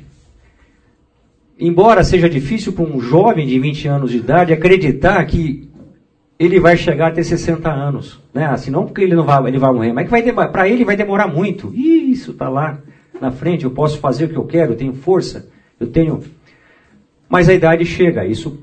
Embora 1.58 2.04
seja 2.04 2.28
difícil 2.28 2.72
para 2.72 2.84
um 2.84 3.00
jovem 3.00 3.46
de 3.46 3.58
20 3.58 3.88
anos 3.88 4.10
de 4.10 4.18
idade 4.18 4.52
acreditar 4.52 5.24
que 5.24 5.67
ele 6.38 6.60
vai 6.60 6.76
chegar 6.76 7.08
a 7.08 7.10
ter 7.10 7.24
60 7.24 7.68
anos. 7.70 8.22
Né? 8.32 8.46
Assim, 8.46 8.70
não 8.70 8.86
porque 8.86 9.02
ele 9.02 9.14
não 9.14 9.24
vai, 9.24 9.46
ele 9.48 9.58
vai 9.58 9.72
morrer, 9.72 9.92
mas 9.92 10.08
que 10.08 10.32
para 10.32 10.68
ele 10.68 10.84
vai 10.84 10.96
demorar 10.96 11.26
muito. 11.26 11.72
Isso 11.74 12.30
está 12.30 12.48
lá 12.48 12.78
na 13.20 13.30
frente, 13.30 13.64
eu 13.64 13.70
posso 13.70 13.98
fazer 13.98 14.26
o 14.26 14.28
que 14.28 14.36
eu 14.36 14.44
quero, 14.44 14.72
eu 14.72 14.76
tenho 14.76 14.94
força, 14.94 15.48
eu 15.80 15.88
tenho 15.88 16.22
mas 17.28 17.48
a 17.48 17.54
idade 17.54 17.84
chega, 17.84 18.24
isso 18.24 18.58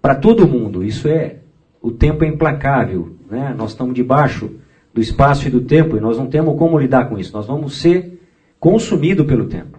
para 0.00 0.14
todo 0.14 0.46
mundo, 0.46 0.84
isso 0.84 1.08
é, 1.08 1.38
o 1.82 1.90
tempo 1.90 2.24
é 2.24 2.28
implacável, 2.28 3.16
né? 3.28 3.52
nós 3.56 3.72
estamos 3.72 3.94
debaixo 3.94 4.50
do 4.94 5.00
espaço 5.00 5.48
e 5.48 5.50
do 5.50 5.60
tempo 5.60 5.96
e 5.96 6.00
nós 6.00 6.16
não 6.16 6.26
temos 6.26 6.56
como 6.56 6.78
lidar 6.78 7.08
com 7.08 7.18
isso, 7.18 7.32
nós 7.32 7.46
vamos 7.46 7.80
ser 7.80 8.20
consumidos 8.60 9.26
pelo 9.26 9.46
tempo. 9.46 9.78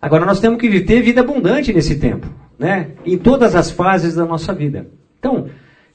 Agora 0.00 0.26
nós 0.26 0.38
temos 0.38 0.60
que 0.60 0.80
ter 0.80 1.00
vida 1.00 1.22
abundante 1.22 1.72
nesse 1.72 1.98
tempo, 1.98 2.26
né? 2.58 2.90
em 3.06 3.16
todas 3.16 3.54
as 3.54 3.70
fases 3.70 4.14
da 4.14 4.26
nossa 4.26 4.52
vida. 4.52 4.86
Então, 5.24 5.46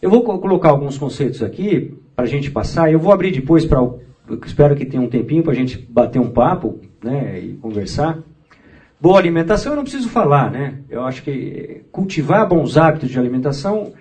eu 0.01 0.09
vou 0.09 0.23
colocar 0.23 0.69
alguns 0.69 0.97
conceitos 0.97 1.43
aqui 1.43 1.95
para 2.15 2.25
a 2.25 2.27
gente 2.27 2.49
passar, 2.49 2.91
eu 2.91 2.97
vou 2.97 3.13
abrir 3.13 3.31
depois 3.31 3.63
para, 3.63 3.79
espero 4.43 4.75
que 4.75 4.87
tenha 4.87 5.03
um 5.03 5.07
tempinho 5.07 5.43
para 5.43 5.51
a 5.51 5.55
gente 5.55 5.77
bater 5.77 6.17
um 6.17 6.31
papo 6.31 6.79
né, 7.03 7.39
e 7.39 7.53
conversar. 7.57 8.17
Boa 8.99 9.19
alimentação 9.19 9.73
eu 9.73 9.75
não 9.75 9.83
preciso 9.83 10.09
falar, 10.09 10.49
né? 10.49 10.79
Eu 10.89 11.03
acho 11.03 11.21
que 11.21 11.83
cultivar 11.91 12.49
bons 12.49 12.75
hábitos 12.75 13.11
de 13.11 13.19
alimentação, 13.19 13.93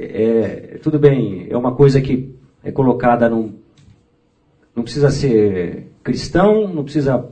é, 0.00 0.80
tudo 0.82 0.98
bem, 0.98 1.46
é 1.48 1.56
uma 1.56 1.76
coisa 1.76 2.00
que 2.00 2.34
é 2.64 2.72
colocada 2.72 3.28
num. 3.28 3.54
Não 4.74 4.82
precisa 4.82 5.10
ser 5.10 5.92
cristão, 6.02 6.66
não 6.66 6.82
precisa 6.82 7.24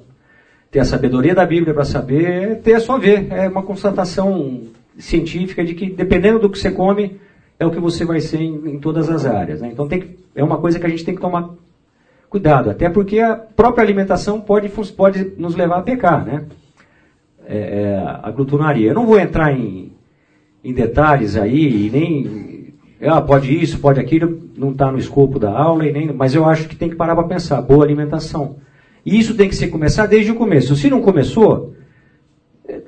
ter 0.71 0.79
a 0.79 0.85
sabedoria 0.85 1.35
da 1.35 1.45
Bíblia 1.45 1.75
para 1.75 1.85
saber, 1.85 2.61
ter 2.61 2.81
só 2.81 2.97
ver. 2.97 3.27
É 3.33 3.49
uma 3.49 3.65
constatação 3.65 4.69
científica 4.97 5.65
de 5.65 5.75
que 5.75 5.91
dependendo 5.91 6.39
do 6.39 6.49
que 6.49 6.57
você 6.57 6.71
come, 6.71 7.19
é 7.61 7.64
o 7.64 7.70
que 7.70 7.79
você 7.79 8.05
vai 8.05 8.18
ser 8.18 8.40
em, 8.40 8.75
em 8.75 8.81
todas 8.81 9.09
as 9.09 9.25
áreas. 9.25 9.61
Né? 9.61 9.68
Então 9.73 9.87
tem 9.87 10.01
que, 10.01 10.18
é 10.35 10.42
uma 10.42 10.59
coisa 10.59 10.81
que 10.81 10.87
a 10.87 10.88
gente 10.88 11.05
tem 11.05 11.14
que 11.14 11.20
tomar 11.20 11.51
cuidado, 12.29 12.70
até 12.70 12.88
porque 12.90 13.20
a 13.20 13.37
própria 13.37 13.85
alimentação 13.85 14.40
pode, 14.40 14.68
pode 14.68 15.33
nos 15.37 15.55
levar 15.55 15.79
a 15.79 15.83
pecar, 15.83 16.25
né? 16.25 16.46
é, 17.51 17.59
é, 17.59 18.05
a 18.23 18.31
glutonaria. 18.31 18.90
Eu 18.90 18.94
não 18.94 19.05
vou 19.05 19.18
entrar 19.18 19.53
em, 19.53 19.92
em 20.62 20.73
detalhes 20.73 21.37
aí, 21.37 21.87
e 21.87 21.90
nem. 21.90 22.75
Ah, 23.03 23.20
pode 23.20 23.53
isso, 23.53 23.81
pode 23.81 23.99
aquilo, 23.99 24.38
não 24.57 24.70
está 24.70 24.92
no 24.92 24.99
escopo 24.99 25.38
da 25.38 25.51
aula, 25.51 25.87
e 25.87 25.92
nem, 25.92 26.12
mas 26.12 26.35
eu 26.35 26.44
acho 26.44 26.68
que 26.68 26.77
tem 26.77 26.88
que 26.88 26.96
parar 26.96 27.16
para 27.16 27.27
pensar. 27.27 27.61
Boa 27.61 27.85
alimentação. 27.85 28.57
E 29.05 29.18
isso 29.18 29.35
tem 29.35 29.49
que 29.49 29.57
ser 29.57 29.68
começar 29.68 30.07
desde 30.07 30.31
o 30.31 30.37
começo. 30.37 30.77
Se 30.77 30.90
não 30.90 31.01
começou, 31.01 31.75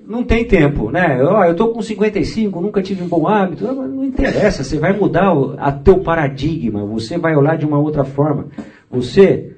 não 0.06 0.22
tem 0.22 0.44
tempo, 0.44 0.90
né? 0.90 1.16
Eu, 1.18 1.30
eu 1.42 1.56
tô 1.56 1.68
com 1.68 1.80
55, 1.80 2.60
nunca 2.60 2.82
tive 2.82 3.02
um 3.02 3.08
bom 3.08 3.26
hábito. 3.26 3.64
Interessa, 4.12 4.62
você 4.62 4.78
vai 4.78 4.92
mudar 4.92 5.32
o 5.32 5.56
teu 5.82 6.00
paradigma, 6.00 6.84
você 6.84 7.16
vai 7.16 7.34
olhar 7.34 7.56
de 7.56 7.64
uma 7.64 7.78
outra 7.78 8.04
forma. 8.04 8.48
Você 8.90 9.56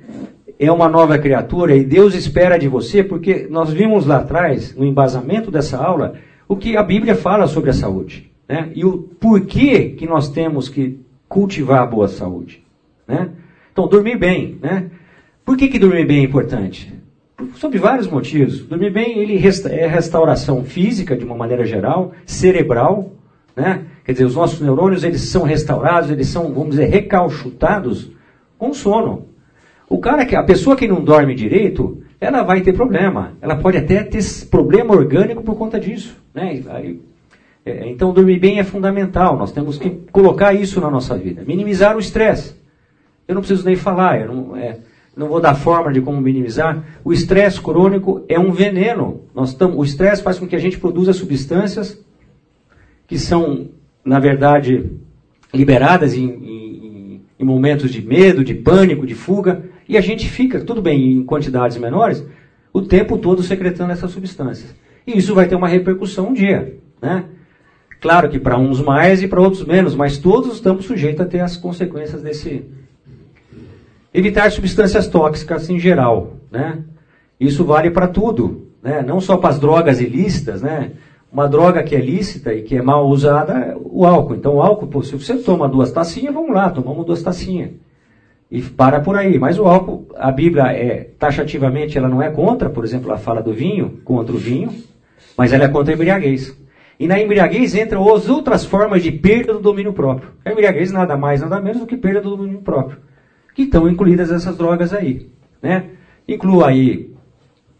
é 0.58 0.70
uma 0.70 0.88
nova 0.88 1.18
criatura 1.18 1.74
e 1.74 1.84
Deus 1.84 2.14
espera 2.14 2.56
de 2.56 2.68
você, 2.68 3.02
porque 3.02 3.48
nós 3.50 3.72
vimos 3.72 4.06
lá 4.06 4.18
atrás, 4.18 4.74
no 4.76 4.84
embasamento 4.84 5.50
dessa 5.50 5.76
aula, 5.76 6.14
o 6.46 6.56
que 6.56 6.76
a 6.76 6.82
Bíblia 6.84 7.16
fala 7.16 7.48
sobre 7.48 7.70
a 7.70 7.74
saúde. 7.74 8.30
Né? 8.48 8.70
E 8.76 8.84
o 8.84 8.98
porquê 8.98 9.90
que 9.90 10.06
nós 10.06 10.28
temos 10.28 10.68
que 10.68 11.00
cultivar 11.28 11.82
a 11.82 11.86
boa 11.86 12.06
saúde. 12.06 12.62
Né? 13.08 13.30
Então, 13.72 13.88
dormir 13.88 14.16
bem. 14.16 14.56
Né? 14.62 14.88
Por 15.44 15.56
que, 15.56 15.66
que 15.66 15.80
dormir 15.80 16.06
bem 16.06 16.20
é 16.20 16.22
importante? 16.22 16.94
Sobre 17.54 17.78
vários 17.78 18.06
motivos. 18.06 18.60
Dormir 18.60 18.90
bem 18.90 19.18
ele 19.18 19.34
é 19.70 19.86
restauração 19.86 20.64
física, 20.64 21.16
de 21.16 21.24
uma 21.24 21.36
maneira 21.36 21.64
geral, 21.64 22.12
cerebral. 22.24 23.12
Né? 23.56 23.82
Quer 24.04 24.12
dizer, 24.12 24.24
os 24.24 24.36
nossos 24.36 24.60
neurônios 24.60 25.02
eles 25.02 25.22
são 25.22 25.42
restaurados, 25.42 26.10
eles 26.10 26.28
são, 26.28 26.52
vamos 26.52 26.70
dizer, 26.70 26.86
recalchutados 26.86 28.10
com 28.58 28.74
sono. 28.74 29.26
O 29.88 29.98
cara 29.98 30.26
que 30.26 30.36
a 30.36 30.42
pessoa 30.42 30.76
que 30.76 30.86
não 30.86 31.02
dorme 31.02 31.34
direito, 31.34 32.02
ela 32.20 32.42
vai 32.42 32.60
ter 32.60 32.72
problema. 32.72 33.32
Ela 33.40 33.56
pode 33.56 33.76
até 33.76 34.02
ter 34.02 34.22
problema 34.50 34.94
orgânico 34.94 35.42
por 35.42 35.56
conta 35.56 35.78
disso, 35.78 36.16
né? 36.34 36.62
É, 37.66 37.88
então 37.88 38.12
dormir 38.12 38.38
bem 38.38 38.58
é 38.58 38.64
fundamental. 38.64 39.36
Nós 39.38 39.52
temos 39.52 39.78
que 39.78 39.90
colocar 40.12 40.52
isso 40.52 40.80
na 40.80 40.90
nossa 40.90 41.16
vida, 41.16 41.42
minimizar 41.46 41.96
o 41.96 42.00
estresse. 42.00 42.54
Eu 43.26 43.34
não 43.34 43.40
preciso 43.40 43.64
nem 43.64 43.74
falar, 43.74 44.20
eu 44.20 44.34
não, 44.34 44.56
é, 44.56 44.78
não 45.16 45.28
vou 45.28 45.40
dar 45.40 45.54
forma 45.54 45.92
de 45.92 46.00
como 46.00 46.20
minimizar. 46.20 46.84
O 47.02 47.12
estresse 47.12 47.60
crônico 47.60 48.22
é 48.28 48.38
um 48.38 48.52
veneno. 48.52 49.22
Nós 49.34 49.54
tam, 49.54 49.76
o 49.76 49.84
estresse 49.84 50.22
faz 50.22 50.38
com 50.38 50.46
que 50.46 50.56
a 50.56 50.58
gente 50.58 50.78
produza 50.78 51.12
substâncias 51.14 51.98
que 53.06 53.18
são, 53.18 53.68
na 54.04 54.18
verdade, 54.18 54.90
liberadas 55.52 56.14
em, 56.14 56.26
em, 56.26 57.22
em 57.38 57.44
momentos 57.44 57.90
de 57.90 58.02
medo, 58.02 58.44
de 58.44 58.54
pânico, 58.54 59.06
de 59.06 59.14
fuga, 59.14 59.64
e 59.88 59.96
a 59.96 60.00
gente 60.00 60.28
fica, 60.28 60.60
tudo 60.60 60.82
bem, 60.82 61.12
em 61.12 61.24
quantidades 61.24 61.76
menores, 61.76 62.24
o 62.72 62.82
tempo 62.82 63.16
todo 63.16 63.42
secretando 63.42 63.92
essas 63.92 64.10
substâncias. 64.10 64.74
E 65.06 65.16
isso 65.16 65.34
vai 65.34 65.46
ter 65.46 65.54
uma 65.54 65.68
repercussão 65.68 66.28
um 66.28 66.32
dia. 66.32 66.76
Né? 67.00 67.24
Claro 68.00 68.28
que 68.28 68.38
para 68.38 68.58
uns 68.58 68.80
mais 68.80 69.22
e 69.22 69.28
para 69.28 69.40
outros 69.40 69.64
menos, 69.64 69.94
mas 69.94 70.18
todos 70.18 70.54
estamos 70.54 70.84
sujeitos 70.84 71.20
a 71.20 71.26
ter 71.26 71.40
as 71.40 71.56
consequências 71.56 72.22
desse. 72.22 72.64
Evitar 74.12 74.50
substâncias 74.50 75.06
tóxicas 75.08 75.68
em 75.70 75.78
geral. 75.78 76.36
Né? 76.50 76.78
Isso 77.38 77.64
vale 77.64 77.90
para 77.90 78.08
tudo, 78.08 78.68
né? 78.82 79.02
não 79.02 79.20
só 79.20 79.36
para 79.36 79.50
as 79.50 79.60
drogas 79.60 80.00
ilícitas. 80.00 80.62
Né? 80.62 80.92
Uma 81.34 81.48
droga 81.48 81.82
que 81.82 81.96
é 81.96 82.00
lícita 82.00 82.54
e 82.54 82.62
que 82.62 82.76
é 82.76 82.80
mal 82.80 83.08
usada 83.08 83.76
o 83.82 84.06
álcool. 84.06 84.36
Então, 84.36 84.54
o 84.54 84.62
álcool, 84.62 84.86
pô, 84.86 85.02
se 85.02 85.18
você 85.18 85.36
toma 85.36 85.68
duas 85.68 85.90
tacinhas, 85.90 86.32
vamos 86.32 86.54
lá, 86.54 86.70
tomamos 86.70 87.04
duas 87.04 87.22
tacinhas 87.22 87.72
e 88.54 88.62
para 88.62 89.00
por 89.00 89.16
aí. 89.16 89.36
Mas 89.36 89.58
o 89.58 89.66
álcool, 89.66 90.06
a 90.16 90.30
Bíblia 90.30 90.66
é 90.66 91.10
taxativamente, 91.18 91.98
ela 91.98 92.08
não 92.08 92.22
é 92.22 92.30
contra, 92.30 92.70
por 92.70 92.84
exemplo, 92.84 93.10
ela 93.10 93.18
fala 93.18 93.42
do 93.42 93.52
vinho, 93.52 93.98
contra 94.04 94.32
o 94.32 94.38
vinho, 94.38 94.72
mas 95.36 95.52
ela 95.52 95.64
é 95.64 95.68
contra 95.68 95.92
a 95.92 95.96
embriaguez. 95.96 96.56
E 97.00 97.08
na 97.08 97.20
embriaguez 97.20 97.74
entram 97.74 98.14
as 98.14 98.28
outras 98.28 98.64
formas 98.64 99.02
de 99.02 99.10
perda 99.10 99.54
do 99.54 99.58
domínio 99.58 99.92
próprio. 99.92 100.30
A 100.44 100.52
embriaguez 100.52 100.92
nada 100.92 101.16
mais, 101.16 101.40
nada 101.40 101.60
menos 101.60 101.80
do 101.80 101.86
que 101.86 101.96
perda 101.96 102.20
do 102.20 102.36
domínio 102.36 102.60
próprio. 102.60 102.98
Que 103.56 103.62
estão 103.62 103.88
incluídas 103.88 104.30
essas 104.30 104.56
drogas 104.56 104.92
aí. 104.92 105.28
Né? 105.60 105.86
Inclua 106.28 106.68
aí 106.68 107.12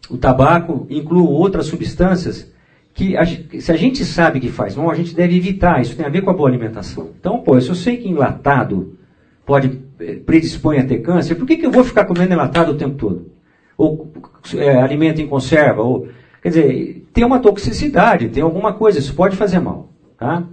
o 0.09 0.17
tabaco, 0.17 0.85
inclua 0.89 1.29
outras 1.29 1.67
substâncias 1.67 2.53
que 2.95 3.15
a, 3.15 3.23
se 3.25 3.71
a 3.71 3.75
gente 3.75 4.03
sabe 4.03 4.39
que 4.39 4.49
faz 4.49 4.75
mal, 4.75 4.89
a 4.89 4.95
gente 4.95 5.13
deve 5.13 5.37
evitar. 5.37 5.79
Isso 5.81 5.95
tem 5.95 6.05
a 6.05 6.09
ver 6.09 6.21
com 6.21 6.31
a 6.31 6.33
boa 6.33 6.49
alimentação. 6.49 7.11
Então, 7.19 7.39
pô, 7.39 7.59
se 7.61 7.69
eu 7.69 7.75
sei 7.75 7.97
que 7.97 8.09
enlatado 8.09 8.97
pode 9.45 9.79
eh, 9.99 10.15
predispõe 10.25 10.79
a 10.79 10.85
ter 10.85 10.99
câncer, 10.99 11.35
por 11.35 11.45
que, 11.45 11.57
que 11.57 11.65
eu 11.65 11.71
vou 11.71 11.83
ficar 11.83 12.05
comendo 12.05 12.33
enlatado 12.33 12.71
o 12.71 12.77
tempo 12.77 12.95
todo? 12.95 13.31
Ou 13.77 14.11
é, 14.55 14.81
alimento 14.81 15.21
em 15.21 15.27
conserva? 15.27 15.83
Ou, 15.83 16.07
Quer 16.45 16.49
dizer, 16.49 17.07
tem 17.11 17.25
uma 17.25 17.39
toxicidade, 17.39 18.29
tem 18.29 18.43
alguma 18.43 18.71
coisa, 18.71 18.99
isso 18.99 19.15
pode 19.15 19.35
fazer 19.35 19.59
mal. 19.59 19.89
Tá? 20.15 20.43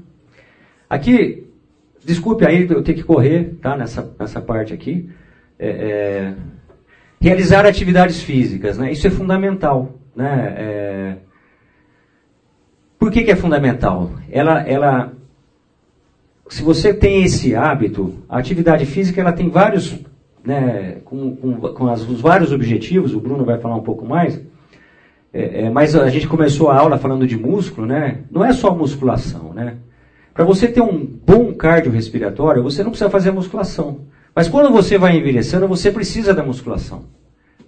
Aqui, 0.88 1.46
desculpe 2.02 2.46
aí 2.46 2.66
eu 2.66 2.82
ter 2.82 2.94
que 2.94 3.02
correr 3.02 3.58
tá? 3.60 3.76
nessa, 3.76 4.10
nessa 4.18 4.40
parte 4.40 4.72
aqui. 4.72 5.10
É, 5.58 5.68
é, 5.68 6.34
realizar 7.20 7.66
atividades 7.66 8.22
físicas, 8.22 8.78
né? 8.78 8.90
isso 8.90 9.06
é 9.06 9.10
fundamental. 9.10 9.98
Né? 10.16 10.54
É, 10.56 11.16
por 13.02 13.10
que, 13.10 13.24
que 13.24 13.32
é 13.32 13.34
fundamental? 13.34 14.12
Ela, 14.30 14.60
ela, 14.60 15.12
se 16.48 16.62
você 16.62 16.94
tem 16.94 17.24
esse 17.24 17.52
hábito, 17.52 18.14
a 18.28 18.38
atividade 18.38 18.86
física 18.86 19.20
ela 19.20 19.32
tem 19.32 19.48
vários, 19.48 19.98
né, 20.44 20.98
com, 21.04 21.34
com, 21.34 21.54
com 21.56 21.88
as, 21.88 22.08
os 22.08 22.20
vários 22.20 22.52
objetivos, 22.52 23.12
o 23.12 23.18
Bruno 23.18 23.44
vai 23.44 23.58
falar 23.58 23.74
um 23.74 23.82
pouco 23.82 24.06
mais, 24.06 24.40
é, 25.32 25.64
é, 25.64 25.68
mas 25.70 25.96
a 25.96 26.08
gente 26.10 26.28
começou 26.28 26.70
a 26.70 26.78
aula 26.78 26.96
falando 26.96 27.26
de 27.26 27.36
músculo, 27.36 27.88
né? 27.88 28.18
Não 28.30 28.44
é 28.44 28.52
só 28.52 28.72
musculação, 28.72 29.52
né? 29.52 29.78
Para 30.32 30.44
você 30.44 30.68
ter 30.68 30.80
um 30.80 31.04
bom 31.04 31.52
cardiorrespiratório, 31.54 32.62
você 32.62 32.84
não 32.84 32.90
precisa 32.90 33.10
fazer 33.10 33.32
musculação. 33.32 34.02
Mas 34.32 34.46
quando 34.46 34.70
você 34.70 34.96
vai 34.96 35.16
envelhecendo, 35.16 35.66
você 35.66 35.90
precisa 35.90 36.32
da 36.32 36.44
musculação. 36.44 37.06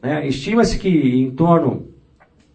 Né? 0.00 0.28
Estima-se 0.28 0.78
que 0.78 0.88
em 0.88 1.32
torno, 1.32 1.88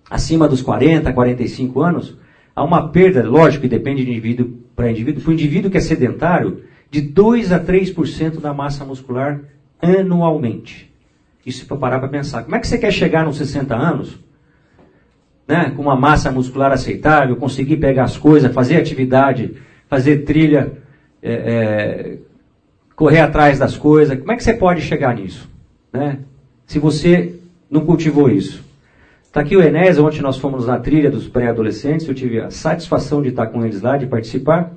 acima 0.09 0.47
dos 0.47 0.61
40, 0.61 1.11
45 1.11 1.81
anos, 1.81 2.17
há 2.59 2.63
uma 2.63 2.89
perda, 2.89 3.27
lógico 3.27 3.61
que 3.61 3.69
depende 3.69 4.03
de 4.03 4.11
indivíduo 4.11 4.59
para 4.75 4.91
indivíduo, 4.91 5.21
para 5.21 5.29
o 5.29 5.33
indivíduo 5.33 5.71
que 5.71 5.77
é 5.77 5.81
sedentário, 5.81 6.63
de 6.91 7.01
2 7.01 7.53
a 7.53 7.59
3% 7.59 8.41
da 8.41 8.53
massa 8.53 8.83
muscular 8.83 9.39
anualmente. 9.81 10.93
Isso 11.45 11.65
para 11.65 11.77
parar 11.77 11.99
para 11.99 12.09
pensar. 12.09 12.43
Como 12.43 12.55
é 12.55 12.59
que 12.59 12.67
você 12.67 12.77
quer 12.77 12.91
chegar 12.91 13.23
nos 13.25 13.37
60 13.37 13.75
anos 13.75 14.19
né, 15.47 15.71
com 15.75 15.83
uma 15.83 15.95
massa 15.95 16.31
muscular 16.31 16.71
aceitável, 16.71 17.35
conseguir 17.37 17.77
pegar 17.77 18.03
as 18.03 18.17
coisas, 18.17 18.53
fazer 18.53 18.75
atividade, 18.75 19.55
fazer 19.87 20.17
trilha, 20.19 20.73
é, 21.23 21.33
é, 21.33 22.17
correr 22.93 23.21
atrás 23.21 23.57
das 23.57 23.77
coisas. 23.77 24.19
Como 24.19 24.31
é 24.31 24.35
que 24.35 24.43
você 24.43 24.53
pode 24.53 24.81
chegar 24.81 25.15
nisso? 25.15 25.49
Né? 25.93 26.19
Se 26.65 26.77
você 26.77 27.39
não 27.71 27.85
cultivou 27.85 28.29
isso. 28.29 28.68
Está 29.29 29.41
aqui 29.41 29.55
o 29.55 29.61
Enéas, 29.61 29.99
ontem 29.99 30.23
nós 30.23 30.37
fomos 30.37 30.65
na 30.65 30.79
trilha 30.79 31.11
dos 31.11 31.27
pré-adolescentes, 31.27 32.07
eu 32.07 32.15
tive 32.15 32.39
a 32.39 32.49
satisfação 32.49 33.21
de 33.21 33.29
estar 33.29 33.45
com 33.45 33.63
eles 33.63 33.79
lá, 33.79 33.95
de 33.95 34.07
participar, 34.07 34.73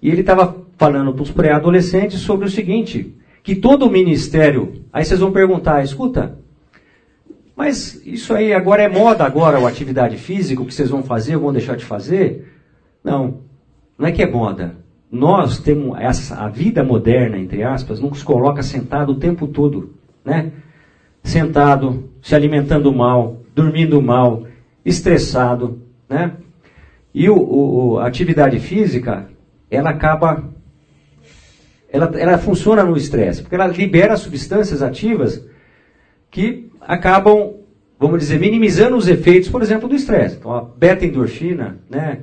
e 0.00 0.08
ele 0.08 0.20
estava 0.20 0.58
falando 0.78 1.12
para 1.12 1.22
os 1.24 1.32
pré-adolescentes 1.32 2.20
sobre 2.20 2.46
o 2.46 2.48
seguinte, 2.48 3.12
que 3.42 3.56
todo 3.56 3.86
o 3.86 3.90
ministério, 3.90 4.84
aí 4.92 5.04
vocês 5.04 5.18
vão 5.18 5.32
perguntar, 5.32 5.82
escuta, 5.82 6.38
mas 7.56 8.00
isso 8.06 8.32
aí 8.32 8.52
agora 8.52 8.84
é 8.84 8.88
moda 8.88 9.24
agora, 9.24 9.58
a 9.58 9.68
atividade 9.68 10.16
física, 10.18 10.62
o 10.62 10.66
que 10.66 10.72
vocês 10.72 10.88
vão 10.88 11.02
fazer 11.02 11.36
vão 11.36 11.52
deixar 11.52 11.76
de 11.76 11.84
fazer? 11.84 12.48
Não, 13.02 13.40
não 13.98 14.06
é 14.06 14.12
que 14.12 14.22
é 14.22 14.30
moda. 14.30 14.76
Nós 15.10 15.58
temos 15.58 15.98
essa, 15.98 16.36
a 16.36 16.48
vida 16.48 16.84
moderna, 16.84 17.36
entre 17.36 17.64
aspas, 17.64 17.98
nos 17.98 18.22
coloca 18.22 18.62
sentado 18.62 19.10
o 19.10 19.18
tempo 19.18 19.48
todo, 19.48 19.96
né? 20.24 20.52
Sentado, 21.24 22.08
se 22.22 22.36
alimentando 22.36 22.92
mal, 22.92 23.39
dormindo 23.54 24.00
mal, 24.00 24.46
estressado, 24.84 25.82
né? 26.08 26.32
E 27.12 27.28
o, 27.28 27.36
o, 27.36 27.98
a 27.98 28.06
atividade 28.06 28.58
física, 28.60 29.28
ela 29.70 29.90
acaba, 29.90 30.44
ela, 31.92 32.10
ela 32.16 32.38
funciona 32.38 32.84
no 32.84 32.96
estresse, 32.96 33.42
porque 33.42 33.54
ela 33.54 33.66
libera 33.66 34.16
substâncias 34.16 34.80
ativas 34.80 35.44
que 36.30 36.70
acabam, 36.80 37.54
vamos 37.98 38.20
dizer, 38.20 38.38
minimizando 38.38 38.96
os 38.96 39.08
efeitos, 39.08 39.48
por 39.48 39.60
exemplo, 39.60 39.88
do 39.88 39.94
estresse. 39.94 40.36
Então, 40.36 40.54
a 40.54 40.62
beta-endorfina, 40.62 41.78
né, 41.90 42.20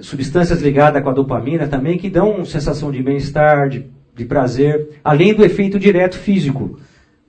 substâncias 0.00 0.62
ligadas 0.62 1.02
com 1.02 1.10
a 1.10 1.14
dopamina 1.14 1.66
também, 1.66 1.98
que 1.98 2.08
dão 2.08 2.44
sensação 2.44 2.90
de 2.90 3.02
bem-estar, 3.02 3.68
de, 3.68 3.86
de 4.14 4.24
prazer, 4.24 4.98
além 5.04 5.34
do 5.34 5.44
efeito 5.44 5.78
direto 5.78 6.18
físico. 6.18 6.78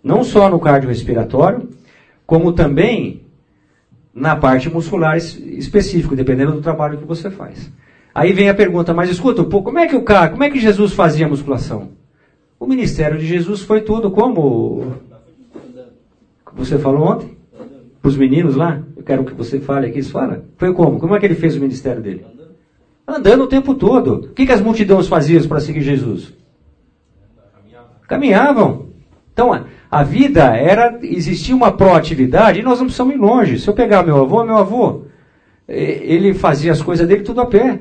Não 0.01 0.23
só 0.23 0.49
no 0.49 0.59
cardiorrespiratório, 0.59 1.69
como 2.25 2.53
também 2.53 3.22
na 4.13 4.35
parte 4.35 4.69
muscular 4.69 5.17
específica, 5.17 6.15
dependendo 6.15 6.51
do 6.51 6.61
trabalho 6.61 6.97
que 6.97 7.05
você 7.05 7.29
faz. 7.29 7.71
Aí 8.13 8.31
vem 8.31 8.49
a 8.49 8.53
pergunta, 8.53 8.93
mas 8.93 9.09
escuta, 9.09 9.43
pô, 9.43 9.63
como 9.63 9.79
é 9.79 9.87
que 9.87 9.95
o 9.95 10.03
cara, 10.03 10.29
como 10.29 10.43
é 10.43 10.49
que 10.49 10.59
Jesus 10.59 10.93
fazia 10.93 11.27
musculação? 11.27 11.89
O 12.59 12.67
ministério 12.67 13.17
de 13.17 13.25
Jesus 13.25 13.61
foi 13.61 13.81
tudo 13.81 14.11
como 14.11 14.93
você 16.55 16.77
falou 16.77 17.07
ontem? 17.07 17.37
Para 18.01 18.09
os 18.09 18.17
meninos 18.17 18.55
lá? 18.55 18.81
Eu 18.95 19.03
quero 19.03 19.25
que 19.25 19.33
você 19.33 19.59
fale 19.59 19.87
aqui. 19.87 20.01
Fala. 20.03 20.45
Foi 20.57 20.73
como? 20.73 20.99
Como 20.99 21.15
é 21.15 21.19
que 21.19 21.25
ele 21.25 21.35
fez 21.35 21.55
o 21.55 21.59
ministério 21.59 22.01
dele? 22.01 22.25
Andando 23.07 23.43
o 23.43 23.47
tempo 23.47 23.73
todo. 23.75 24.15
O 24.15 24.29
que, 24.29 24.45
que 24.45 24.51
as 24.51 24.61
multidões 24.61 25.07
faziam 25.07 25.41
para 25.47 25.59
seguir 25.59 25.81
Jesus? 25.81 26.33
Caminhavam. 28.07 28.92
Então, 29.33 29.65
a, 29.89 30.03
vida 30.03 30.43
era. 30.55 30.99
Existia 31.01 31.55
uma 31.55 31.71
proatividade 31.71 32.59
e 32.59 32.63
nós 32.63 32.77
não 32.79 32.85
precisamos 32.85 33.15
ir 33.15 33.17
longe. 33.17 33.59
Se 33.59 33.67
eu 33.67 33.73
pegar 33.73 34.03
meu 34.03 34.21
avô, 34.21 34.43
meu 34.43 34.57
avô, 34.57 35.05
ele 35.67 36.33
fazia 36.33 36.71
as 36.71 36.81
coisas 36.81 37.07
dele 37.07 37.23
tudo 37.23 37.41
a 37.41 37.45
pé, 37.45 37.79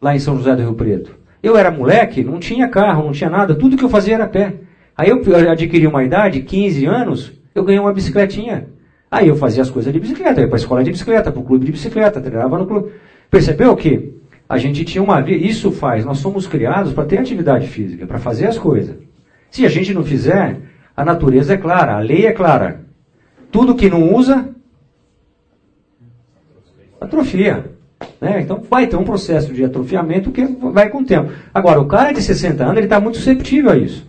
lá 0.00 0.14
em 0.14 0.18
São 0.18 0.36
José 0.36 0.54
do 0.56 0.62
Rio 0.62 0.74
Preto. 0.74 1.16
Eu 1.42 1.56
era 1.56 1.70
moleque, 1.70 2.22
não 2.22 2.38
tinha 2.38 2.68
carro, 2.68 3.04
não 3.04 3.12
tinha 3.12 3.30
nada, 3.30 3.54
tudo 3.54 3.76
que 3.76 3.84
eu 3.84 3.88
fazia 3.88 4.14
era 4.14 4.24
a 4.24 4.28
pé. 4.28 4.54
Aí 4.96 5.08
eu 5.08 5.22
adquiri 5.50 5.86
uma 5.86 6.04
idade, 6.04 6.40
15 6.40 6.84
anos, 6.86 7.32
eu 7.54 7.64
ganhei 7.64 7.80
uma 7.80 7.92
bicicletinha. 7.92 8.68
Aí 9.10 9.28
eu 9.28 9.36
fazia 9.36 9.62
as 9.62 9.70
coisas 9.70 9.92
de 9.92 10.00
bicicleta, 10.00 10.40
eu 10.40 10.44
ia 10.44 10.48
para 10.48 10.56
a 10.56 10.60
escola 10.60 10.82
de 10.82 10.90
bicicleta, 10.90 11.30
para 11.30 11.40
o 11.40 11.44
clube 11.44 11.66
de 11.66 11.72
bicicleta, 11.72 12.20
treinava 12.20 12.58
no 12.58 12.66
clube. 12.66 12.92
Percebeu 13.30 13.74
que 13.76 14.14
a 14.48 14.58
gente 14.58 14.84
tinha 14.84 15.02
uma 15.02 15.20
vida, 15.20 15.44
isso 15.44 15.70
faz, 15.70 16.04
nós 16.04 16.18
somos 16.18 16.46
criados 16.46 16.92
para 16.92 17.04
ter 17.04 17.18
atividade 17.18 17.66
física, 17.68 18.06
para 18.06 18.18
fazer 18.18 18.46
as 18.46 18.58
coisas. 18.58 18.96
Se 19.50 19.66
a 19.66 19.68
gente 19.68 19.92
não 19.92 20.02
fizer, 20.02 20.60
a 20.96 21.04
natureza 21.04 21.54
é 21.54 21.56
clara, 21.56 21.96
a 21.96 22.00
lei 22.00 22.26
é 22.26 22.32
clara. 22.32 22.82
Tudo 23.50 23.74
que 23.74 23.88
não 23.88 24.14
usa, 24.14 24.48
atrofia. 27.00 27.72
Né? 28.20 28.40
Então 28.40 28.62
vai 28.68 28.86
ter 28.86 28.96
um 28.96 29.04
processo 29.04 29.52
de 29.52 29.64
atrofiamento 29.64 30.30
que 30.30 30.44
vai 30.44 30.88
com 30.88 30.98
o 30.98 31.04
tempo. 31.04 31.32
Agora, 31.52 31.80
o 31.80 31.86
cara 31.86 32.12
de 32.12 32.22
60 32.22 32.62
anos, 32.62 32.76
ele 32.76 32.86
está 32.86 33.00
muito 33.00 33.18
susceptível 33.18 33.70
a 33.70 33.76
isso. 33.76 34.06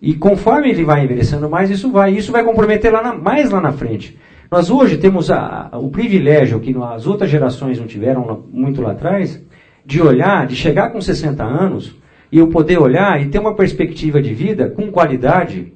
E 0.00 0.14
conforme 0.14 0.70
ele 0.70 0.84
vai 0.84 1.04
envelhecendo 1.04 1.48
mais, 1.48 1.70
isso 1.70 1.90
vai, 1.90 2.12
isso 2.12 2.32
vai 2.32 2.42
comprometer 2.42 2.90
lá 2.90 3.02
na, 3.02 3.14
mais 3.14 3.50
lá 3.50 3.60
na 3.60 3.72
frente. 3.72 4.18
Nós 4.50 4.70
hoje 4.70 4.96
temos 4.96 5.30
a, 5.30 5.68
a, 5.70 5.78
o 5.78 5.90
privilégio 5.90 6.58
que 6.58 6.74
as 6.94 7.06
outras 7.06 7.30
gerações 7.30 7.78
não 7.78 7.86
tiveram 7.86 8.44
muito 8.50 8.80
lá 8.80 8.92
atrás, 8.92 9.40
de 9.84 10.00
olhar, 10.00 10.46
de 10.46 10.56
chegar 10.56 10.90
com 10.90 11.00
60 11.00 11.44
anos 11.44 11.94
e 12.32 12.38
eu 12.38 12.48
poder 12.48 12.78
olhar 12.78 13.20
e 13.20 13.28
ter 13.28 13.38
uma 13.38 13.54
perspectiva 13.54 14.20
de 14.22 14.32
vida 14.32 14.68
com 14.68 14.90
qualidade 14.90 15.72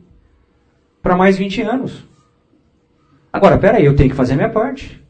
para 1.02 1.16
mais 1.16 1.36
20 1.36 1.62
anos. 1.62 2.05
Agora, 3.32 3.59
peraí, 3.59 3.84
eu 3.84 3.96
tenho 3.96 4.11
que 4.11 4.16
fazer 4.16 4.34
a 4.34 4.36
minha 4.36 4.48
parte. 4.48 5.02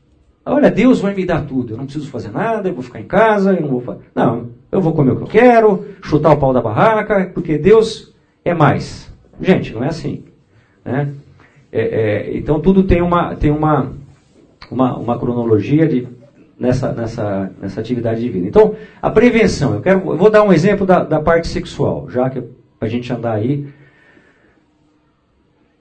Olha, 0.46 0.70
Deus 0.70 1.00
vai 1.00 1.14
me 1.14 1.24
dar 1.24 1.46
tudo. 1.46 1.74
Eu 1.74 1.76
não 1.76 1.84
preciso 1.84 2.10
fazer 2.10 2.30
nada, 2.30 2.68
eu 2.68 2.74
vou 2.74 2.82
ficar 2.82 3.00
em 3.00 3.06
casa, 3.06 3.52
eu 3.52 3.60
não 3.60 3.68
vou 3.68 3.80
fazer. 3.80 4.00
Não, 4.14 4.48
eu 4.72 4.80
vou 4.80 4.92
comer 4.92 5.12
o 5.12 5.16
que 5.16 5.22
eu 5.22 5.26
quero, 5.26 5.86
chutar 6.02 6.32
o 6.32 6.38
pau 6.38 6.52
da 6.52 6.60
barraca, 6.60 7.30
porque 7.32 7.58
Deus 7.58 8.14
é 8.44 8.52
mais. 8.52 9.12
Gente, 9.40 9.72
não 9.72 9.84
é 9.84 9.88
assim. 9.88 10.24
Né? 10.84 11.12
É, 11.70 11.82
é, 11.82 12.36
então 12.36 12.60
tudo 12.60 12.84
tem 12.84 13.02
uma, 13.02 13.34
tem 13.34 13.50
uma, 13.50 13.92
uma, 14.70 14.96
uma 14.96 15.18
cronologia 15.18 15.88
de, 15.88 16.06
nessa, 16.58 16.92
nessa, 16.92 17.52
nessa 17.60 17.80
atividade 17.80 18.20
de 18.20 18.28
vida. 18.28 18.46
Então, 18.46 18.74
a 19.00 19.10
prevenção, 19.10 19.74
eu, 19.74 19.80
quero, 19.80 20.00
eu 20.12 20.16
vou 20.16 20.30
dar 20.30 20.42
um 20.42 20.52
exemplo 20.52 20.86
da, 20.86 21.02
da 21.02 21.20
parte 21.20 21.48
sexual, 21.48 22.08
já 22.10 22.30
que 22.30 22.42
a 22.80 22.88
gente 22.88 23.12
andar 23.12 23.32
aí. 23.32 23.66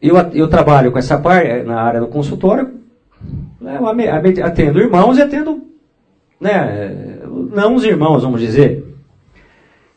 Eu, 0.01 0.17
eu 0.33 0.47
trabalho 0.49 0.91
com 0.91 0.99
essa 0.99 1.17
parte 1.17 1.63
na 1.63 1.81
área 1.81 1.99
do 1.99 2.07
consultório, 2.07 2.73
né, 3.61 3.79
atendo 4.43 4.79
irmãos 4.79 5.17
e 5.17 5.21
atendo 5.21 5.63
né, 6.39 7.19
não 7.53 7.75
os 7.75 7.85
irmãos, 7.85 8.23
vamos 8.23 8.41
dizer. 8.41 8.83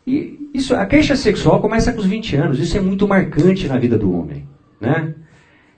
E 0.06 0.50
isso, 0.54 0.74
a 0.74 0.86
queixa 0.86 1.16
sexual 1.16 1.60
começa 1.60 1.92
com 1.92 1.98
os 1.98 2.06
20 2.06 2.36
anos. 2.36 2.60
Isso 2.60 2.76
é 2.76 2.80
muito 2.80 3.08
marcante 3.08 3.66
na 3.66 3.76
vida 3.76 3.98
do 3.98 4.16
homem. 4.16 4.46
Né? 4.80 5.14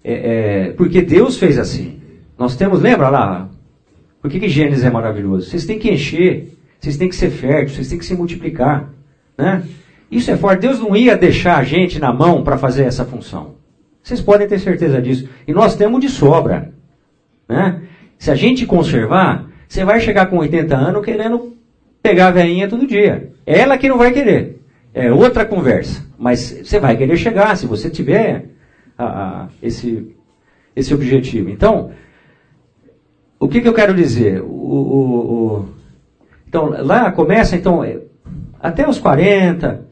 É, 0.05 0.13
é, 0.13 0.73
porque 0.73 1.01
Deus 1.01 1.39
fez 1.39 1.59
assim. 1.59 2.01
Nós 2.37 2.55
temos, 2.55 2.81
lembra 2.81 3.09
lá? 3.09 3.49
Por 4.21 4.31
que, 4.31 4.41
que 4.41 4.49
Gênesis 4.49 4.85
é 4.85 4.91
maravilhoso? 4.91 5.49
Vocês 5.49 5.65
têm 5.65 5.79
que 5.79 5.91
encher, 5.91 6.49
vocês 6.81 6.97
têm 6.97 7.09
que 7.09 7.17
ser 7.17 7.31
férteis, 7.31 7.73
vocês 7.73 7.89
têm 7.89 7.99
que 7.99 8.05
se 8.05 8.15
multiplicar. 8.15 8.91
Né? 9.37 9.63
Isso 10.11 10.31
é 10.31 10.37
forte. 10.37 10.63
Deus 10.63 10.81
não 10.81 10.97
ia 10.97 11.17
deixar 11.17 11.59
a 11.59 11.65
gente 11.65 11.99
na 11.99 12.13
mão 12.13 12.43
para 12.43 12.59
fazer 12.59 12.85
essa 12.85 13.05
função. 13.05 13.55
Vocês 14.03 14.21
podem 14.21 14.49
ter 14.49 14.59
certeza 14.59 15.01
disso. 15.01 15.29
E 15.47 15.53
nós 15.53 15.77
temos 15.77 16.01
de 16.01 16.09
sobra. 16.09 16.73
Né? 17.49 17.83
Se 18.19 18.31
a 18.31 18.35
gente 18.35 18.67
conservar, 18.67 19.49
você 19.69 19.85
vai 19.85 20.01
chegar 20.01 20.27
com 20.27 20.39
80 20.39 20.77
anos 20.77 21.05
querendo 21.05 21.57
pegar 22.03 22.29
a 22.29 22.33
veinha 22.33 22.69
todo 22.69 22.87
dia. 22.87 23.33
É 23.47 23.59
ela 23.61 23.79
que 23.79 23.89
não 23.89 23.99
vai 23.99 24.13
querer 24.13 24.59
é 24.99 25.13
outra 25.13 25.45
conversa. 25.45 26.05
Mas 26.19 26.61
você 26.65 26.81
vai 26.81 26.97
querer 26.97 27.17
chegar 27.17 27.57
se 27.57 27.67
você 27.67 27.89
tiver 27.89 28.47
a, 28.97 29.05
a, 29.05 29.49
esse, 29.63 30.15
esse 30.75 30.93
objetivo. 30.93 31.49
Então, 31.51 31.93
o 33.39 33.49
que, 33.49 33.61
que 33.61 33.69
eu 33.69 33.75
quero 33.75 33.95
dizer? 33.95 34.43
O, 34.43 34.47
o, 34.47 35.17
o, 35.17 35.69
então, 36.47 36.71
lá 36.85 37.11
começa, 37.13 37.57
então, 37.57 37.85
é, 37.85 38.01
até 38.61 38.89
os 38.89 38.99
40, 38.99 39.85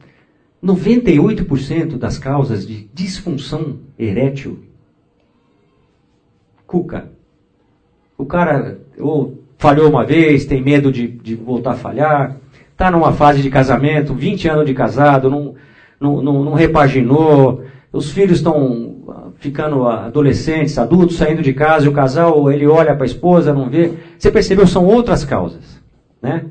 98% 0.63 1.97
das 1.97 2.17
causas 2.17 2.67
de 2.67 2.89
disfunção 2.93 3.79
erétil, 3.97 4.59
cuca. 6.65 7.09
O 8.17 8.25
cara 8.25 8.79
ou 8.99 9.43
falhou 9.57 9.89
uma 9.89 10.05
vez, 10.05 10.45
tem 10.45 10.61
medo 10.61 10.91
de, 10.91 11.07
de 11.07 11.35
voltar 11.35 11.71
a 11.71 11.75
falhar, 11.75 12.37
está 12.71 12.91
numa 12.91 13.13
fase 13.13 13.41
de 13.41 13.49
casamento, 13.49 14.13
20 14.13 14.47
anos 14.49 14.65
de 14.65 14.73
casado, 14.73 15.29
não, 15.29 15.55
não, 15.99 16.21
não, 16.21 16.43
não 16.43 16.53
repaginou, 16.53 17.63
os 17.91 18.11
filhos 18.11 18.37
estão 18.37 18.96
ficando 19.39 19.87
adolescentes, 19.87 20.77
adultos, 20.77 21.17
saindo 21.17 21.41
de 21.41 21.53
casa, 21.53 21.85
e 21.85 21.89
o 21.89 21.93
casal, 21.93 22.51
ele 22.51 22.65
olha 22.65 22.95
para 22.95 23.03
a 23.03 23.07
esposa, 23.07 23.53
não 23.53 23.69
vê. 23.69 23.93
Você 24.17 24.31
percebeu, 24.31 24.65
são 24.67 24.85
outras 24.85 25.23
causas. 25.23 25.81
Né? 26.21 26.45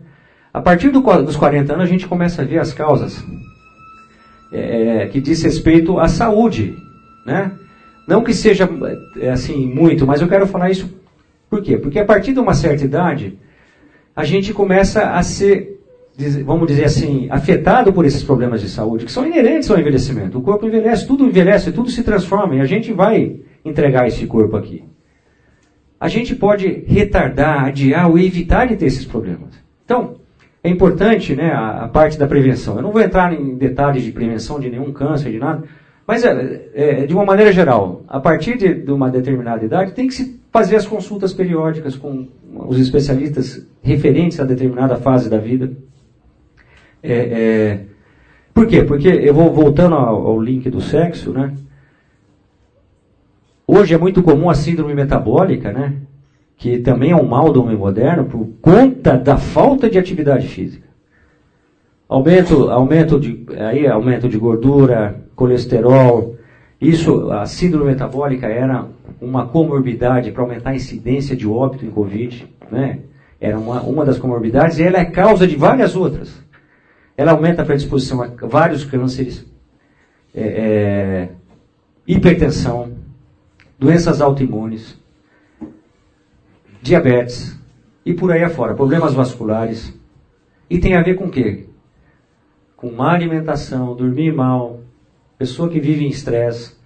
A 0.53 0.61
partir 0.61 0.91
do, 0.91 1.01
dos 1.01 1.37
40 1.37 1.72
anos, 1.72 1.84
a 1.84 1.91
gente 1.91 2.07
começa 2.07 2.43
a 2.43 2.45
ver 2.45 2.59
as 2.59 2.72
causas 2.72 3.24
é, 4.53 5.07
que 5.09 5.20
diz 5.20 5.43
respeito 5.43 5.99
à 5.99 6.09
saúde. 6.09 6.76
Né? 7.26 7.53
Não 8.07 8.22
que 8.22 8.32
seja 8.32 8.68
é, 9.18 9.30
assim 9.30 9.66
muito, 9.66 10.07
mas 10.07 10.20
eu 10.20 10.28
quero 10.28 10.47
falar 10.47 10.70
isso 10.70 10.89
por 11.49 11.62
quê? 11.62 11.78
Porque 11.78 11.99
a 11.99 12.05
partir 12.05 12.32
de 12.32 12.41
uma 12.41 12.55
certa 12.55 12.84
idade, 12.84 13.39
a 14.14 14.24
gente 14.24 14.53
começa 14.53 15.11
a 15.11 15.22
ser, 15.22 15.76
vamos 16.45 16.67
dizer 16.67 16.85
assim, 16.85 17.29
afetado 17.31 17.93
por 17.93 18.05
esses 18.07 18.23
problemas 18.23 18.61
de 18.61 18.69
saúde, 18.69 19.05
que 19.05 19.12
são 19.12 19.27
inerentes 19.27 19.71
ao 19.71 19.79
envelhecimento. 19.79 20.39
O 20.39 20.43
corpo 20.43 20.67
envelhece, 20.67 21.07
tudo 21.07 21.27
envelhece, 21.27 21.73
tudo 21.73 21.91
se 21.91 22.03
transforma, 22.03 22.55
e 22.57 22.61
a 22.61 22.64
gente 22.64 22.93
vai 22.93 23.41
entregar 23.64 24.07
esse 24.07 24.27
corpo 24.27 24.57
aqui. 24.57 24.85
A 25.99 26.09
gente 26.09 26.35
pode 26.35 26.85
retardar, 26.87 27.64
adiar 27.64 28.09
ou 28.09 28.19
evitar 28.19 28.67
de 28.67 28.77
ter 28.77 28.87
esses 28.87 29.05
problemas. 29.05 29.55
Então, 29.85 30.17
é 30.62 30.69
importante 30.69 31.35
né, 31.35 31.53
a, 31.53 31.85
a 31.85 31.89
parte 31.89 32.19
da 32.19 32.27
prevenção. 32.27 32.77
Eu 32.77 32.83
não 32.83 32.93
vou 32.93 33.01
entrar 33.01 33.33
em 33.33 33.55
detalhes 33.55 34.03
de 34.03 34.12
prevenção 34.12 34.59
de 34.59 34.69
nenhum 34.71 34.93
câncer, 34.93 35.31
de 35.31 35.39
nada, 35.39 35.64
mas 36.07 36.25
é, 36.25 36.71
é, 36.75 37.07
de 37.07 37.12
uma 37.12 37.25
maneira 37.25 37.53
geral, 37.53 38.05
a 38.09 38.21
partir 38.21 38.57
de, 38.57 38.73
de 38.73 38.93
uma 38.93 39.11
determinada 39.11 39.64
idade, 39.64 39.93
tem 39.93 40.07
que 40.07 40.14
se 40.14 40.41
fazer 40.53 40.77
as 40.77 40.87
consultas 40.87 41.35
periódicas 41.35 41.97
com 41.97 42.29
os 42.69 42.79
especialistas 42.79 43.67
referentes 43.83 44.41
a 44.41 44.45
determinada 44.45 44.97
fase 44.97 45.29
da 45.29 45.39
vida. 45.39 45.71
É, 47.03 47.12
é, 47.12 47.80
por 48.53 48.66
quê? 48.66 48.82
Porque 48.82 49.09
eu 49.09 49.34
vou 49.34 49.53
voltando 49.53 49.94
ao, 49.94 50.26
ao, 50.26 50.40
link 50.40 50.68
do 50.70 50.80
sexo, 50.80 51.32
né? 51.32 51.53
Hoje 53.66 53.94
é 53.94 53.99
muito 53.99 54.22
comum 54.22 54.49
a 54.49 54.55
síndrome 54.55 54.94
metabólica, 54.94 55.72
né? 55.72 55.94
Que 56.57 56.78
também 56.78 57.11
é 57.11 57.16
um 57.16 57.26
mal 57.26 57.53
do 57.53 57.62
homem 57.62 57.76
moderno 57.76 58.24
por 58.24 58.49
conta 58.61 59.16
da 59.16 59.36
falta 59.36 59.90
de 59.90 59.99
atividade 59.99 60.49
física. 60.49 60.86
Aumento, 62.09 62.70
aumento 62.70 63.18
de, 63.18 63.44
aí, 63.59 63.86
aumento 63.86 64.28
de 64.28 64.38
gordura, 64.38 65.20
colesterol, 65.34 66.36
isso, 66.80 67.30
a 67.32 67.47
síndrome 67.47 67.86
metabólica 67.86 68.47
era 68.47 68.86
uma 69.20 69.47
comorbidade 69.47 70.30
para 70.30 70.42
aumentar 70.42 70.70
a 70.70 70.76
incidência 70.76 71.34
de 71.34 71.47
óbito 71.47 71.86
em 71.86 71.90
Covid, 71.90 72.47
né? 72.70 72.99
Era 73.40 73.59
uma, 73.59 73.80
uma 73.80 74.05
das 74.05 74.18
comorbidades 74.18 74.78
e 74.78 74.82
ela 74.82 74.99
é 74.99 75.05
causa 75.05 75.47
de 75.47 75.57
várias 75.57 75.97
outras. 75.97 76.45
Ela 77.17 77.33
aumenta 77.33 77.62
a 77.62 77.64
predisposição 77.64 78.23
a 78.23 78.27
vários 78.47 78.85
cânceres, 78.85 79.47
é, 80.35 80.43
é, 80.43 81.29
hipertensão, 82.07 82.93
doenças 83.79 84.21
autoimunes, 84.21 84.99
diabetes 86.83 87.59
e 88.05 88.12
por 88.12 88.31
aí 88.31 88.45
afora, 88.45 88.75
problemas 88.75 89.14
vasculares. 89.14 89.93
E 90.69 90.79
tem 90.79 90.95
a 90.95 91.03
ver 91.03 91.14
com 91.14 91.25
o 91.25 91.31
quê? 91.31 91.67
Com 92.77 92.93
má 92.93 93.12
alimentação, 93.12 93.97
dormir 93.97 94.33
mal, 94.33 94.81
pessoa 95.39 95.69
que 95.69 95.81
vive 95.81 96.05
em 96.05 96.09
estresse, 96.09 96.77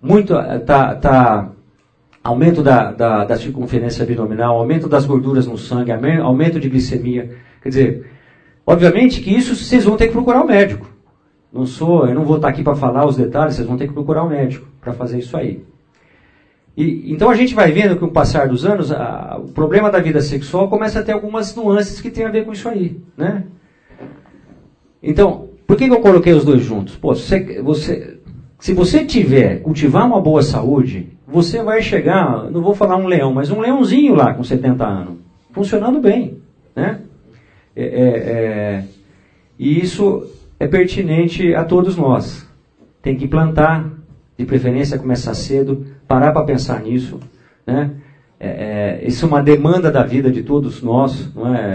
muito 0.00 0.34
eh, 0.34 0.58
tá, 0.60 0.94
tá 0.94 1.52
aumento 2.22 2.62
da, 2.62 2.92
da, 2.92 3.24
da, 3.24 3.36
circunferência 3.36 4.02
abdominal, 4.02 4.56
aumento 4.56 4.88
das 4.88 5.04
gorduras 5.04 5.46
no 5.46 5.58
sangue, 5.58 5.92
aumento 5.92 6.58
de 6.58 6.68
glicemia. 6.68 7.36
Quer 7.62 7.68
dizer, 7.68 8.09
obviamente 8.70 9.20
que 9.20 9.34
isso 9.34 9.54
vocês 9.54 9.84
vão 9.84 9.96
ter 9.96 10.06
que 10.06 10.12
procurar 10.12 10.40
o 10.40 10.44
um 10.44 10.48
médico. 10.48 10.86
Não 11.52 11.66
sou, 11.66 12.06
eu 12.06 12.14
não 12.14 12.24
vou 12.24 12.36
estar 12.36 12.48
aqui 12.48 12.62
para 12.62 12.76
falar 12.76 13.04
os 13.06 13.16
detalhes, 13.16 13.54
vocês 13.54 13.66
vão 13.66 13.76
ter 13.76 13.88
que 13.88 13.92
procurar 13.92 14.22
o 14.22 14.26
um 14.26 14.30
médico 14.30 14.68
para 14.80 14.92
fazer 14.92 15.18
isso 15.18 15.36
aí. 15.36 15.64
E, 16.76 17.12
então 17.12 17.28
a 17.28 17.34
gente 17.34 17.54
vai 17.54 17.72
vendo 17.72 17.94
que 17.94 18.00
com 18.00 18.06
o 18.06 18.12
passar 18.12 18.48
dos 18.48 18.64
anos, 18.64 18.92
a, 18.92 19.38
o 19.42 19.48
problema 19.48 19.90
da 19.90 19.98
vida 19.98 20.20
sexual 20.20 20.68
começa 20.68 21.00
a 21.00 21.02
ter 21.02 21.12
algumas 21.12 21.54
nuances 21.54 22.00
que 22.00 22.10
tem 22.10 22.24
a 22.24 22.30
ver 22.30 22.44
com 22.44 22.52
isso 22.52 22.68
aí, 22.68 23.00
né? 23.16 23.44
Então, 25.02 25.48
por 25.66 25.76
que, 25.76 25.88
que 25.88 25.94
eu 25.94 26.00
coloquei 26.00 26.32
os 26.32 26.44
dois 26.44 26.62
juntos? 26.62 26.96
Pô, 26.96 27.14
você, 27.14 27.60
você, 27.62 28.18
se 28.58 28.72
você 28.72 29.04
tiver, 29.04 29.60
cultivar 29.62 30.06
uma 30.06 30.20
boa 30.20 30.42
saúde, 30.42 31.08
você 31.26 31.62
vai 31.62 31.82
chegar, 31.82 32.50
não 32.50 32.62
vou 32.62 32.74
falar 32.74 32.96
um 32.96 33.06
leão, 33.06 33.32
mas 33.32 33.50
um 33.50 33.60
leãozinho 33.60 34.14
lá 34.14 34.34
com 34.34 34.44
70 34.44 34.86
anos, 34.86 35.14
funcionando 35.52 36.00
bem. 36.00 36.38
Né? 36.76 37.00
É, 37.74 37.82
é, 37.82 37.86
é, 37.86 38.84
e 39.58 39.80
isso 39.80 40.30
é 40.58 40.66
pertinente 40.66 41.54
a 41.54 41.64
todos 41.64 41.96
nós. 41.96 42.48
Tem 43.02 43.16
que 43.16 43.26
plantar, 43.26 43.90
de 44.36 44.44
preferência 44.44 44.98
começar 44.98 45.34
cedo, 45.34 45.86
parar 46.08 46.32
para 46.32 46.44
pensar 46.44 46.82
nisso. 46.82 47.20
Né? 47.66 47.94
É, 48.38 48.48
é, 49.02 49.06
isso 49.06 49.24
é 49.24 49.28
uma 49.28 49.42
demanda 49.42 49.90
da 49.90 50.02
vida 50.02 50.30
de 50.30 50.42
todos 50.42 50.82
nós, 50.82 51.34
não 51.34 51.54
é? 51.54 51.74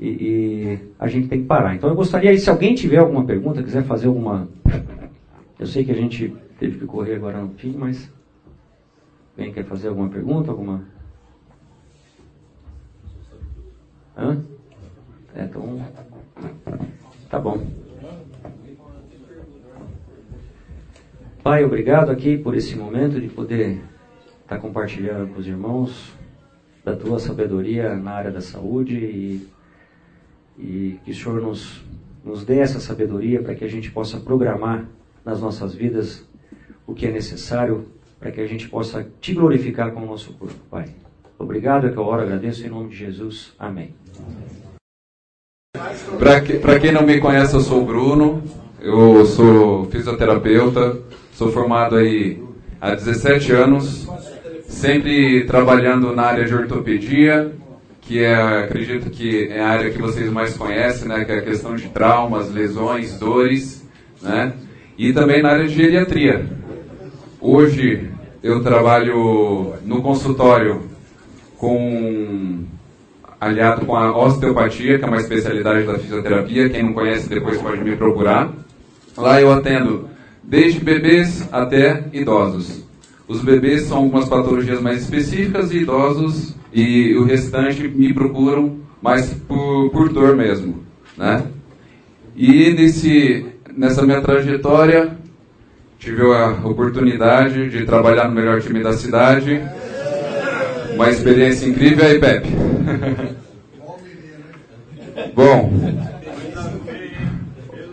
E, 0.00 0.08
e, 0.08 0.78
a 0.98 1.06
gente 1.06 1.28
tem 1.28 1.42
que 1.42 1.46
parar. 1.46 1.74
Então 1.74 1.90
eu 1.90 1.94
gostaria, 1.94 2.34
se 2.38 2.48
alguém 2.48 2.74
tiver 2.74 2.96
alguma 2.96 3.24
pergunta, 3.24 3.62
quiser 3.62 3.84
fazer 3.84 4.06
alguma. 4.06 4.48
Eu 5.58 5.66
sei 5.66 5.84
que 5.84 5.92
a 5.92 5.94
gente 5.94 6.34
teve 6.58 6.78
que 6.78 6.86
correr 6.86 7.16
agora 7.16 7.38
no 7.38 7.50
fim, 7.50 7.74
mas. 7.76 8.10
Alguém 9.36 9.52
quer 9.52 9.64
fazer 9.64 9.88
alguma 9.88 10.08
pergunta? 10.08 10.50
Alguma. 10.50 10.82
Hã? 14.16 14.42
É, 15.34 15.44
então. 15.44 15.80
Tá 17.28 17.38
bom. 17.38 17.66
Pai, 21.42 21.64
obrigado 21.64 22.10
aqui 22.10 22.36
por 22.36 22.54
esse 22.54 22.76
momento 22.76 23.20
de 23.20 23.28
poder 23.28 23.82
estar 24.42 24.58
compartilhando 24.58 25.32
com 25.32 25.40
os 25.40 25.46
irmãos 25.46 26.12
da 26.84 26.94
tua 26.94 27.18
sabedoria 27.18 27.96
na 27.96 28.12
área 28.12 28.30
da 28.30 28.40
saúde 28.40 28.96
e 28.96 29.48
e 30.60 31.00
que 31.04 31.10
o 31.10 31.14
Senhor 31.14 31.40
nos, 31.40 31.82
nos 32.22 32.44
dê 32.44 32.58
essa 32.58 32.78
sabedoria 32.78 33.42
para 33.42 33.54
que 33.54 33.64
a 33.64 33.68
gente 33.68 33.90
possa 33.90 34.20
programar 34.20 34.86
nas 35.24 35.40
nossas 35.40 35.74
vidas 35.74 36.28
o 36.86 36.94
que 36.94 37.06
é 37.06 37.10
necessário 37.10 37.86
para 38.18 38.30
que 38.30 38.40
a 38.40 38.46
gente 38.46 38.68
possa 38.68 39.06
te 39.20 39.32
glorificar 39.32 39.92
com 39.92 40.02
o 40.02 40.06
nosso 40.06 40.34
corpo, 40.34 40.58
Pai. 40.70 40.90
Obrigado, 41.38 41.86
é 41.86 41.90
que 41.90 41.96
eu 41.96 42.02
oro, 42.02 42.22
agradeço 42.22 42.66
em 42.66 42.68
nome 42.68 42.90
de 42.90 42.96
Jesus. 42.96 43.54
Amém. 43.58 43.94
Para 46.18 46.40
que, 46.40 46.80
quem 46.80 46.92
não 46.92 47.02
me 47.02 47.18
conhece, 47.20 47.54
eu 47.54 47.60
sou 47.60 47.82
o 47.82 47.86
Bruno, 47.86 48.42
eu 48.80 49.24
sou 49.24 49.86
fisioterapeuta, 49.86 50.98
sou 51.32 51.50
formado 51.50 51.96
aí 51.96 52.42
há 52.80 52.94
17 52.94 53.52
anos, 53.52 54.08
sempre 54.68 55.44
trabalhando 55.44 56.14
na 56.14 56.24
área 56.24 56.44
de 56.44 56.54
ortopedia, 56.54 57.52
que 58.00 58.18
é, 58.18 58.34
acredito 58.34 59.10
que 59.10 59.48
é 59.48 59.60
a 59.60 59.68
área 59.68 59.90
que 59.90 60.02
vocês 60.02 60.30
mais 60.30 60.56
conhecem, 60.56 61.08
né, 61.08 61.24
que 61.24 61.32
é 61.32 61.38
a 61.38 61.42
questão 61.42 61.76
de 61.76 61.88
traumas, 61.88 62.52
lesões, 62.52 63.18
dores, 63.18 63.86
né, 64.20 64.52
e 64.98 65.12
também 65.12 65.40
na 65.40 65.50
área 65.50 65.66
de 65.66 65.74
geriatria. 65.74 66.46
Hoje 67.40 68.10
eu 68.42 68.62
trabalho 68.62 69.74
no 69.84 70.02
consultório 70.02 70.82
com 71.56 72.64
aliado 73.40 73.86
com 73.86 73.96
a 73.96 74.14
osteopatia, 74.16 74.98
que 74.98 75.04
é 75.04 75.08
uma 75.08 75.16
especialidade 75.16 75.86
da 75.86 75.98
fisioterapia. 75.98 76.68
Quem 76.68 76.82
não 76.82 76.92
conhece 76.92 77.28
depois 77.28 77.60
pode 77.60 77.82
me 77.82 77.96
procurar. 77.96 78.52
Lá 79.16 79.40
eu 79.40 79.50
atendo 79.50 80.08
desde 80.42 80.80
bebês 80.80 81.48
até 81.50 82.04
idosos. 82.12 82.84
Os 83.26 83.42
bebês 83.42 83.82
são 83.82 83.98
algumas 83.98 84.28
patologias 84.28 84.80
mais 84.80 85.02
específicas 85.02 85.72
e 85.72 85.78
idosos 85.78 86.54
e 86.72 87.14
o 87.16 87.24
restante 87.24 87.88
me 87.88 88.12
procuram 88.12 88.78
mais 89.00 89.32
por, 89.48 89.90
por 89.90 90.08
dor 90.12 90.36
mesmo, 90.36 90.84
né? 91.16 91.44
E 92.36 92.70
nesse, 92.72 93.46
nessa 93.76 94.02
minha 94.02 94.20
trajetória, 94.20 95.16
tive 95.98 96.22
a 96.22 96.50
oportunidade 96.64 97.70
de 97.70 97.84
trabalhar 97.84 98.28
no 98.28 98.34
melhor 98.34 98.60
time 98.60 98.82
da 98.82 98.92
cidade, 98.92 99.60
uma 100.94 101.08
experiência 101.08 101.66
incrível 101.66 102.04
aí, 102.04 102.18
Pepe. 102.18 102.69
Bom, 105.34 105.72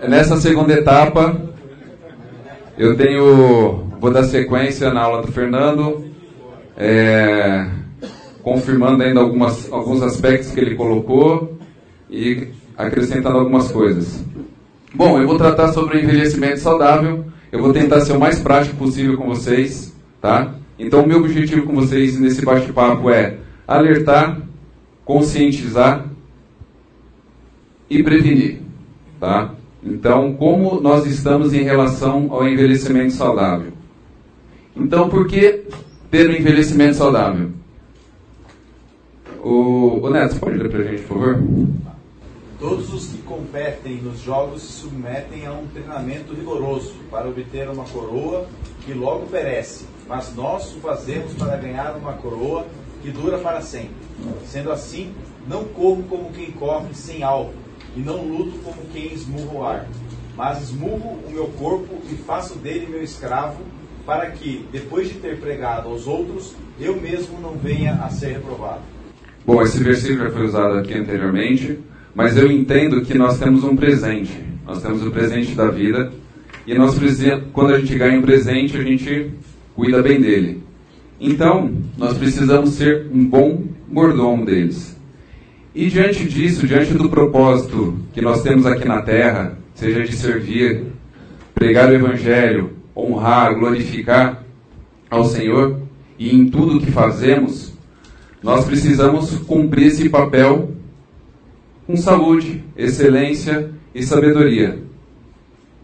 nessa 0.08 0.38
segunda 0.38 0.74
etapa, 0.74 1.40
eu 2.78 2.96
tenho, 2.96 3.84
vou 4.00 4.12
dar 4.12 4.24
sequência 4.24 4.94
na 4.94 5.02
aula 5.02 5.22
do 5.22 5.32
Fernando, 5.32 6.06
é, 6.78 7.68
confirmando 8.44 9.04
ainda 9.04 9.20
algumas, 9.20 9.72
alguns 9.72 10.02
aspectos 10.02 10.52
que 10.52 10.60
ele 10.60 10.76
colocou 10.76 11.58
e 12.10 12.50
acrescentando 12.78 13.38
algumas 13.38 13.72
coisas. 13.72 14.24
Bom, 14.94 15.20
eu 15.20 15.28
vou 15.28 15.38
tratar 15.38 15.74
sobre 15.74 15.98
o 15.98 16.02
envelhecimento 16.02 16.60
saudável. 16.60 17.26
Eu 17.52 17.62
vou 17.62 17.74
tentar 17.74 18.02
ser 18.02 18.14
o 18.14 18.20
mais 18.20 18.40
prático 18.40 18.76
possível 18.78 19.18
com 19.18 19.28
vocês, 19.28 19.94
tá? 20.22 20.54
Então, 20.78 21.02
o 21.04 21.08
meu 21.08 21.20
objetivo 21.20 21.66
com 21.66 21.74
vocês 21.74 22.20
nesse 22.20 22.44
bate-papo 22.44 23.10
é 23.10 23.38
alertar, 23.68 24.38
conscientizar 25.08 26.06
e 27.90 28.04
prevenir, 28.04 28.60
tá? 29.18 29.54
Então, 29.82 30.34
como 30.34 30.82
nós 30.82 31.06
estamos 31.06 31.54
em 31.54 31.64
relação 31.64 32.28
ao 32.30 32.46
envelhecimento 32.46 33.14
saudável? 33.14 33.72
Então, 34.76 35.08
por 35.08 35.26
que 35.26 35.64
ter 36.12 36.30
um 36.30 36.34
envelhecimento 36.34 36.98
saudável? 36.98 37.52
O, 39.42 40.02
o 40.02 40.10
Neto, 40.10 40.42
pode 40.42 40.58
ler 40.58 40.70
para 40.70 40.82
a 40.82 40.84
gente, 40.84 41.04
por 41.04 41.20
favor? 41.20 41.44
Todos 42.60 42.94
os 42.94 43.08
que 43.08 43.22
competem 43.22 44.02
nos 44.02 44.20
jogos 44.20 44.62
se 44.62 44.74
submetem 44.82 45.46
a 45.46 45.54
um 45.54 45.68
treinamento 45.68 46.34
rigoroso 46.34 46.96
para 47.10 47.30
obter 47.30 47.70
uma 47.70 47.86
coroa 47.86 48.46
que 48.86 48.94
logo 48.94 49.26
perece, 49.28 49.86
mas 50.06 50.36
nós 50.36 50.76
o 50.76 50.80
fazemos 50.82 51.34
para 51.36 51.56
ganhar 51.56 51.96
uma 51.96 52.14
coroa 52.14 52.68
que 53.02 53.10
dura 53.10 53.38
para 53.38 53.62
sempre. 53.62 54.07
Sendo 54.46 54.72
assim, 54.72 55.12
não 55.48 55.66
corro 55.66 56.04
como 56.10 56.32
quem 56.32 56.52
corre 56.52 56.94
sem 56.94 57.24
alvo, 57.24 57.54
e 57.96 58.00
não 58.00 58.24
luto 58.26 58.58
como 58.60 58.78
quem 58.94 59.14
esmurra 59.14 59.54
o 59.54 59.64
ar, 59.64 59.88
mas 60.36 60.64
esmurro 60.64 61.20
o 61.28 61.32
meu 61.32 61.48
corpo 61.58 61.96
e 62.12 62.16
faço 62.16 62.56
dele 62.56 62.88
meu 62.90 63.04
escravo, 63.04 63.58
para 64.06 64.32
que, 64.32 64.66
depois 64.72 65.10
de 65.10 65.16
ter 65.16 65.38
pregado 65.38 65.90
aos 65.90 66.08
outros, 66.08 66.54
eu 66.80 67.00
mesmo 67.02 67.40
não 67.42 67.58
venha 67.58 67.96
a 67.96 68.10
ser 68.10 68.34
reprovado. 68.34 68.82
Bom, 69.46 69.62
esse 69.62 69.84
versículo 69.84 70.26
já 70.26 70.32
foi 70.32 70.46
usado 70.46 70.78
aqui 70.78 70.94
anteriormente, 70.94 71.80
mas 72.16 72.38
eu 72.38 72.52
entendo 72.52 73.02
que 73.02 73.18
nós 73.18 73.38
temos 73.38 73.64
um 73.64 73.76
presente. 73.76 74.32
Nós 74.66 74.82
temos 74.82 75.06
o 75.06 75.12
presente 75.12 75.56
da 75.56 75.70
vida, 75.70 76.12
e 76.66 76.74
nós 76.74 76.98
quando 77.54 77.74
a 77.74 77.80
gente 77.80 77.96
ganha 77.98 78.20
um 78.20 78.22
presente, 78.22 78.78
a 78.78 78.84
gente 78.84 79.32
cuida 79.76 80.02
bem 80.02 80.20
dele. 80.20 80.64
Então, 81.20 81.72
nós 81.98 82.18
precisamos 82.18 82.72
ser 82.72 83.08
um 83.12 83.26
bom 83.26 83.64
mordomo 83.88 84.46
deles. 84.46 84.96
E 85.74 85.90
diante 85.90 86.28
disso, 86.28 86.66
diante 86.66 86.94
do 86.94 87.10
propósito 87.10 88.00
que 88.14 88.22
nós 88.22 88.42
temos 88.42 88.66
aqui 88.66 88.88
na 88.88 89.02
terra, 89.02 89.58
seja 89.76 90.04
de 90.04 90.14
servir, 90.14 90.86
pregar 91.54 91.90
o 91.90 91.94
Evangelho, 91.94 92.72
honrar, 92.96 93.54
glorificar 93.54 94.44
ao 95.10 95.24
Senhor, 95.26 95.80
e 96.18 96.36
em 96.36 96.50
tudo 96.50 96.80
que 96.80 96.92
fazemos, 96.92 97.74
nós 98.42 98.66
precisamos 98.66 99.38
cumprir 99.40 99.88
esse 99.88 100.10
papel 100.10 100.72
com 101.86 101.96
saúde, 101.96 102.64
excelência 102.76 103.70
e 103.94 104.04
sabedoria. 104.04 104.80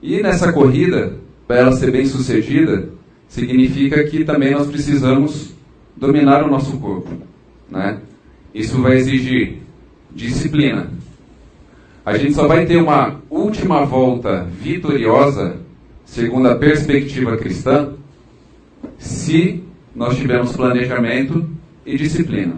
E 0.02 0.22
nessa 0.22 0.52
corrida, 0.52 1.18
para 1.48 1.58
ela 1.60 1.72
ser 1.72 1.92
bem 1.92 2.06
sucedida, 2.06 2.90
significa 3.28 4.04
que 4.04 4.26
também 4.26 4.52
nós 4.52 4.68
precisamos 4.68 5.54
dominar 5.96 6.44
o 6.44 6.50
nosso 6.50 6.78
corpo. 6.78 7.10
Né? 7.74 7.98
Isso 8.54 8.80
vai 8.80 8.98
exigir 8.98 9.58
disciplina. 10.12 10.92
A 12.06 12.16
gente 12.18 12.36
só 12.36 12.48
vai 12.48 12.68
ter 12.68 12.78
uma 12.78 13.20
última 13.30 13.84
volta 13.84 14.44
vitoriosa, 14.44 15.58
segundo 16.06 16.50
a 16.50 16.56
perspectiva 16.56 17.36
cristã, 17.36 17.94
se 19.00 19.64
nós 19.96 20.16
tivermos 20.18 20.56
planejamento 20.56 21.50
e 21.84 21.98
disciplina. 21.98 22.58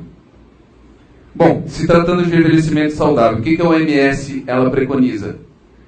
Bom, 1.33 1.63
se 1.67 1.87
tratando 1.87 2.25
de 2.25 2.35
envelhecimento 2.35 2.93
saudável, 2.93 3.39
o 3.39 3.41
que, 3.41 3.55
que 3.55 3.61
a 3.61 3.69
OMS 3.69 4.43
ela 4.45 4.69
preconiza? 4.69 5.37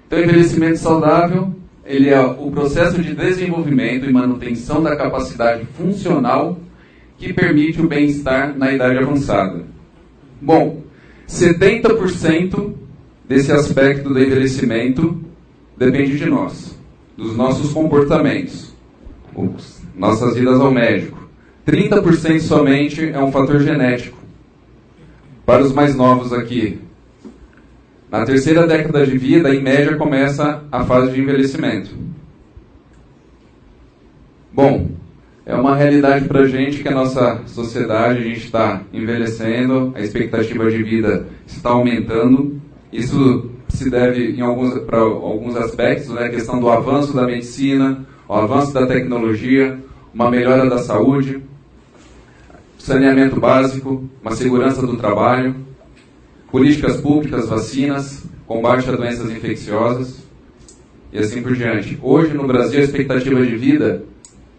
Então, 0.06 0.20
envelhecimento 0.20 0.78
saudável 0.78 1.54
ele 1.86 2.10
é 2.10 2.20
o 2.20 2.52
processo 2.52 3.02
de 3.02 3.14
desenvolvimento 3.14 4.06
e 4.06 4.14
manutenção 4.14 4.84
da 4.84 4.96
capacidade 4.96 5.66
funcional 5.78 6.58
que 7.18 7.34
permite 7.34 7.82
o 7.82 7.88
bem-estar 7.88 8.58
na 8.58 8.72
idade 8.72 8.98
avançada. 8.98 9.66
Bom, 10.42 10.84
70% 11.28 12.74
desse 13.28 13.52
aspecto 13.52 14.10
do 14.10 14.20
envelhecimento 14.20 15.20
depende 15.76 16.18
de 16.18 16.26
nós, 16.26 16.78
dos 17.18 17.36
nossos 17.36 17.74
comportamentos, 17.74 18.74
nossas 19.96 20.36
vidas 20.36 20.60
ao 20.60 20.72
médico. 20.72 21.28
30% 21.66 22.40
somente 22.40 23.10
é 23.10 23.20
um 23.20 23.32
fator 23.32 23.60
genético. 23.60 24.18
Para 25.46 25.64
os 25.64 25.74
mais 25.74 25.96
novos 25.96 26.32
aqui, 26.32 26.80
na 28.10 28.26
terceira 28.26 28.66
década 28.66 29.06
de 29.06 29.18
vida, 29.18 29.54
em 29.54 29.62
média, 29.62 29.98
começa 29.98 30.64
a 30.72 30.86
fase 30.86 31.12
de 31.12 31.22
envelhecimento. 31.22 31.90
Bom, 34.54 34.90
é 35.48 35.56
uma 35.56 35.78
realidade 35.78 36.28
para 36.28 36.42
a 36.42 36.48
gente 36.48 36.84
que 36.84 36.90
a 36.90 36.94
nossa 36.94 37.42
sociedade, 37.46 38.20
a 38.20 38.22
gente 38.22 38.44
está 38.44 38.82
envelhecendo, 38.92 39.94
a 39.96 40.02
expectativa 40.02 40.70
de 40.70 40.84
vida 40.84 41.26
está 41.48 41.70
aumentando. 41.70 42.60
Isso 42.92 43.50
se 43.70 43.90
deve 43.90 44.42
alguns, 44.42 44.78
para 44.80 45.00
alguns 45.00 45.56
aspectos, 45.56 46.10
né? 46.10 46.26
a 46.26 46.30
questão 46.30 46.60
do 46.60 46.70
avanço 46.70 47.16
da 47.16 47.26
medicina, 47.26 48.06
o 48.28 48.34
avanço 48.34 48.74
da 48.74 48.86
tecnologia, 48.86 49.80
uma 50.14 50.30
melhora 50.30 50.70
da 50.70 50.80
saúde, 50.80 51.42
saneamento 52.78 53.40
básico, 53.40 54.04
uma 54.22 54.36
segurança 54.36 54.86
do 54.86 54.98
trabalho, 54.98 55.56
políticas 56.52 57.00
públicas, 57.00 57.48
vacinas, 57.48 58.26
combate 58.46 58.90
a 58.90 58.92
doenças 58.98 59.32
infecciosas 59.32 60.18
e 61.14 61.18
assim 61.20 61.42
por 61.42 61.56
diante. 61.56 61.98
Hoje 62.02 62.34
no 62.34 62.46
Brasil 62.46 62.82
a 62.82 62.84
expectativa 62.84 63.46
de 63.46 63.56
vida 63.56 64.04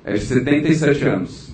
é 0.09 0.15
de 0.15 0.21
77 0.21 1.05
anos. 1.05 1.53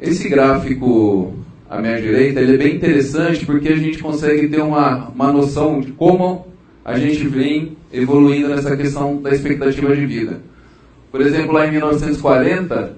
Esse 0.00 0.28
gráfico 0.28 1.32
à 1.68 1.80
minha 1.80 2.00
direita 2.00 2.40
ele 2.40 2.54
é 2.54 2.56
bem 2.58 2.76
interessante 2.76 3.46
porque 3.46 3.68
a 3.68 3.76
gente 3.76 3.98
consegue 3.98 4.46
ter 4.48 4.60
uma, 4.60 5.08
uma 5.08 5.32
noção 5.32 5.80
de 5.80 5.92
como 5.92 6.46
a 6.84 6.98
gente 6.98 7.26
vem 7.26 7.76
evoluindo 7.92 8.48
nessa 8.48 8.76
questão 8.76 9.20
da 9.20 9.30
expectativa 9.30 9.96
de 9.96 10.06
vida. 10.06 10.40
Por 11.10 11.22
exemplo, 11.22 11.52
lá 11.52 11.66
em 11.66 11.72
1940, 11.72 12.96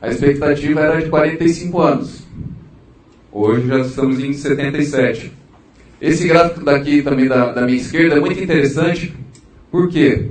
a 0.00 0.08
expectativa 0.08 0.80
era 0.80 1.02
de 1.02 1.10
45 1.10 1.80
anos. 1.80 2.22
Hoje 3.30 3.68
já 3.68 3.80
estamos 3.80 4.20
em 4.20 4.32
77. 4.32 5.32
Esse 6.00 6.26
gráfico 6.26 6.64
daqui 6.64 7.02
também 7.02 7.28
da, 7.28 7.52
da 7.52 7.62
minha 7.62 7.78
esquerda 7.78 8.16
é 8.16 8.20
muito 8.20 8.42
interessante, 8.42 9.14
porque 9.70 10.30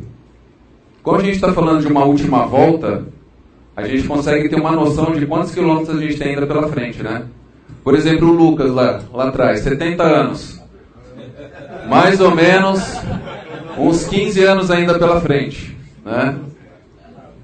como 1.03 1.17
a 1.17 1.21
gente 1.21 1.35
está 1.35 1.51
falando 1.51 1.81
de 1.81 1.87
uma 1.87 2.05
última 2.05 2.45
volta, 2.45 3.03
a 3.75 3.85
gente 3.85 4.07
consegue 4.07 4.47
ter 4.47 4.55
uma 4.55 4.71
noção 4.71 5.11
de 5.11 5.25
quantos 5.25 5.53
quilômetros 5.53 5.97
a 5.97 6.01
gente 6.01 6.17
tem 6.17 6.29
ainda 6.29 6.47
pela 6.47 6.69
frente, 6.69 7.03
né? 7.03 7.23
Por 7.83 7.93
exemplo, 7.93 8.29
o 8.29 8.31
Lucas 8.31 8.71
lá, 8.71 9.01
lá 9.13 9.27
atrás, 9.27 9.59
70 9.59 10.01
anos. 10.01 10.61
Mais 11.89 12.21
ou 12.21 12.33
menos 12.33 12.81
uns 13.77 14.05
15 14.05 14.43
anos 14.43 14.71
ainda 14.71 14.97
pela 14.97 15.19
frente, 15.19 15.75
né? 16.05 16.37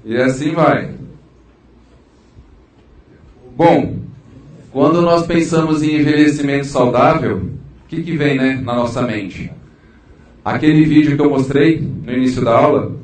E 0.06 0.16
assim 0.16 0.52
vai. 0.52 0.94
Bom, 3.54 3.96
quando 4.72 5.02
nós 5.02 5.26
pensamos 5.26 5.82
em 5.82 5.96
envelhecimento 5.96 6.66
saudável, 6.66 7.36
o 7.84 7.88
que, 7.88 8.02
que 8.02 8.16
vem 8.16 8.38
né, 8.38 8.58
na 8.64 8.74
nossa 8.74 9.02
mente? 9.02 9.52
Aquele 10.42 10.84
vídeo 10.86 11.16
que 11.16 11.22
eu 11.22 11.28
mostrei 11.28 11.78
no 11.80 12.12
início 12.12 12.42
da 12.42 12.56
aula, 12.56 12.99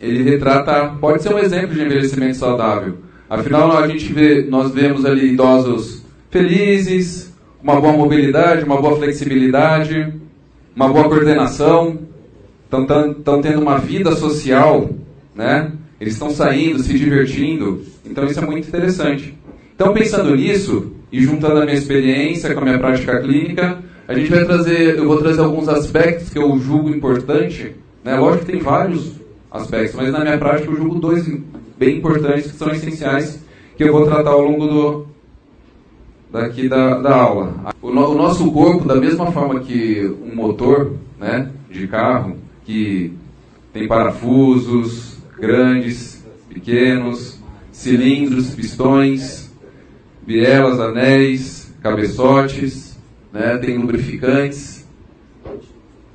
ele 0.00 0.22
retrata, 0.22 0.96
pode 1.00 1.22
ser 1.22 1.34
um 1.34 1.38
exemplo 1.38 1.74
de 1.74 1.82
envelhecimento 1.82 2.36
saudável. 2.36 2.98
Afinal, 3.28 3.76
a 3.76 3.86
gente 3.86 4.12
vê, 4.12 4.42
nós 4.48 4.72
vemos 4.72 5.04
ali 5.04 5.32
idosos 5.32 6.02
felizes, 6.30 7.32
uma 7.62 7.80
boa 7.80 7.92
mobilidade, 7.92 8.64
uma 8.64 8.80
boa 8.80 8.96
flexibilidade, 8.96 10.12
uma 10.74 10.88
boa 10.88 11.04
coordenação, 11.04 11.98
estão 12.64 13.42
tendo 13.42 13.60
uma 13.60 13.78
vida 13.78 14.12
social, 14.16 14.88
né? 15.34 15.72
Eles 16.00 16.14
estão 16.14 16.30
saindo, 16.30 16.82
se 16.82 16.98
divertindo. 16.98 17.82
Então 18.06 18.24
isso 18.24 18.40
é 18.40 18.46
muito 18.46 18.66
interessante. 18.66 19.36
Então 19.74 19.92
pensando 19.92 20.34
nisso 20.34 20.92
e 21.12 21.20
juntando 21.20 21.58
a 21.58 21.64
minha 21.64 21.76
experiência 21.76 22.54
com 22.54 22.60
a 22.60 22.64
minha 22.64 22.78
prática 22.78 23.20
clínica, 23.20 23.78
a 24.08 24.14
gente 24.14 24.30
vai 24.30 24.44
trazer, 24.44 24.96
eu 24.96 25.06
vou 25.06 25.18
trazer 25.18 25.42
alguns 25.42 25.68
aspectos 25.68 26.30
que 26.30 26.38
eu 26.38 26.58
julgo 26.58 26.88
importante. 26.88 27.76
Né? 28.02 28.16
Lógico 28.16 28.46
que 28.46 28.52
tem 28.52 28.60
vários 28.60 29.19
aspectos, 29.50 29.94
mas 29.94 30.12
na 30.12 30.20
minha 30.20 30.38
prática 30.38 30.70
eu 30.70 30.76
julgo 30.76 30.98
dois 30.98 31.26
bem 31.78 31.98
importantes 31.98 32.50
que 32.50 32.56
são 32.56 32.70
essenciais 32.70 33.42
que 33.76 33.84
eu 33.84 33.92
vou 33.92 34.06
tratar 34.06 34.30
ao 34.30 34.42
longo 34.42 34.66
do 34.66 35.06
daqui 36.30 36.68
da, 36.68 36.98
da 36.98 37.14
aula. 37.14 37.74
O, 37.82 37.90
no, 37.90 38.10
o 38.10 38.14
nosso 38.14 38.50
corpo, 38.52 38.86
da 38.86 38.94
mesma 38.94 39.32
forma 39.32 39.60
que 39.60 40.14
um 40.22 40.34
motor, 40.34 40.92
né, 41.18 41.50
de 41.68 41.88
carro 41.88 42.36
que 42.64 43.12
tem 43.72 43.88
parafusos 43.88 45.18
grandes, 45.38 46.24
pequenos, 46.48 47.40
cilindros, 47.72 48.54
pistões, 48.54 49.50
bielas, 50.22 50.78
anéis, 50.78 51.72
cabeçotes, 51.82 52.98
né? 53.32 53.56
tem 53.58 53.78
lubrificantes, 53.78 54.79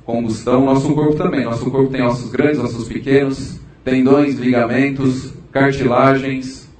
combustão. 0.06 0.64
Nosso 0.64 0.94
corpo 0.94 1.16
também. 1.16 1.44
Nosso 1.44 1.68
corpo 1.70 1.90
tem 1.90 2.02
ossos 2.02 2.30
grandes, 2.30 2.60
ossos 2.60 2.86
pequenos, 2.88 3.58
tendões, 3.84 4.36
ligamentos, 4.36 5.34
cartilagens. 5.50 6.70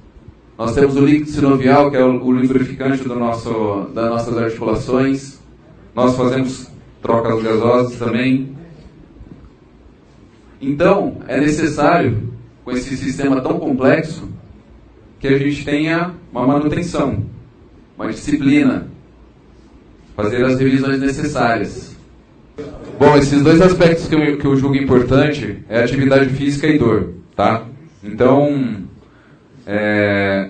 Nós 0.57 0.73
temos 0.73 0.95
o 0.95 1.05
líquido 1.05 1.29
sinovial, 1.29 1.91
que 1.91 1.97
é 1.97 2.03
o, 2.03 2.31
lubrificante 2.31 3.03
do 3.03 3.13
nosso, 3.13 3.89
das 3.93 4.09
nossas 4.09 4.37
articulações. 4.37 5.39
Nós 5.93 6.15
fazemos 6.15 6.71
trocas 7.01 7.43
gasosas 7.43 7.99
também. 7.99 8.55
Então, 10.59 11.17
é 11.27 11.39
necessário, 11.39 12.33
com 12.63 12.71
esse 12.71 12.97
sistema 12.97 13.41
tão 13.41 13.59
complexo, 13.59 14.27
que 15.19 15.27
a 15.27 15.37
gente 15.37 15.63
tenha 15.63 16.13
uma 16.31 16.47
manutenção, 16.47 17.25
uma 17.95 18.11
disciplina, 18.11 18.87
fazer 20.15 20.43
as 20.43 20.59
revisões 20.59 20.99
necessárias. 20.99 21.96
Bom, 22.99 23.15
esses 23.15 23.43
dois 23.43 23.61
aspectos 23.61 24.07
que 24.07 24.15
eu, 24.15 24.37
que 24.37 24.45
eu 24.45 24.55
julgo 24.55 24.75
importante 24.75 25.59
é 25.69 25.83
atividade 25.83 26.29
física 26.29 26.65
e 26.65 26.79
dor, 26.79 27.13
tá? 27.35 27.63
Então, 28.03 28.83
é, 29.67 30.49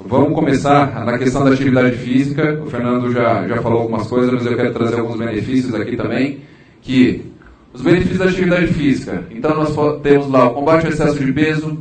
vamos 0.00 0.34
começar 0.34 1.04
na 1.04 1.16
questão 1.16 1.44
da 1.44 1.52
atividade 1.52 1.96
física. 1.96 2.60
O 2.60 2.68
Fernando 2.68 3.12
já, 3.12 3.46
já 3.46 3.62
falou 3.62 3.82
algumas 3.82 4.08
coisas, 4.08 4.32
mas 4.32 4.44
eu 4.44 4.56
quero 4.56 4.72
trazer 4.72 4.98
alguns 4.98 5.16
benefícios 5.16 5.72
aqui 5.74 5.96
também, 5.96 6.40
que 6.82 7.24
os 7.72 7.80
benefícios 7.82 8.18
da 8.18 8.24
atividade 8.24 8.66
física. 8.68 9.22
Então, 9.30 9.54
nós 9.54 10.00
temos 10.02 10.28
lá 10.28 10.48
o 10.48 10.54
combate 10.54 10.86
ao 10.86 10.92
excesso 10.92 11.24
de 11.24 11.32
peso, 11.32 11.80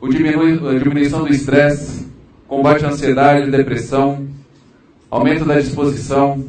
o 0.00 0.08
diminui, 0.08 0.60
a 0.68 0.78
diminuição 0.78 1.24
do 1.24 1.28
estresse, 1.28 2.06
combate 2.46 2.84
à 2.84 2.90
ansiedade 2.90 3.50
depressão, 3.50 4.28
aumento 5.10 5.44
da 5.44 5.58
disposição, 5.58 6.44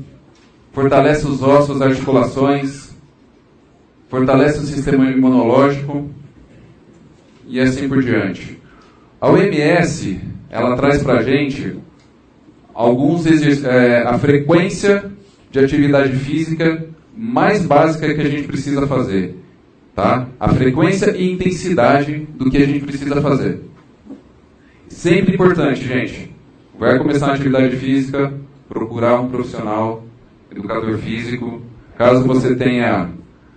fortalece 0.76 1.26
os 1.26 1.42
ossos, 1.42 1.82
articulações, 1.82 2.94
fortalece 4.10 4.60
o 4.60 4.64
sistema 4.64 5.10
imunológico 5.10 6.10
e 7.48 7.62
assim 7.62 7.88
por 7.88 8.04
diante. 8.04 8.60
A 9.22 9.30
OMS, 9.30 10.20
ela 10.50 10.76
traz 10.76 11.02
para 11.02 11.20
a 11.20 11.24
gente 11.24 11.78
alguns 12.74 13.26
é, 13.26 14.04
a 14.04 14.18
frequência 14.18 15.10
de 15.50 15.60
atividade 15.60 16.14
física 16.18 16.86
mais 17.16 17.66
básica 17.66 18.14
que 18.14 18.20
a 18.20 18.30
gente 18.30 18.44
precisa 18.44 18.86
fazer. 18.86 19.34
Tá? 19.96 20.28
A 20.38 20.50
frequência 20.50 21.12
e 21.12 21.32
intensidade 21.32 22.28
do 22.36 22.52
que 22.52 22.58
a 22.58 22.66
gente 22.66 22.84
precisa 22.84 23.22
fazer. 23.22 23.62
Sempre 24.90 25.36
importante, 25.36 25.88
gente. 25.88 26.36
Vai 26.78 26.98
começar 26.98 27.28
a 27.28 27.34
atividade 27.34 27.78
física, 27.78 28.34
procurar 28.68 29.22
um 29.22 29.30
profissional, 29.30 30.05
educador 30.56 30.97
físico. 30.97 31.62
Caso 31.97 32.24
você 32.26 32.56
tenha 32.56 33.10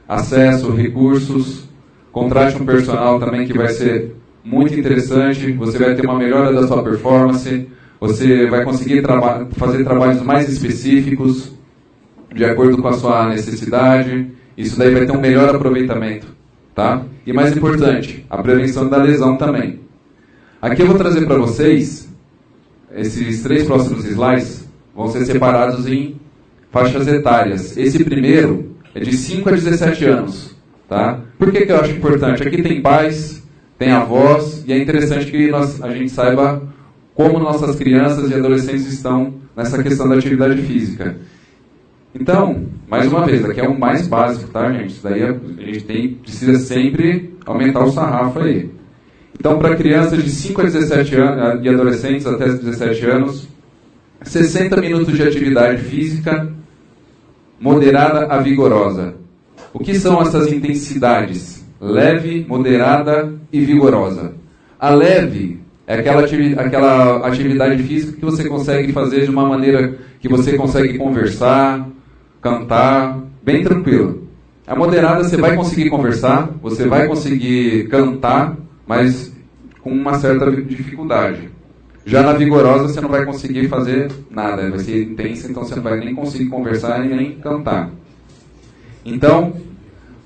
acesso, 0.07 0.71
recursos, 0.73 1.69
contrate 2.13 2.61
um 2.61 2.67
personal 2.67 3.19
também 3.19 3.47
que 3.47 3.57
vai 3.57 3.69
ser 3.69 4.17
muito 4.45 4.79
interessante. 4.79 5.53
Você 5.53 5.79
vai 5.79 5.95
ter 5.95 6.05
uma 6.05 6.19
melhora 6.19 6.53
da 6.53 6.67
sua 6.67 6.83
performance. 6.83 7.69
Você 8.01 8.49
vai 8.49 8.65
conseguir 8.65 9.03
traba 9.03 9.49
fazer 9.53 9.85
trabalhos 9.85 10.23
mais 10.23 10.49
específicos, 10.49 11.53
de 12.35 12.45
acordo 12.45 12.81
com 12.81 12.89
a 12.89 12.93
sua 12.93 13.29
necessidade. 13.29 14.31
Isso 14.57 14.79
daí 14.79 14.93
vai 14.93 15.07
ter 15.07 15.13
um 15.13 15.21
melhor 15.21 15.55
aproveitamento, 15.55 16.27
tá? 16.75 17.03
E 17.27 17.33
mais 17.33 17.57
importante, 17.57 18.25
a 18.29 18.43
prevenção 18.43 18.89
da 18.89 18.97
lesão 18.99 19.37
também. 19.37 19.81
Aqui 20.61 20.83
eu 20.83 20.87
vou 20.87 20.97
trazer 20.97 21.25
para 21.27 21.39
vocês 21.39 22.09
esses 22.93 23.43
três 23.43 23.65
próximos 23.65 24.05
slides 24.05 24.69
vão 24.95 25.09
ser 25.09 25.25
separados 25.25 25.87
em 25.87 26.17
faixas 26.71 27.07
etárias. 27.09 27.77
Esse 27.77 28.03
primeiro 28.05 28.77
é 28.95 29.01
de 29.01 29.17
5 29.17 29.49
a 29.49 29.53
17 29.53 30.05
anos, 30.05 30.57
tá? 30.89 31.21
Por 31.39 31.51
que, 31.51 31.65
que 31.65 31.73
eu 31.73 31.81
acho 31.81 31.93
importante? 31.93 32.43
Aqui 32.43 32.63
tem 32.63 32.81
pais, 32.81 33.43
tem 33.79 33.91
avós 33.91 34.65
e 34.67 34.73
é 34.73 34.79
interessante 34.79 35.31
que 35.31 35.49
nós, 35.51 35.83
a 35.83 35.91
gente 35.91 36.11
saiba 36.11 36.63
como 37.15 37.39
nossas 37.39 37.77
crianças 37.77 38.31
e 38.31 38.35
adolescentes 38.35 38.87
estão 38.87 39.35
nessa 39.57 39.83
questão 39.83 40.09
da 40.09 40.17
atividade 40.17 40.61
física. 40.63 41.17
Então, 42.15 42.67
mais 42.89 43.07
uma 43.07 43.25
vez, 43.25 43.45
aqui 43.45 43.61
é 43.61 43.69
o 43.69 43.79
mais 43.79 44.07
básico, 44.07 44.51
tá, 44.51 44.73
gente? 44.73 44.91
Isso 44.91 45.03
daí 45.03 45.23
a 45.23 45.33
gente 45.33 45.85
tem, 45.85 46.15
precisa 46.15 46.59
sempre 46.59 47.35
aumentar 47.45 47.85
o 47.85 47.93
sarrafo 47.93 48.41
aí. 48.41 48.71
Então, 49.39 49.59
para 49.59 49.77
crianças 49.77 50.23
de 50.23 50.31
5 50.31 50.61
a 50.61 50.65
17 50.65 51.15
anos 51.15 51.65
e 51.65 51.69
adolescentes 51.69 52.27
até 52.27 52.47
17 52.47 53.07
anos, 53.07 53.49
60 54.23 54.81
minutos 54.81 55.17
de 55.17 55.23
atividade 55.23 55.83
física 55.83 56.53
moderada 57.61 58.27
a 58.27 58.39
vigorosa. 58.39 59.15
O 59.73 59.79
que 59.79 59.95
são 59.95 60.21
essas 60.23 60.53
intensidades? 60.53 61.65
Leve, 61.81 62.45
moderada 62.49 63.33
e 63.53 63.61
vigorosa. 63.61 64.33
A 64.79 64.91
leve 64.91 65.61
é 65.87 65.95
aquela, 65.95 66.25
aquela 66.25 67.27
atividade 67.27 67.83
física 67.83 68.13
que 68.13 68.25
você 68.25 68.49
consegue 68.49 68.93
fazer 68.93 69.25
de 69.25 69.31
uma 69.31 69.47
maneira 69.47 69.97
que 70.21 70.29
você 70.29 70.57
consegue 70.57 70.99
conversar, 70.99 71.89
cantar, 72.41 73.19
bem 73.43 73.63
tranquilo. 73.65 74.29
A 74.67 74.77
moderada 74.77 75.25
você 75.25 75.37
vai 75.37 75.57
conseguir 75.57 75.89
conversar, 75.89 76.51
você 76.61 76.87
vai 76.87 77.07
conseguir 77.07 77.89
cantar, 77.89 78.57
mas 78.87 79.33
com 79.81 79.91
uma 79.91 80.19
certa 80.19 80.51
dificuldade. 80.51 81.49
Já 82.09 82.23
na 82.23 82.33
vigorosa 82.33 82.89
você 82.89 83.03
não 83.03 83.11
vai 83.11 83.23
conseguir 83.27 83.69
fazer 83.69 84.11
nada, 84.31 84.71
vai 84.71 84.79
ser 84.79 85.03
intensa, 85.03 85.47
então 85.51 85.63
você 85.63 85.77
não 85.77 85.83
vai 85.83 86.01
nem 86.01 86.15
conseguir 86.15 86.47
conversar 86.47 87.05
e 87.05 87.15
nem 87.15 87.33
cantar. 87.33 87.91
Então, 89.05 89.53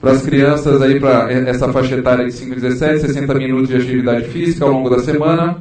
para 0.00 0.12
as 0.12 0.22
crianças 0.22 0.80
aí, 0.80 1.00
para 1.00 1.32
essa 1.32 1.72
faixa 1.72 1.96
etária 1.96 2.24
de 2.24 2.30
5 2.30 2.52
a 2.52 2.54
17, 2.54 3.00
60 3.00 3.34
minutos 3.34 3.68
de 3.68 3.74
atividade 3.74 4.28
física 4.28 4.64
ao 4.64 4.70
longo 4.70 4.88
da 4.88 5.00
semana. 5.00 5.60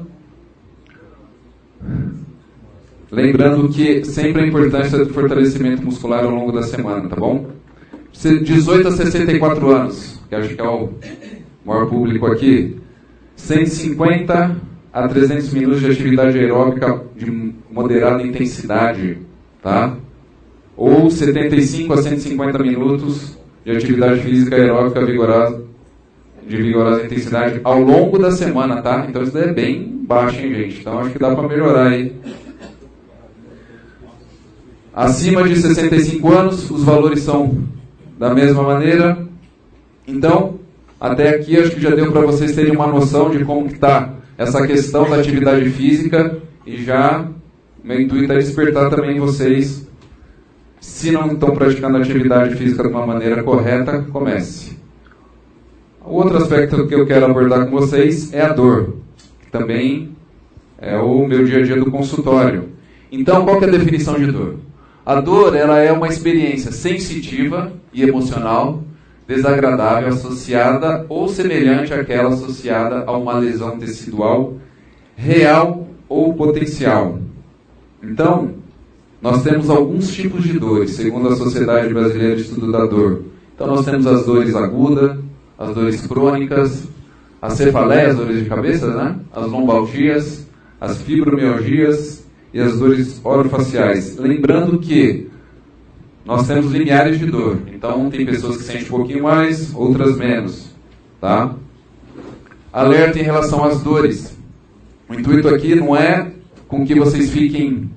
Lembrando 3.10 3.68
que 3.70 4.06
sempre 4.06 4.44
a 4.44 4.48
importância 4.48 5.00
do 5.00 5.12
fortalecimento 5.12 5.84
muscular 5.84 6.24
ao 6.24 6.30
longo 6.30 6.52
da 6.52 6.62
semana, 6.62 7.10
tá 7.10 7.16
bom? 7.16 7.48
18 8.14 8.88
a 8.88 8.92
64 8.92 9.72
anos, 9.72 10.22
que 10.30 10.36
acho 10.36 10.54
que 10.54 10.62
é 10.62 10.70
o 10.70 10.88
maior 11.66 11.88
público 11.88 12.28
aqui, 12.28 12.78
150 13.36 14.70
a 14.94 15.08
300 15.08 15.54
minutos 15.54 15.82
de 15.82 15.92
atividade 15.92 16.38
aeróbica 16.38 17.02
de 17.16 17.54
moderada 17.72 18.24
intensidade, 18.24 19.18
tá? 19.62 19.96
Ou 20.76 21.10
75 21.10 21.94
a 21.94 21.98
150 22.02 22.60
minutos 22.60 23.38
de 23.64 23.72
atividade 23.72 24.22
física 24.22 24.56
aeróbica 24.56 25.06
vigorosa, 25.06 25.64
de 26.48 26.58
vigorosa 26.58 27.06
intensidade 27.06 27.62
ao 27.64 27.80
longo 27.80 28.18
da 28.18 28.32
semana, 28.32 28.82
tá? 28.82 29.06
Então 29.08 29.24
isso 29.24 29.34
daí 29.34 29.50
é 29.50 29.54
bem 29.54 30.04
baixo, 30.08 30.40
hein, 30.42 30.54
gente? 30.54 30.80
Então 30.82 31.00
acho 31.00 31.12
que 31.12 31.20
dá 31.20 31.34
para 31.34 31.48
melhorar 31.48 31.88
aí 31.88 32.14
Acima 34.94 35.48
de 35.48 35.56
65 35.56 36.32
anos, 36.34 36.70
os 36.70 36.84
valores 36.84 37.22
são 37.22 37.64
da 38.20 38.34
mesma 38.34 38.62
maneira. 38.62 39.26
Então, 40.06 40.60
até 41.00 41.30
aqui 41.30 41.58
acho 41.58 41.72
que 41.72 41.82
já 41.82 41.92
deu 41.92 42.12
para 42.12 42.22
vocês 42.22 42.54
terem 42.54 42.76
uma 42.76 42.88
noção 42.88 43.30
de 43.30 43.44
como 43.46 43.68
está 43.68 44.14
essa 44.42 44.66
questão 44.66 45.10
da 45.10 45.18
atividade 45.18 45.70
física 45.70 46.38
e 46.66 46.84
já 46.84 47.28
meu 47.84 48.00
intuito 48.00 48.32
é 48.34 48.38
despertar 48.38 48.90
também 48.90 49.20
vocês, 49.20 49.88
se 50.80 51.12
não 51.12 51.34
estão 51.34 51.52
praticando 51.56 51.98
atividade 51.98 52.56
física 52.56 52.84
de 52.84 52.90
uma 52.90 53.06
maneira 53.06 53.44
correta, 53.44 54.06
comece. 54.12 54.78
Outro 56.04 56.38
aspecto 56.38 56.88
que 56.88 56.96
eu 56.96 57.06
quero 57.06 57.26
abordar 57.26 57.66
com 57.66 57.72
vocês 57.72 58.34
é 58.34 58.42
a 58.42 58.54
dor, 58.54 58.98
que 59.42 59.52
também 59.52 60.16
é 60.80 60.98
o 60.98 61.28
meu 61.28 61.44
dia 61.46 61.60
a 61.60 61.64
dia 61.64 61.78
do 61.78 61.92
consultório. 61.92 62.70
Então, 63.12 63.46
qual 63.46 63.62
é 63.62 63.66
a 63.66 63.72
definição 63.72 64.16
de 64.16 64.32
dor? 64.32 64.56
A 65.06 65.20
dor 65.20 65.56
ela 65.56 65.80
é 65.80 65.92
uma 65.92 66.08
experiência 66.08 66.72
sensitiva 66.72 67.74
e 67.94 68.04
emocional 68.04 68.84
desagradável 69.36 70.10
associada 70.10 71.06
ou 71.08 71.28
semelhante 71.28 71.94
àquela 71.94 72.30
associada 72.30 73.04
a 73.06 73.18
uma 73.18 73.38
lesão 73.38 73.78
tecidual 73.78 74.58
real 75.16 75.88
ou 76.10 76.34
potencial. 76.34 77.20
Então, 78.04 78.56
nós 79.22 79.44
temos 79.44 79.70
alguns 79.70 80.12
tipos 80.14 80.44
de 80.44 80.60
dores, 80.60 80.92
segundo 80.92 81.30
a 81.30 81.36
Sociedade 81.36 81.94
Brasileira 81.94 82.36
de 82.36 82.42
Estudo 82.42 82.72
da 82.72 82.86
Dor. 82.86 83.24
Então, 83.56 83.68
nós 83.68 83.86
temos 83.86 84.08
as 84.08 84.26
dores 84.26 84.56
agudas, 84.56 85.18
as 85.58 85.76
dores 85.76 86.08
crônicas, 86.08 86.88
as 87.42 87.54
cefaleias, 87.54 88.12
as 88.12 88.18
dores 88.18 88.44
de 88.44 88.50
cabeça, 88.50 88.88
né? 88.88 89.16
as 89.32 89.50
lombalgias, 89.50 90.48
as 90.80 91.02
fibromialgias, 91.02 92.22
e 92.54 92.60
as 92.60 92.78
dores 92.78 93.22
orofaciais. 93.24 94.18
Lembrando 94.18 94.80
que 94.80 95.30
nós 96.26 96.48
temos 96.48 96.72
limiares 96.72 97.20
de 97.20 97.26
dor. 97.26 97.60
Então, 97.74 98.10
tem 98.10 98.26
pessoas 98.26 98.58
que 98.58 98.64
sentem 98.64 98.86
um 98.86 98.90
pouquinho 98.90 99.24
mais, 99.24 99.74
outras 99.74 100.18
menos. 100.18 100.70
Tá? 101.20 101.56
Alerta 102.72 103.20
em 103.20 103.24
relação 103.24 103.64
às 103.64 103.82
dores. 103.82 104.38
O 105.10 105.14
intuito 105.14 105.48
aqui 105.50 105.76
não 105.76 105.96
é 105.96 106.32
com 106.68 106.86
que 106.86 106.96
vocês 106.96 107.30
fiquem 107.30 107.90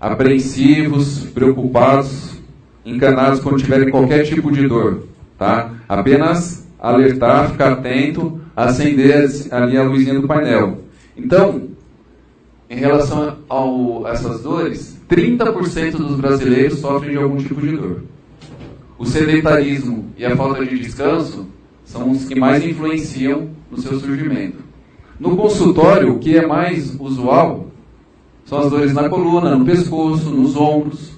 apreensivos, 0.00 1.20
preocupados, 1.34 2.40
encanados 2.84 3.40
quando 3.40 3.58
tiverem 3.58 3.90
qualquer 3.90 4.24
tipo 4.24 4.50
de 4.50 4.66
dor, 4.66 5.06
tá? 5.36 5.74
Apenas 5.88 6.66
alertar, 6.78 7.50
ficar 7.50 7.72
atento, 7.72 8.40
acender 8.54 9.28
ali 9.50 9.76
a 9.76 9.82
luzinha 9.82 10.18
do 10.18 10.26
painel. 10.26 10.82
Então, 11.16 11.68
em 12.68 12.76
relação 12.76 13.38
ao, 13.48 14.06
a 14.06 14.10
essas 14.10 14.42
dores, 14.42 14.98
30% 15.08 15.92
dos 15.92 16.16
brasileiros 16.16 16.80
sofrem 16.80 17.12
de 17.12 17.18
algum 17.18 17.36
tipo 17.36 17.60
de 17.60 17.76
dor. 17.76 18.02
O 18.98 19.04
sedentarismo 19.04 20.06
e 20.16 20.24
a 20.24 20.34
falta 20.36 20.64
de 20.64 20.78
descanso 20.78 21.46
são 21.84 22.10
os 22.10 22.24
que 22.24 22.34
mais 22.34 22.64
influenciam 22.64 23.50
no 23.70 23.80
seu 23.80 23.98
surgimento. 24.00 24.58
No 25.18 25.36
consultório, 25.36 26.14
o 26.14 26.18
que 26.18 26.36
é 26.36 26.46
mais 26.46 26.94
usual 26.98 27.68
são 28.44 28.60
as 28.60 28.70
dores 28.70 28.92
na 28.92 29.08
coluna, 29.08 29.56
no 29.56 29.64
pescoço, 29.64 30.30
nos 30.30 30.56
ombros, 30.56 31.12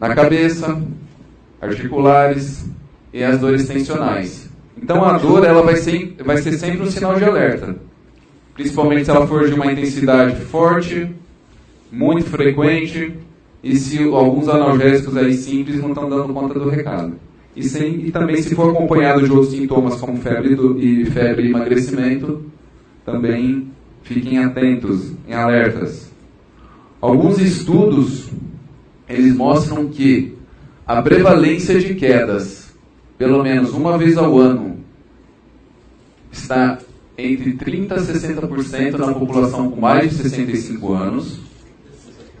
na 0.00 0.14
cabeça, 0.14 0.80
articulares 1.60 2.66
e 3.12 3.22
as 3.22 3.38
dores 3.38 3.66
tensionais. 3.66 4.48
Então 4.80 5.04
a 5.04 5.18
dor 5.18 5.44
ela 5.44 5.62
vai 5.62 5.76
ser, 5.76 6.16
vai 6.24 6.36
ser 6.38 6.52
sempre 6.52 6.82
um 6.82 6.90
sinal 6.90 7.16
de 7.16 7.24
alerta, 7.24 7.76
principalmente 8.58 9.04
se 9.04 9.10
ela 9.12 9.24
for 9.24 9.46
de 9.46 9.54
uma 9.54 9.70
intensidade 9.70 10.34
forte, 10.46 11.08
muito 11.92 12.28
frequente 12.28 13.14
e 13.62 13.76
se 13.76 14.02
alguns 14.02 14.48
analgésicos 14.48 15.16
aí 15.16 15.32
simples 15.34 15.80
não 15.80 15.90
estão 15.90 16.10
dando 16.10 16.34
conta 16.34 16.58
do 16.58 16.68
recado. 16.68 17.14
E, 17.54 17.62
sem, 17.62 18.06
e 18.06 18.10
também 18.10 18.42
se 18.42 18.56
for 18.56 18.70
acompanhado 18.70 19.24
de 19.24 19.30
outros 19.30 19.52
sintomas 19.52 19.94
como 20.00 20.18
febre 20.18 20.56
do, 20.56 20.76
e 20.76 21.04
febre 21.06 21.46
e 21.46 21.50
emagrecimento, 21.50 22.46
também 23.06 23.70
fiquem 24.02 24.38
atentos, 24.38 25.12
em 25.28 25.34
alertas. 25.34 26.10
Alguns 27.00 27.38
estudos 27.38 28.28
eles 29.08 29.36
mostram 29.36 29.86
que 29.86 30.36
a 30.84 31.00
prevalência 31.00 31.78
de 31.78 31.94
quedas, 31.94 32.74
pelo 33.16 33.40
menos 33.40 33.72
uma 33.72 33.96
vez 33.96 34.18
ao 34.18 34.36
ano, 34.36 34.78
está 36.32 36.78
entre 37.18 37.52
30% 37.52 37.90
a 37.90 37.96
60% 37.96 38.96
na 38.96 39.12
população 39.12 39.70
com 39.70 39.80
mais 39.80 40.10
de 40.10 40.22
65 40.22 40.94
anos. 40.94 41.40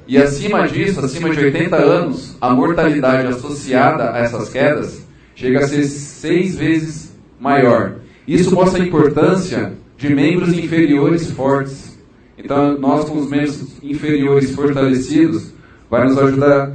E 0.06 0.16
acima 0.16 0.66
disso, 0.68 1.00
acima 1.00 1.30
de 1.30 1.40
80 1.40 1.76
anos, 1.76 2.36
a 2.40 2.54
mortalidade 2.54 3.26
associada 3.26 4.12
a 4.12 4.18
essas 4.18 4.48
quedas 4.48 5.06
chega 5.34 5.58
a 5.58 5.68
ser 5.68 5.82
seis 5.84 6.56
vezes 6.56 7.12
maior. 7.40 7.96
Isso 8.26 8.54
mostra 8.54 8.82
a 8.82 8.86
importância 8.86 9.72
de 9.96 10.14
membros 10.14 10.56
inferiores 10.56 11.30
fortes. 11.30 11.98
Então, 12.38 12.78
nós 12.78 13.04
com 13.04 13.18
os 13.18 13.28
membros 13.28 13.82
inferiores 13.82 14.52
fortalecidos, 14.52 15.52
vai 15.90 16.06
nos 16.06 16.16
ajudar 16.16 16.72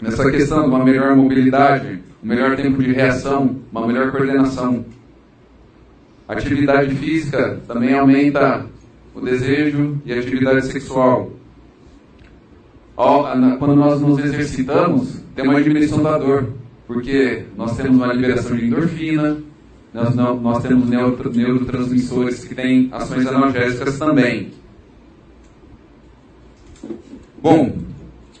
nessa 0.00 0.30
questão 0.30 0.62
de 0.62 0.68
uma 0.68 0.84
melhor 0.84 1.16
mobilidade, 1.16 1.98
um 2.22 2.28
melhor 2.28 2.56
tempo 2.56 2.82
de 2.82 2.92
reação, 2.92 3.56
uma 3.72 3.86
melhor 3.86 4.12
coordenação. 4.12 4.84
Atividade 6.26 6.94
física 6.94 7.60
também 7.66 7.94
aumenta 7.94 8.64
o 9.14 9.20
desejo 9.20 10.00
e 10.04 10.12
a 10.12 10.18
atividade 10.18 10.66
sexual. 10.66 11.32
Quando 12.96 13.76
nós 13.76 14.00
nos 14.00 14.18
exercitamos, 14.18 15.20
tem 15.34 15.46
uma 15.46 15.62
diminuição 15.62 16.02
da 16.02 16.16
dor, 16.16 16.48
porque 16.86 17.44
nós 17.56 17.76
temos 17.76 17.96
uma 17.96 18.12
liberação 18.12 18.56
de 18.56 18.66
endorfina, 18.66 19.38
nós, 19.92 20.14
nós 20.14 20.62
temos 20.62 20.88
neurotransmissores 20.88 22.44
que 22.44 22.54
têm 22.54 22.88
ações 22.90 23.26
analgésicas 23.26 23.98
também. 23.98 24.52
Bom, 27.40 27.76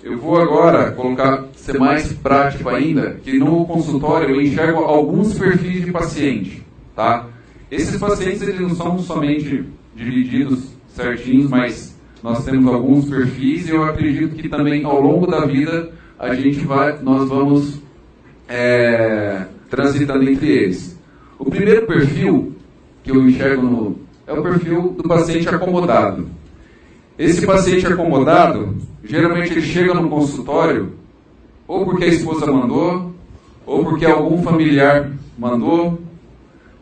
eu 0.02 0.18
vou 0.18 0.40
agora 0.40 0.90
colocar, 0.92 1.44
ser 1.54 1.78
mais 1.78 2.12
prático 2.12 2.68
ainda, 2.70 3.18
que 3.22 3.38
no 3.38 3.66
consultório 3.66 4.30
eu 4.30 4.40
enxergo 4.40 4.80
alguns 4.80 5.38
perfis 5.38 5.84
de 5.84 5.92
paciente, 5.92 6.64
tá? 6.96 7.26
Esses 7.74 7.98
pacientes 7.98 8.40
eles 8.42 8.60
não 8.60 8.74
são 8.74 8.98
somente 9.00 9.64
divididos 9.96 10.68
certinhos, 10.94 11.50
mas 11.50 11.98
nós 12.22 12.44
temos 12.44 12.72
alguns 12.72 13.08
perfis 13.08 13.66
e 13.66 13.70
eu 13.70 13.82
acredito 13.82 14.36
que 14.36 14.48
também 14.48 14.84
ao 14.84 15.00
longo 15.00 15.26
da 15.26 15.44
vida 15.44 15.92
a 16.16 16.32
gente 16.36 16.60
vai, 16.60 16.96
nós 17.02 17.28
vamos 17.28 17.80
é, 18.48 19.46
transitando 19.68 20.22
entre 20.28 20.48
eles. 20.48 20.96
O 21.36 21.50
primeiro 21.50 21.84
perfil 21.84 22.54
que 23.02 23.10
eu 23.10 23.28
enxergo 23.28 23.62
no, 23.62 23.98
é 24.24 24.32
o 24.32 24.40
perfil 24.40 24.94
do 24.96 25.02
paciente 25.02 25.48
acomodado. 25.48 26.28
Esse 27.18 27.44
paciente 27.44 27.86
acomodado, 27.88 28.76
geralmente 29.02 29.50
ele 29.50 29.62
chega 29.62 29.94
no 29.94 30.08
consultório 30.08 30.92
ou 31.66 31.84
porque 31.84 32.04
a 32.04 32.08
esposa 32.08 32.46
mandou, 32.46 33.12
ou 33.66 33.84
porque 33.84 34.06
algum 34.06 34.42
familiar 34.42 35.10
mandou, 35.36 35.98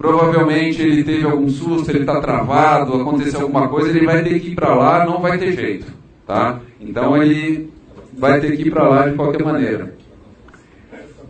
provavelmente 0.03 0.83
ele 0.83 1.05
teve 1.05 1.25
algum 1.25 1.49
susto, 1.49 1.89
ele 1.91 2.01
está 2.01 2.21
travado, 2.21 3.01
aconteceu 3.01 3.43
alguma 3.43 3.69
coisa, 3.69 3.91
ele 3.91 4.05
vai 4.05 4.23
ter 4.25 4.41
que 4.41 4.49
ir 4.49 4.55
para 4.57 4.75
lá, 4.75 5.07
não 5.07 5.21
vai 5.21 5.39
ter 5.39 5.53
jeito, 5.53 5.87
tá? 6.27 6.61
Então 6.81 7.23
ele 7.23 7.71
vai 8.19 8.41
ter 8.41 8.57
que 8.57 8.67
ir 8.67 8.71
para 8.73 8.89
lá 8.89 9.09
de 9.09 9.15
qualquer 9.15 9.45
maneira. 9.45 9.95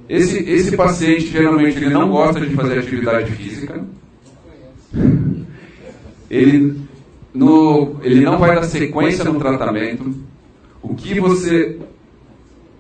Esse, 0.09 0.39
esse 0.51 0.75
paciente 0.75 1.27
geralmente 1.27 1.77
ele 1.77 1.91
não 1.91 2.09
gosta 2.09 2.41
de 2.41 2.55
fazer 2.55 2.79
atividade 2.79 3.31
física. 3.33 3.85
Ele, 6.31 6.81
no, 7.35 7.97
ele 8.03 8.23
não 8.23 8.39
vai 8.39 8.55
dar 8.55 8.63
sequência 8.65 9.25
no 9.25 9.39
tratamento. 9.39 10.15
O 10.83 10.95
que 10.95 11.21
você 11.21 11.79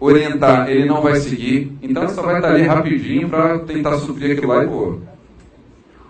orientar, 0.01 0.71
ele 0.71 0.87
não 0.87 1.03
vai 1.03 1.17
seguir. 1.17 1.71
Então 1.83 2.09
só 2.09 2.23
vai 2.23 2.37
estar 2.37 2.55
ali 2.55 2.63
rapidinho 2.65 3.29
para 3.29 3.59
tentar 3.61 3.99
suprir 3.99 4.33
aquilo 4.33 4.49
lá 4.49 4.65
e 4.65 4.69
pôr. 4.69 5.12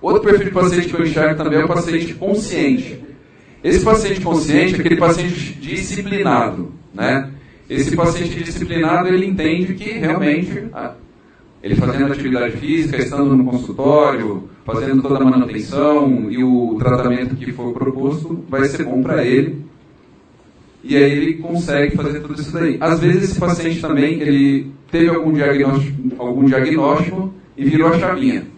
Outro 0.02 0.20
perfil 0.20 0.46
de 0.46 0.50
paciente 0.50 0.88
que 0.88 0.94
eu 0.94 1.06
enxergo 1.06 1.42
também 1.42 1.60
é 1.60 1.64
o 1.64 1.68
paciente 1.68 2.12
consciente. 2.14 3.00
Esse 3.62 3.84
paciente 3.84 4.20
consciente 4.20 4.74
é 4.74 4.78
aquele 4.80 4.96
paciente 4.96 5.54
disciplinado, 5.60 6.72
né? 6.92 7.30
Esse 7.70 7.94
paciente 7.94 8.42
disciplinado, 8.42 9.08
ele 9.08 9.24
entende 9.24 9.74
que 9.74 9.92
realmente 9.92 10.64
ele 11.62 11.76
fazendo 11.76 12.12
atividade 12.12 12.56
física, 12.56 12.96
estando 12.96 13.36
no 13.36 13.44
consultório, 13.44 14.48
fazendo 14.64 15.00
toda 15.00 15.22
a 15.22 15.24
manutenção 15.24 16.28
e 16.28 16.42
o 16.42 16.76
tratamento 16.78 17.36
que 17.36 17.52
for 17.52 17.72
proposto 17.72 18.44
vai 18.48 18.64
ser 18.64 18.84
bom 18.84 19.00
para 19.00 19.24
ele. 19.24 19.64
E 20.82 20.96
aí 20.96 21.12
ele 21.12 21.34
consegue 21.34 21.96
fazer 21.96 22.18
tudo 22.20 22.40
isso 22.40 22.52
daí. 22.52 22.76
Às 22.80 22.98
vezes 22.98 23.30
esse 23.30 23.40
paciente 23.40 23.80
também, 23.80 24.20
ele 24.20 24.72
teve 24.90 25.08
algum 25.08 25.32
diagnóstico, 25.32 25.96
algum 26.18 26.44
diagnóstico 26.44 27.32
e 27.56 27.64
virou 27.64 27.88
a 27.90 27.98
chavinha. 27.98 28.51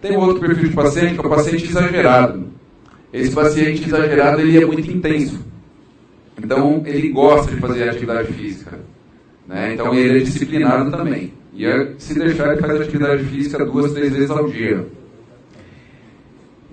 Tem 0.00 0.16
um 0.16 0.20
outro 0.20 0.40
perfil 0.40 0.68
de 0.68 0.74
paciente 0.74 1.14
que 1.14 1.20
é 1.20 1.26
o 1.26 1.30
paciente 1.30 1.64
exagerado. 1.64 2.46
Esse 3.12 3.34
paciente 3.34 3.84
exagerado 3.84 4.40
ele 4.40 4.62
é 4.62 4.64
muito 4.64 4.90
intenso. 4.90 5.44
Então 6.42 6.82
ele 6.86 7.08
gosta 7.08 7.52
de 7.52 7.60
fazer 7.60 7.88
atividade 7.88 8.32
física. 8.32 8.78
Né? 9.46 9.74
Então 9.74 9.92
ele 9.94 10.18
é 10.18 10.22
disciplinado 10.22 10.90
também. 10.90 11.32
E 11.52 11.66
é, 11.66 11.94
se 11.98 12.16
deixar 12.16 12.52
ele 12.52 12.60
faz 12.60 12.80
atividade 12.80 13.24
física 13.24 13.64
duas, 13.64 13.92
três 13.92 14.12
vezes 14.12 14.30
ao 14.30 14.48
dia. 14.48 14.86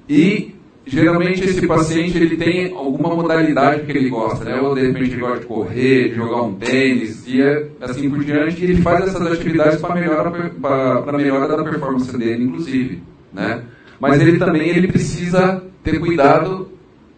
E 0.08 0.54
geralmente 0.86 1.44
esse 1.44 1.66
paciente 1.66 2.16
ele 2.16 2.38
tem 2.38 2.72
alguma 2.76 3.16
modalidade 3.16 3.86
que 3.86 3.92
ele 3.92 4.08
gosta, 4.08 4.46
né? 4.46 4.62
Ou 4.62 4.76
de 4.76 4.86
repente 4.86 5.14
ele 5.14 5.22
gosta 5.22 5.40
de 5.40 5.46
correr, 5.48 6.10
de 6.10 6.16
jogar 6.16 6.44
um 6.44 6.54
tênis 6.54 7.26
e 7.26 7.42
é, 7.42 7.70
assim 7.82 8.08
por 8.08 8.24
diante. 8.24 8.62
E 8.62 8.66
ele 8.66 8.82
faz 8.84 9.08
essas 9.08 9.26
atividades 9.26 9.82
para 9.82 9.96
melhora 9.96 10.30
para 10.62 11.18
melhora 11.18 11.58
da 11.58 11.64
performance 11.64 12.16
dele, 12.16 12.44
inclusive 12.44 13.02
né? 13.36 13.64
Mas 14.00 14.22
ele 14.22 14.40
também 14.40 14.70
ele 14.70 14.88
precisa 14.88 15.62
ter 15.84 16.00
cuidado, 16.00 16.72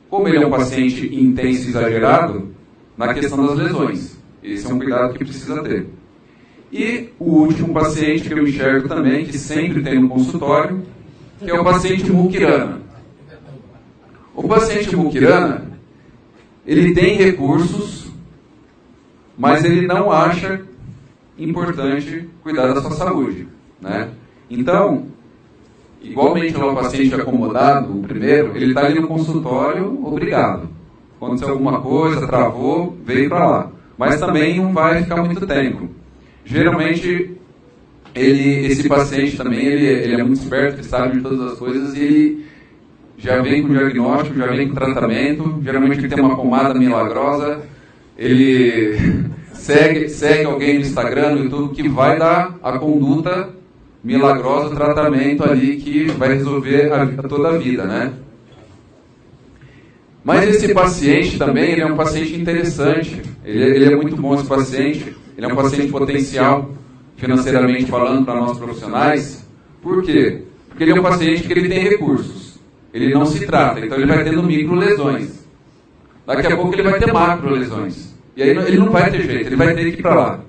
como 0.09 0.27
ele 0.27 0.37
é 0.37 0.47
um 0.47 0.49
paciente 0.49 1.05
intenso 1.15 1.67
e 1.67 1.69
exagerado, 1.69 2.49
na 2.97 3.13
questão 3.13 3.45
das 3.45 3.57
lesões. 3.57 4.17
Esse 4.43 4.65
é 4.65 4.73
um 4.73 4.79
cuidado 4.79 5.13
que 5.13 5.23
precisa 5.23 5.61
ter. 5.61 5.87
E 6.71 7.09
o 7.19 7.25
último 7.25 7.73
paciente 7.73 8.27
que 8.27 8.33
eu 8.33 8.47
enxergo 8.47 8.89
também, 8.89 9.25
que 9.25 9.37
sempre 9.37 9.81
tem 9.83 9.99
no 9.99 10.09
consultório, 10.09 10.83
que 11.39 11.49
é 11.49 11.53
o 11.53 11.63
paciente 11.63 12.11
Mukirana. 12.11 12.81
O 14.35 14.47
paciente 14.47 14.95
Mukirana, 14.95 15.71
ele 16.65 16.93
tem 16.93 17.15
recursos, 17.15 18.11
mas 19.37 19.63
ele 19.63 19.85
não 19.85 20.11
acha 20.11 20.61
importante 21.37 22.27
cuidar 22.41 22.73
da 22.73 22.81
sua 22.81 22.91
saúde. 22.91 23.47
Né? 23.79 24.09
Então, 24.49 25.07
igualmente 26.01 26.55
ao 26.55 26.75
paciente 26.75 27.15
acomodado, 27.15 27.99
o 27.99 28.03
primeiro, 28.03 28.55
ele 28.55 28.67
está 28.67 28.85
ali 28.85 28.99
no 28.99 29.07
consultório, 29.07 29.99
obrigado. 30.05 30.69
Aconteceu 31.17 31.49
alguma 31.49 31.81
coisa, 31.81 32.27
travou, 32.27 32.95
veio 33.03 33.29
para 33.29 33.47
lá. 33.47 33.71
Mas 33.97 34.19
também 34.19 34.57
não 34.57 34.71
vai 34.71 35.01
ficar 35.01 35.23
muito 35.23 35.45
tempo. 35.47 35.89
Geralmente, 36.45 37.35
ele, 38.13 38.67
esse 38.67 38.87
paciente 38.87 39.35
também, 39.35 39.65
ele, 39.65 39.85
ele 39.85 40.21
é 40.21 40.23
muito 40.23 40.41
esperto, 40.41 40.83
sabe 40.83 41.17
de 41.17 41.21
todas 41.21 41.53
as 41.53 41.57
coisas 41.57 41.95
e 41.95 41.99
ele 41.99 42.45
já 43.17 43.41
vem 43.41 43.63
com 43.63 43.69
diagnóstico, 43.69 44.37
já 44.37 44.47
vem 44.47 44.69
com 44.69 44.75
tratamento, 44.75 45.59
geralmente 45.63 45.99
ele 45.99 46.07
tem 46.07 46.23
uma 46.23 46.35
pomada 46.35 46.73
milagrosa, 46.75 47.61
ele 48.15 49.25
segue, 49.53 50.07
segue 50.09 50.45
alguém 50.45 50.75
no 50.75 50.81
Instagram, 50.81 51.31
no 51.31 51.43
YouTube, 51.43 51.75
que 51.75 51.89
vai 51.89 52.19
dar 52.19 52.55
a 52.61 52.77
conduta 52.77 53.49
milagrosa, 54.07 54.67
o 54.67 54.75
tratamento 54.75 55.43
ali 55.43 55.75
que 55.75 56.05
vai 56.11 56.29
resolver 56.29 56.93
a 56.93 57.05
toda 57.23 57.49
a 57.49 57.57
vida, 57.57 57.83
né? 57.83 58.13
Mas 60.23 60.49
esse 60.49 60.73
paciente 60.73 61.37
também, 61.37 61.71
ele 61.71 61.81
é 61.81 61.85
um 61.85 61.95
paciente 61.95 62.33
interessante, 62.33 63.21
ele, 63.43 63.63
ele 63.63 63.85
é 63.85 63.95
muito 63.95 64.15
bom 64.15 64.35
esse 64.35 64.45
paciente, 64.45 65.13
ele 65.37 65.45
é 65.45 65.49
um 65.51 65.55
paciente 65.55 65.91
potencial, 65.91 66.71
financeiramente 67.17 67.85
falando, 67.85 68.23
para 68.25 68.35
nós 68.35 68.57
profissionais. 68.57 69.45
Por 69.81 70.01
quê? 70.03 70.43
Porque 70.69 70.83
ele 70.83 70.91
é 70.91 70.95
um 70.99 71.03
paciente 71.03 71.43
que 71.43 71.51
ele 71.51 71.67
tem 71.67 71.79
recursos, 71.79 72.59
ele 72.93 73.13
não 73.13 73.25
se 73.25 73.45
trata, 73.45 73.81
então 73.81 73.97
ele 73.97 74.07
vai 74.07 74.23
tendo 74.23 74.41
micro 74.43 74.75
lesões. 74.75 75.45
Daqui 76.25 76.47
a 76.47 76.55
pouco 76.55 76.73
ele 76.73 76.83
vai 76.83 76.99
ter 76.99 77.11
macro 77.11 77.49
lesões. 77.49 78.13
E 78.37 78.43
aí 78.43 78.49
ele 78.49 78.77
não 78.77 78.89
vai 78.89 79.11
ter 79.11 79.21
jeito, 79.23 79.47
ele 79.47 79.55
vai 79.55 79.73
ter 79.73 79.91
que 79.91 79.99
ir 79.99 80.01
para 80.01 80.15
lá. 80.15 80.39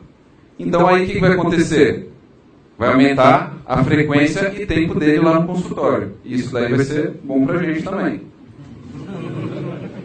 Então 0.59 0.87
aí 0.87 1.05
o 1.05 1.09
que 1.09 1.21
vai 1.21 1.33
acontecer? 1.33 2.09
Vai 2.79 2.91
aumentar 2.91 3.59
a 3.67 3.83
frequência 3.83 4.55
e 4.57 4.65
tempo 4.65 4.95
dele 4.95 5.19
lá 5.19 5.41
no 5.41 5.49
consultório. 5.49 6.13
Isso 6.25 6.53
daí 6.53 6.73
vai 6.73 6.85
ser 6.85 7.13
bom 7.25 7.45
para 7.45 7.59
a 7.59 7.63
gente 7.63 7.83
também. 7.83 8.23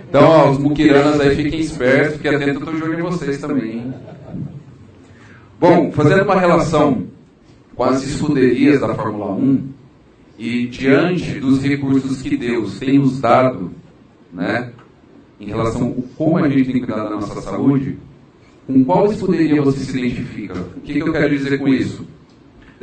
Então, 0.09 0.23
ó, 0.23 0.49
os 0.49 0.57
muquiranas 0.57 1.21
aí 1.21 1.35
fiquem 1.35 1.59
espertos, 1.59 2.17
fiquem 2.17 2.35
atentos, 2.35 2.67
eu 2.67 2.75
de 2.75 2.83
olho 2.83 2.99
em 2.99 3.01
vocês 3.03 3.39
também. 3.39 3.71
Hein? 3.73 3.93
Bom, 5.59 5.91
fazendo 5.91 6.23
uma 6.23 6.39
relação 6.39 7.05
com 7.75 7.83
as 7.83 8.03
escuderias 8.03 8.81
da 8.81 8.93
Fórmula 8.95 9.31
1 9.33 9.69
e 10.37 10.67
diante 10.67 11.39
dos 11.39 11.61
recursos 11.61 12.21
que 12.21 12.35
Deus 12.35 12.79
tem 12.79 12.97
nos 12.97 13.21
dado, 13.21 13.71
né, 14.31 14.71
em 15.39 15.45
relação 15.45 15.95
a 15.97 16.17
como 16.17 16.37
a 16.37 16.49
gente 16.49 16.65
tem 16.65 16.73
que 16.73 16.87
cuidar 16.87 17.03
da 17.03 17.11
nossa 17.11 17.39
saúde, 17.39 17.97
com 18.65 18.83
qual 18.83 19.11
escuderia 19.11 19.61
você 19.61 19.79
se 19.79 19.97
identifica? 19.97 20.59
O 20.75 20.81
que, 20.81 20.93
que 20.93 21.01
eu 21.01 21.11
quero 21.11 21.29
dizer 21.29 21.57
com 21.59 21.67
isso? 21.67 22.05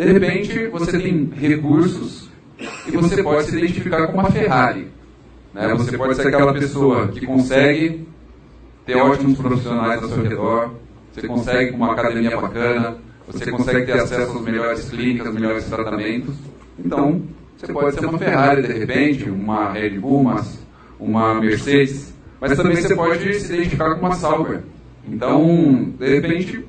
De 0.01 0.13
repente, 0.13 0.67
você 0.69 0.99
tem 0.99 1.31
recursos 1.37 2.31
e 2.87 2.91
você 2.91 3.23
pode 3.23 3.51
se 3.51 3.59
identificar 3.59 4.07
com 4.07 4.15
uma 4.15 4.31
Ferrari. 4.31 4.87
Né? 5.53 5.75
Você 5.75 5.99
pode 5.99 6.17
ser 6.17 6.29
aquela 6.29 6.55
pessoa 6.55 7.09
que 7.09 7.27
consegue 7.27 8.09
ter 8.87 8.95
ótimos 8.95 9.37
profissionais 9.37 10.03
ao 10.03 10.09
seu 10.09 10.23
redor, 10.23 10.71
você 11.13 11.29
consegue 11.29 11.75
uma 11.75 11.93
academia 11.93 12.41
bacana, 12.41 12.97
você 13.27 13.51
consegue 13.51 13.85
ter 13.85 14.01
acesso 14.01 14.39
às 14.39 14.43
melhores 14.43 14.89
clínicas, 14.89 15.27
aos 15.27 15.35
melhores 15.35 15.65
tratamentos. 15.67 16.35
Então, 16.79 17.21
você 17.59 17.71
pode 17.71 17.95
ser 17.95 18.07
uma 18.07 18.19
Ferrari 18.19 18.63
de 18.63 18.73
repente, 18.73 19.29
uma 19.29 19.71
Red 19.71 19.99
Bull, 19.99 20.23
uma, 20.23 20.47
uma 20.99 21.35
Mercedes, 21.35 22.15
mas 22.41 22.57
também 22.57 22.77
você 22.77 22.97
pode 22.97 23.35
se 23.39 23.53
identificar 23.53 23.95
com 23.97 24.07
uma 24.07 24.15
Sauber. 24.15 24.63
Então, 25.07 25.93
de 25.99 26.09
repente, 26.09 26.65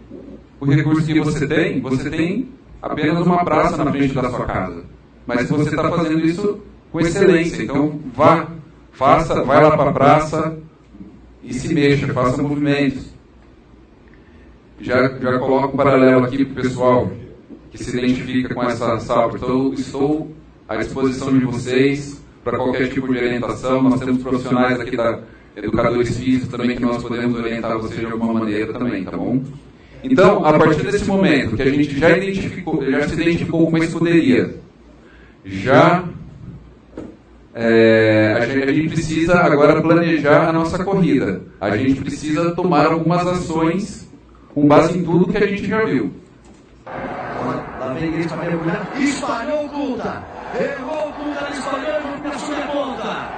o 0.59 0.65
recurso 0.65 1.05
que 1.05 1.21
você 1.21 1.47
tem, 1.47 1.79
você 1.79 2.09
tem 2.09 2.49
apenas 2.81 3.25
uma 3.25 3.43
praça 3.43 3.83
na 3.83 3.91
frente 3.91 4.13
da 4.13 4.29
sua 4.29 4.45
casa. 4.45 4.83
Mas 5.25 5.49
você 5.49 5.69
está 5.69 5.89
fazendo 5.89 6.25
isso 6.25 6.59
com 6.91 6.99
excelência. 6.99 7.63
Então, 7.63 7.99
vá 8.13 8.47
Faça, 8.91 9.43
vai 9.43 9.63
lá 9.63 9.75
para 9.75 9.89
a 9.89 9.93
praça 9.93 10.57
e 11.43 11.53
se 11.53 11.73
mexa, 11.73 12.13
faça 12.13 12.43
movimentos. 12.43 13.05
Já, 14.79 15.17
já 15.17 15.39
coloco 15.39 15.73
um 15.73 15.77
paralelo 15.77 16.25
aqui 16.25 16.43
para 16.43 16.59
o 16.59 16.63
pessoal 16.63 17.11
que 17.71 17.83
se 17.83 17.97
identifica 17.97 18.53
com 18.53 18.63
essa 18.63 18.99
sala. 18.99 19.31
Então, 19.33 19.73
estou 19.73 20.31
à 20.67 20.75
disposição 20.75 21.31
de 21.31 21.45
vocês 21.45 22.21
para 22.43 22.57
qualquer 22.57 22.89
tipo 22.89 23.11
de 23.11 23.17
orientação. 23.17 23.81
Nós 23.81 23.99
temos 23.99 24.21
profissionais 24.21 24.79
aqui 24.79 24.97
da 24.97 25.21
educadores 25.55 26.17
físicos 26.17 26.49
também 26.49 26.75
que 26.75 26.81
nós 26.81 27.01
podemos 27.01 27.37
orientar 27.37 27.77
vocês 27.77 27.99
de 27.99 28.05
alguma 28.05 28.33
maneira 28.33 28.71
também, 28.71 29.03
tá 29.03 29.11
bom? 29.11 29.41
Então, 30.03 30.43
a 30.45 30.57
partir 30.57 30.83
desse 30.83 31.05
momento 31.05 31.55
que 31.55 31.61
a 31.61 31.69
gente 31.69 31.99
já 31.99 32.17
identificou, 32.17 32.83
já 32.89 33.07
se 33.07 33.13
identificou 33.13 33.61
com 33.61 33.69
uma 33.69 33.85
escuderia, 33.85 34.55
já 35.45 36.05
é, 37.53 38.37
a, 38.37 38.45
gente, 38.45 38.63
a, 38.69 38.73
gente, 38.73 38.89
precisa 38.89 39.39
agora 39.39 39.81
planejar 39.81 40.47
a 40.47 40.53
nossa 40.53 40.83
corrida. 40.83 41.41
A 41.59 41.75
gente 41.75 42.01
precisa 42.01 42.55
tomar 42.55 42.85
algumas 42.85 43.27
ações 43.27 44.09
com 44.53 44.67
base 44.67 44.97
em 44.97 45.03
tudo 45.03 45.31
que 45.31 45.37
a 45.37 45.47
gente 45.47 45.67
já 45.67 45.83
viu. 45.83 46.11
Lá 46.85 47.93
vem 47.99 48.11
Gris 48.11 48.27
para 48.27 48.37
mergulhar. 48.37 48.87
Espalhou 48.99 49.69
Kulta. 49.69 50.23
Errou 50.59 51.11
Kulta 51.13 51.49
espalhando 51.51 52.21
para 52.21 52.31
a 52.31 52.39
sua 52.39 52.55
ponta. 52.55 53.29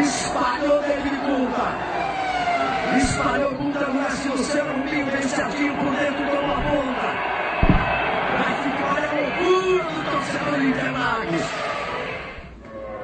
Espalhou 0.00 0.80
David 0.80 1.16
Kulta. 1.16 1.94
Espalhou 2.96 3.50
Kulta 3.54 3.86
no 3.86 4.10
se 4.10 4.28
você 4.28 4.62
não 4.62 4.83
certinho 5.34 5.74
por 5.76 5.90
dentro 5.96 6.24
de 6.24 6.36
uma 6.36 6.54
ponta. 6.54 7.08
Vai 8.38 8.54
ficar 8.62 9.02
a 9.02 9.12
loucura 9.14 9.84
do 9.84 10.00
torcedor 10.10 10.64
Interlagos. 10.64 11.42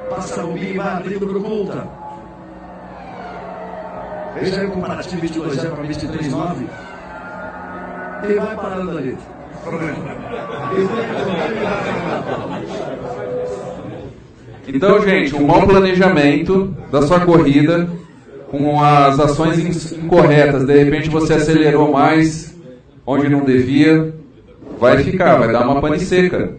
Passa 0.09 0.45
o 0.45 0.53
Big 0.53 0.77
vai 0.77 0.89
abrindo 0.89 1.27
para 1.27 1.39
o 1.39 1.43
Culta. 1.43 1.89
Veja 4.35 4.61
aí 4.61 4.67
o 4.67 4.71
comparativo 4.71 5.21
22 5.21 5.55
0 5.55 5.75
para 5.75 5.83
23 5.83 6.33
9. 6.33 6.67
E 8.29 8.35
vai 8.35 8.57
parando 8.57 8.99
ali. 8.99 9.19
Então, 14.69 15.03
gente, 15.03 15.35
um 15.35 15.47
bom 15.47 15.67
planejamento 15.67 16.75
da 16.93 17.03
sua 17.03 17.21
corrida, 17.21 17.89
com 18.51 18.83
as 18.83 19.19
ações 19.21 19.93
incorretas, 19.93 20.65
de 20.65 20.77
repente 20.77 21.09
você 21.09 21.35
acelerou 21.35 21.93
mais 21.93 22.53
onde 23.07 23.29
não 23.29 23.45
devia, 23.45 24.13
vai 24.79 25.03
ficar, 25.05 25.39
vai 25.39 25.53
dar 25.53 25.65
uma 25.65 25.81
pane 25.81 26.01
seca. 26.01 26.55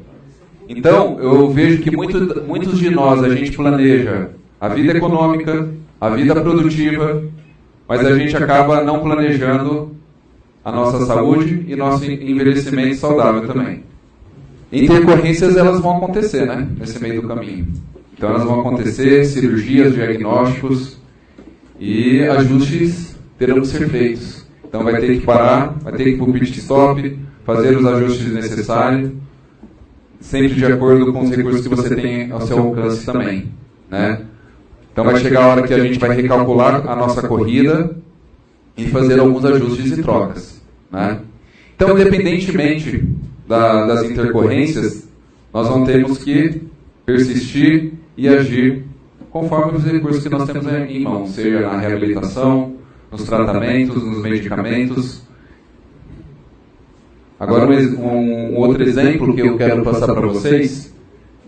Então, 0.70 1.20
eu 1.20 1.50
vejo 1.50 1.82
que 1.82 1.94
muito, 1.94 2.44
muitos 2.48 2.80
de 2.80 2.90
nós, 2.90 3.22
a 3.22 3.36
gente 3.36 3.58
planeja 3.58 4.30
a 4.60 4.70
vida 4.70 4.98
econômica, 4.98 5.68
a 6.00 6.10
vida 6.10 6.40
produtiva, 6.40 7.24
mas 7.88 8.06
a 8.06 8.18
gente 8.18 8.38
acaba 8.38 8.82
não 8.84 9.02
planejando 9.02 9.94
a 10.64 10.72
nossa 10.72 11.06
saúde 11.06 11.66
e 11.68 11.76
nosso 11.76 12.06
envelhecimento 12.06 12.96
saudável 12.96 13.46
também. 13.48 13.84
Intercorrências 14.72 15.58
elas 15.58 15.82
vão 15.82 15.98
acontecer, 15.98 16.46
né? 16.46 16.70
Nesse 16.80 17.02
meio 17.02 17.22
do 17.22 17.28
caminho. 17.28 17.68
Então 18.14 18.30
elas 18.30 18.46
vão 18.46 18.62
acontecer, 18.62 19.26
cirurgias, 19.26 19.94
diagnósticos 19.94 21.01
e 21.82 22.24
ajustes 22.24 23.16
terão 23.38 23.60
que 23.60 23.68
ser 23.68 23.90
feitos. 23.90 24.46
Então 24.64 24.84
vai 24.84 25.02
ter 25.02 25.20
que 25.20 25.26
parar, 25.26 25.76
vai 25.82 25.94
ter 25.94 26.04
que 26.04 26.10
ir 26.12 26.18
para 26.18 26.30
o 26.30 26.34
pit 26.34 26.60
stop, 26.60 27.20
fazer 27.44 27.76
os 27.76 27.86
ajustes 27.86 28.32
necessários 28.32 29.12
sempre 30.22 30.54
de 30.54 30.66
acordo 30.66 31.12
com 31.12 31.22
os 31.22 31.32
recursos 31.32 31.68
que 31.68 31.76
você 31.76 31.96
tem 31.96 32.32
ao 32.32 32.42
seu 32.42 32.60
alcance 32.60 33.06
também. 33.06 33.52
Né? 33.90 34.22
Então 34.94 35.04
vai 35.04 35.18
chegar 35.18 35.44
a 35.44 35.48
hora 35.48 35.64
que 35.64 35.74
a 35.74 35.80
gente 35.80 36.00
vai 36.00 36.16
recalcular 36.16 36.88
a 36.88 36.96
nossa 36.96 37.28
corrida 37.28 37.98
e 38.78 38.88
fazer 38.88 39.20
alguns 39.20 39.44
ajustes 39.44 39.98
e 39.98 40.02
trocas. 40.02 40.62
Né? 40.92 41.20
Então, 41.76 41.98
independentemente 41.98 43.04
da, 43.48 43.88
das 43.88 44.04
intercorrências, 44.04 45.08
nós 45.52 45.68
vamos 45.68 45.88
termos 45.88 46.20
que 46.20 46.62
persistir 47.06 47.94
e 48.16 48.30
agir 48.30 48.86
conforme 49.32 49.78
os 49.78 49.84
recursos 49.86 50.24
que 50.24 50.30
nós 50.30 50.46
temos 50.46 50.68
em 50.68 51.04
mão, 51.04 51.26
seja 51.26 51.62
na 51.62 51.80
reabilitação, 51.80 52.76
nos 53.12 53.24
tratamentos, 53.24 54.04
nos 54.04 54.22
medicamentos, 54.22 55.22
Agora, 57.42 57.66
um, 57.66 58.54
um, 58.54 58.56
outro 58.58 58.84
exemplo 58.84 59.34
que 59.34 59.42
eu 59.42 59.58
quero 59.58 59.82
passar 59.82 60.14
para 60.14 60.28
vocês, 60.28 60.94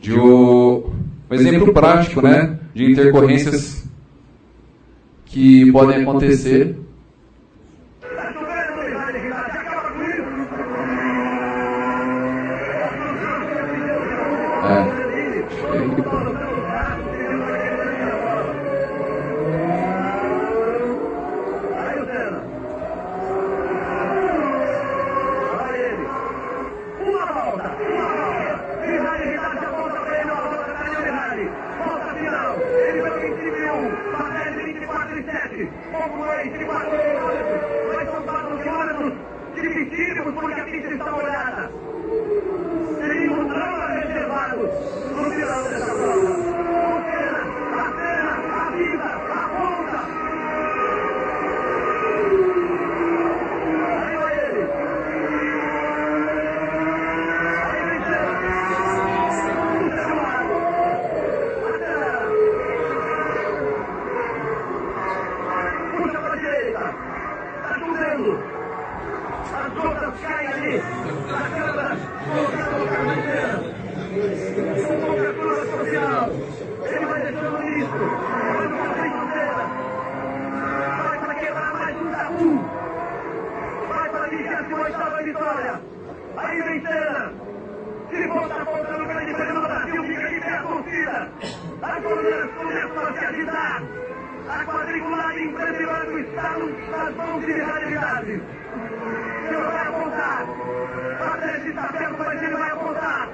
de 0.02 0.12
o, 0.12 0.90
um 1.30 1.36
exemplo 1.36 1.72
prático 1.72 2.20
né, 2.20 2.58
de 2.74 2.92
intercorrências 2.92 3.88
que 5.28 5.72
podem 5.72 6.02
acontecer 6.02 6.76
realidade. 98.24 98.42
Ele 99.48 99.58
vai 99.58 99.88
apontar. 99.88 100.48
A 101.20 101.38
frente 101.38 101.70
está 101.70 101.88
perto, 101.88 102.16
mas 102.18 102.44
ele 102.44 102.56
vai 102.56 102.72
apontar. 102.72 103.30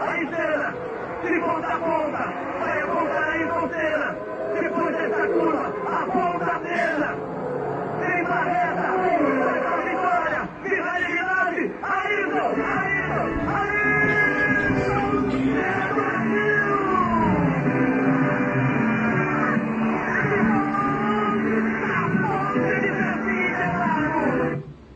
A 0.00 0.22
estrela, 0.22 0.74
de 1.22 1.40
ponta 1.40 1.66
a 1.66 1.78
ponta, 1.78 2.32
vai 2.60 2.82
apontar 2.82 3.28
a 3.28 3.48
fronteira. 3.48 4.16
Depois 4.60 4.96
dessa 4.96 5.26
curva, 5.28 5.74
a 5.86 6.06
ponta 6.06 6.58
dela. 6.60 7.16
Vem 8.00 8.24
pra 8.24 9.29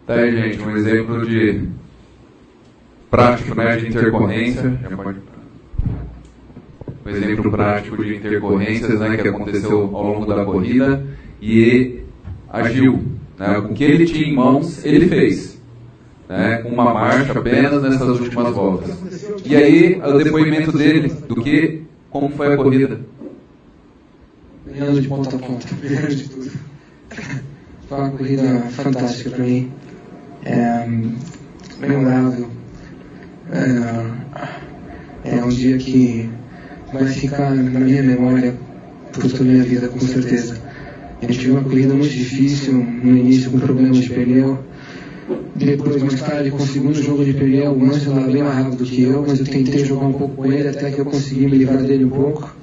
Tá 0.06 0.14
aí, 0.14 0.36
gente, 0.36 0.62
um 0.62 0.76
exemplo 0.76 1.26
de 1.26 1.62
prático 3.10 3.54
né, 3.54 3.76
de 3.76 3.88
intercorrência. 3.88 4.78
Um 7.06 7.10
exemplo 7.10 7.50
prático 7.50 8.04
de 8.04 8.16
intercorrências 8.16 9.00
né, 9.00 9.16
que 9.16 9.28
aconteceu 9.28 9.96
ao 9.96 10.02
longo 10.02 10.26
da 10.26 10.44
corrida 10.44 11.06
e 11.40 12.00
agiu. 12.50 13.02
Né, 13.38 13.60
com 13.62 13.72
o 13.72 13.74
que 13.74 13.84
ele 13.84 14.04
tinha 14.04 14.28
em 14.28 14.34
mãos, 14.34 14.84
ele 14.84 15.08
fez. 15.08 15.58
Né, 16.28 16.58
com 16.58 16.68
uma 16.68 16.92
marcha 16.92 17.38
apenas 17.38 17.82
nessas 17.82 18.20
últimas 18.20 18.54
voltas. 18.54 18.98
E 19.42 19.56
aí, 19.56 20.02
o 20.02 20.18
depoimento 20.18 20.76
dele 20.76 21.08
do 21.08 21.36
que, 21.36 21.82
como 22.10 22.28
foi 22.28 22.52
a 22.52 22.56
corrida. 22.58 23.00
ganhando 24.66 25.00
de 25.00 25.08
ponta 25.08 25.34
a 25.34 25.38
ponta, 25.38 25.66
primeiro 25.80 26.14
de 26.14 26.28
tudo. 26.28 26.50
Foi 27.88 27.98
uma 27.98 28.10
corrida 28.10 28.60
fantástica 28.70 29.30
para 29.30 29.44
mim, 29.44 29.72
é, 30.44 30.86
memorável. 31.80 32.48
É, 33.52 35.36
é 35.36 35.44
um 35.44 35.48
dia 35.48 35.78
que 35.78 36.28
vai 36.92 37.06
ficar 37.06 37.54
na 37.54 37.80
minha 37.80 38.02
memória 38.02 38.54
por 39.12 39.22
toda 39.30 39.42
a 39.42 39.46
minha 39.46 39.62
vida, 39.62 39.88
com 39.88 40.00
certeza. 40.00 40.58
A 41.22 41.26
gente 41.26 41.46
viu 41.46 41.54
uma 41.54 41.62
corrida 41.62 41.94
muito 41.94 42.12
difícil, 42.12 42.74
no 42.74 43.16
início 43.16 43.50
com 43.50 43.58
problemas 43.58 43.98
de 43.98 44.10
pneu. 44.10 44.58
Depois, 45.56 46.02
mais 46.02 46.20
tarde, 46.20 46.50
com 46.50 46.62
o 46.62 46.66
segundo 46.66 47.02
jogo 47.02 47.24
de 47.24 47.32
pneu, 47.32 47.72
o 47.72 47.80
Mansell 47.80 48.12
estava 48.12 48.30
bem 48.30 48.42
mais 48.42 48.56
rápido 48.56 48.84
que 48.84 49.02
eu, 49.02 49.24
mas 49.26 49.38
eu 49.38 49.46
tentei 49.46 49.84
jogar 49.84 50.06
um 50.06 50.12
pouco 50.12 50.34
com 50.34 50.52
ele 50.52 50.68
até 50.68 50.90
que 50.90 50.98
eu 50.98 51.04
consegui 51.04 51.46
me 51.46 51.58
livrar 51.58 51.82
dele 51.82 52.04
um 52.04 52.10
pouco. 52.10 52.54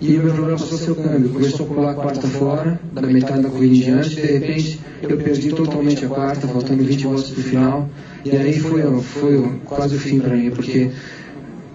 E 0.00 0.16
o 0.16 0.22
meu 0.22 0.34
problema 0.34 0.58
passou 0.58 0.76
a 0.76 0.80
ser 0.80 0.90
o 0.90 0.96
câmbio. 0.96 1.30
Começou 1.30 1.66
a 1.66 1.68
pular 1.68 1.90
a 1.92 1.94
quarta 1.94 2.26
fora, 2.26 2.80
da 2.92 3.02
metade 3.02 3.42
da 3.42 3.48
corrida 3.48 3.74
em 3.74 3.80
diante. 3.80 4.14
De 4.16 4.20
repente, 4.22 4.80
eu 5.02 5.16
perdi 5.16 5.48
totalmente 5.50 6.04
a 6.04 6.08
quarta, 6.08 6.48
faltando 6.48 6.84
20 6.84 7.04
voltas 7.04 7.30
para 7.30 7.40
o 7.40 7.42
final. 7.42 7.88
E 8.24 8.30
aí 8.36 8.58
foi, 8.58 8.82
foi 9.00 9.60
quase 9.64 9.96
o 9.96 9.98
fim 9.98 10.20
para 10.20 10.34
mim, 10.34 10.50
porque 10.50 10.90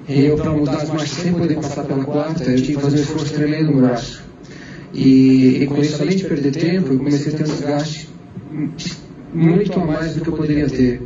eu, 0.08 0.36
para 0.38 0.52
mudar 0.52 0.78
as 0.78 0.90
marchas 0.90 1.10
sem 1.18 1.34
poder 1.34 1.56
passar 1.56 1.84
pela 1.86 2.04
quarta, 2.04 2.44
eu 2.44 2.62
tinha 2.62 2.78
que 2.78 2.84
fazer 2.84 2.98
um 3.00 3.02
esforço 3.02 3.34
tremendo 3.34 3.72
no 3.72 3.82
braço. 3.82 4.24
E, 4.94 5.64
e 5.64 5.68
com 5.68 5.78
isso, 5.78 6.02
além 6.02 6.18
de 6.18 6.26
perder 6.26 6.52
tempo, 6.52 6.94
eu 6.94 6.98
comecei 6.98 7.34
a 7.34 7.38
ter 7.38 7.44
um 7.44 7.48
desgaste 7.48 8.10
muito 9.34 9.80
a 9.80 9.86
mais 9.86 10.16
do 10.16 10.22
que 10.22 10.30
eu 10.30 10.34
poderia 10.34 10.68
ter 10.68 11.02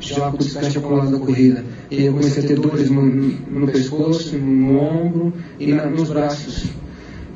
já 0.00 0.30
com 0.30 0.36
o 0.36 0.38
desgaste 0.38 0.78
acumulado 0.78 1.10
da 1.10 1.18
corrida. 1.18 1.64
E 1.90 2.04
eu 2.04 2.12
comecei 2.12 2.44
a 2.44 2.46
ter 2.46 2.58
dores 2.58 2.90
no, 2.90 3.02
no 3.02 3.68
pescoço, 3.68 4.36
no 4.36 4.80
ombro 4.80 5.32
e 5.58 5.72
na, 5.72 5.86
nos 5.86 6.08
braços. 6.08 6.70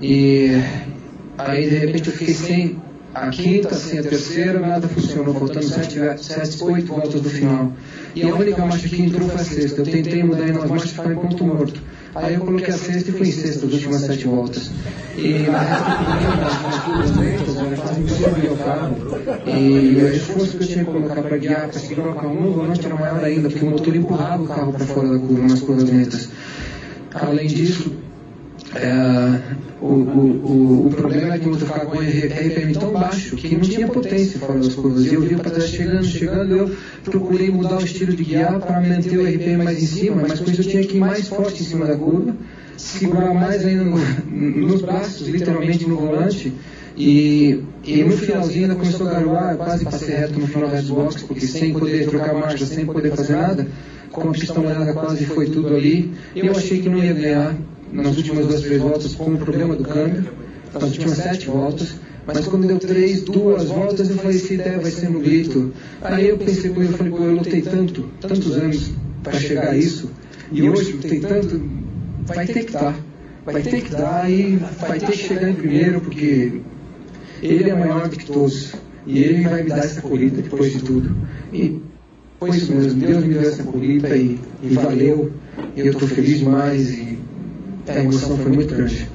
E 0.02 0.50
aí 1.38 1.68
de 1.68 1.76
repente 1.76 2.08
eu 2.08 2.12
fiquei 2.14 2.34
sem 2.34 2.76
a 3.14 3.28
quinta, 3.28 3.74
sem 3.74 3.98
a 3.98 4.02
terceira, 4.02 4.58
nada 4.60 4.88
funcionou, 4.88 5.34
faltando 5.34 5.66
sete, 5.66 5.98
sete 6.22 6.64
oito 6.64 6.86
voltas 6.86 7.20
do 7.20 7.30
final. 7.30 7.72
E 8.14 8.22
a 8.22 8.34
única 8.34 8.64
marcha 8.64 8.88
que 8.88 9.02
entrou 9.02 9.28
foi 9.28 9.40
a 9.40 9.44
sexta. 9.44 9.80
Eu 9.80 9.84
tentei 9.84 10.22
mudar 10.22 10.48
em 10.48 10.52
umas 10.52 10.68
marchas 10.68 10.90
ficar 10.90 11.12
em 11.12 11.16
ponto 11.16 11.44
morto. 11.44 11.80
Aí 12.14 12.34
eu 12.34 12.40
coloquei 12.40 12.74
a 12.74 12.78
sexta 12.78 13.10
e 13.10 13.12
fui 13.12 13.28
em 13.28 13.32
sexta 13.32 13.66
as 13.66 13.72
últimas 13.72 14.00
sete 14.02 14.26
voltas. 14.26 14.70
E 15.16 15.48
na 15.48 15.64
carro. 18.64 18.96
E 19.46 20.02
o 20.02 20.08
esforço 20.08 20.56
que 20.56 20.64
eu 20.64 20.68
tinha 20.68 20.84
que 20.84 20.90
colocar 20.90 21.22
para 21.22 21.36
guiar, 21.36 21.68
para 21.68 21.80
segurar 21.80 22.10
o 22.10 22.14
carro 22.14 22.34
no 22.34 22.52
volante 22.52 22.86
era 22.86 22.94
maior 22.94 23.24
ainda, 23.24 23.48
porque 23.48 23.64
o 23.64 23.70
motor 23.70 23.96
empurrava 23.96 24.42
o 24.42 24.46
carro 24.46 24.72
para 24.72 24.86
fora 24.86 25.08
da 25.08 25.18
curva, 25.18 25.42
nas 25.42 25.60
curvas 25.60 25.90
lentas. 25.90 26.28
Além 27.14 27.46
disso, 27.48 27.92
é, 28.74 29.40
o, 29.80 29.86
o, 29.86 30.86
o, 30.86 30.90
problema 30.90 31.34
é 31.34 31.38
que 31.38 31.48
motor 31.48 31.66
ficava 31.66 31.86
com 31.86 31.98
RPM 31.98 32.72
tão 32.72 32.92
baixo 32.92 33.34
que 33.34 33.56
não 33.56 33.62
tinha 33.62 33.88
potência 33.88 34.38
fora 34.38 34.60
das 34.60 34.74
curvas. 34.74 35.06
E 35.06 35.14
eu 35.14 35.22
vi 35.22 35.34
o 35.34 35.40
trás 35.40 35.68
chegando, 35.68 36.04
chegando, 36.04 36.56
eu 36.56 36.76
procurei 37.04 37.50
mudar 37.50 37.78
o 37.78 37.84
estilo 37.84 38.14
de 38.14 38.22
guiar 38.22 38.60
para 38.60 38.80
manter 38.80 39.18
o 39.18 39.26
RPM 39.26 39.64
mais 39.64 39.82
em 39.82 39.86
cima, 39.86 40.22
mas 40.22 40.38
com 40.38 40.50
isso 40.50 40.60
eu 40.60 40.66
tinha 40.66 40.84
que 40.84 40.96
ir 40.96 41.00
mais 41.00 41.28
forte 41.28 41.62
em 41.62 41.66
cima 41.66 41.84
da 41.84 41.96
curva, 41.96 42.36
segurar 42.76 43.34
mais 43.34 43.64
ainda 43.64 43.82
no, 43.82 43.98
nos 44.30 44.82
braços, 44.82 45.26
literalmente 45.26 45.88
no 45.88 45.96
volante. 45.96 46.52
E, 46.96 47.64
e 47.84 48.04
no 48.04 48.16
finalzinho 48.16 48.64
ainda 48.64 48.74
começou 48.76 49.08
a 49.08 49.12
garoar, 49.12 49.56
quase 49.56 49.84
passei 49.84 50.14
reto 50.14 50.38
no 50.38 50.46
final 50.46 50.68
da 50.68 50.82
box, 50.82 51.22
porque 51.22 51.46
sem 51.46 51.72
poder 51.72 52.08
trocar 52.08 52.34
marcha, 52.34 52.66
sem 52.66 52.84
poder 52.84 53.16
fazer 53.16 53.32
nada, 53.32 53.66
com 54.12 54.28
a 54.28 54.32
pista 54.32 54.60
molhada 54.60 54.92
quase 54.92 55.24
foi 55.24 55.46
tudo 55.46 55.74
ali. 55.74 56.12
Eu 56.36 56.52
achei 56.52 56.80
que 56.80 56.88
não 56.88 57.02
ia 57.02 57.14
ganhar 57.14 57.56
nas 57.92 58.16
últimas 58.16 58.46
duas, 58.46 58.62
três 58.62 58.80
voltas 58.80 59.14
com 59.14 59.34
o 59.34 59.38
problema 59.38 59.76
do 59.76 59.84
câmbio, 59.84 60.30
nas 60.72 60.82
últimas 60.82 61.16
sete 61.16 61.46
voltas. 61.46 61.94
Mas 62.26 62.46
quando 62.46 62.66
deu 62.66 62.78
três, 62.78 63.22
duas 63.22 63.64
voltas, 63.64 64.08
eu 64.10 64.16
falei, 64.16 64.38
se 64.38 64.56
der, 64.56 64.78
vai 64.78 64.90
ser 64.90 65.10
no 65.10 65.20
grito. 65.20 65.72
Aí 66.02 66.28
eu 66.28 66.38
pensei 66.38 66.70
eu 66.70 66.92
falei, 66.92 67.12
pô, 67.12 67.18
eu 67.18 67.34
lutei 67.34 67.62
tanto, 67.62 68.08
tantos 68.20 68.56
anos 68.56 68.92
para 69.22 69.38
chegar 69.38 69.68
a 69.68 69.76
isso, 69.76 70.10
e 70.52 70.68
hoje 70.68 70.92
lutei 70.92 71.20
tanto, 71.20 71.62
vai 72.26 72.46
ter 72.46 72.64
que 72.64 72.72
dar. 72.72 72.96
Vai 73.44 73.62
ter 73.62 73.82
que 73.82 73.90
dar 73.90 74.30
e 74.30 74.56
vai 74.78 74.98
ter 74.98 75.06
que 75.06 75.16
chegar 75.16 75.48
em 75.48 75.54
primeiro, 75.54 76.00
porque 76.00 76.60
ele 77.42 77.70
é 77.70 77.74
maior 77.74 78.08
do 78.08 78.16
que 78.16 78.26
todos. 78.26 78.74
E 79.06 79.18
ele 79.18 79.48
vai 79.48 79.62
me 79.62 79.70
dar 79.70 79.78
essa 79.78 80.02
corrida 80.02 80.42
depois 80.42 80.72
de 80.72 80.82
tudo. 80.82 81.16
E 81.52 81.80
foi 82.38 82.50
isso 82.50 82.72
mesmo, 82.72 83.00
Deus 83.00 83.24
me 83.24 83.34
deu 83.34 83.48
essa 83.48 83.62
corrida 83.62 84.14
e, 84.14 84.38
e 84.62 84.68
valeu. 84.74 85.32
E 85.74 85.80
eu 85.80 85.92
estou 85.92 86.06
feliz 86.06 86.38
demais 86.38 86.90
e 86.90 87.18
a 87.88 87.98
emoção 87.98 88.36
foi 88.36 88.52
muito 88.52 88.74
grande. 88.74 89.08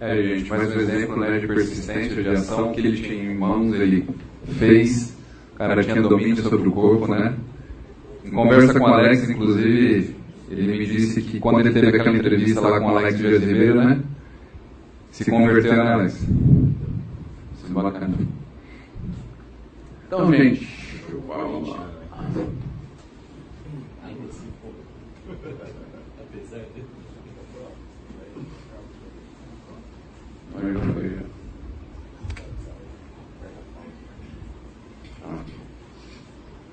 É, 0.00 0.22
gente, 0.22 0.48
mais 0.48 0.74
um 0.74 0.80
exemplo 0.80 1.16
né, 1.20 1.38
de 1.38 1.46
persistência, 1.46 2.22
de 2.22 2.28
ação 2.30 2.72
que 2.72 2.80
ele 2.80 2.96
tinha 2.96 3.32
em 3.32 3.36
mãos, 3.36 3.74
ele 3.74 4.08
fez, 4.58 5.14
o 5.52 5.56
cara 5.56 5.82
tinha 5.82 6.00
domínio 6.00 6.42
sobre 6.42 6.68
o 6.68 6.72
corpo, 6.72 7.06
né? 7.06 7.34
Em 8.24 8.30
conversa 8.30 8.78
com 8.78 8.84
o 8.84 8.86
Alex, 8.86 9.28
inclusive, 9.28 10.16
ele 10.48 10.78
me 10.78 10.86
disse 10.86 11.20
que 11.22 11.38
quando 11.38 11.60
ele 11.60 11.72
teve 11.72 11.88
aquela 11.88 12.16
entrevista 12.16 12.60
lá 12.60 12.80
com 12.80 12.86
o 12.86 12.96
Alex 12.96 13.18
Dias 13.18 13.42
Ribeiro, 13.42 13.84
né? 13.84 14.00
Se 15.10 15.30
converteu, 15.30 15.76
né, 15.76 15.92
Alex? 15.92 16.14
Isso 16.14 17.66
é 17.68 17.72
bacana. 17.72 18.14
Então, 20.06 20.32
gente, 20.32 20.68
vamos 21.28 21.68
lá. 21.68 21.90
Foi. 30.60 30.80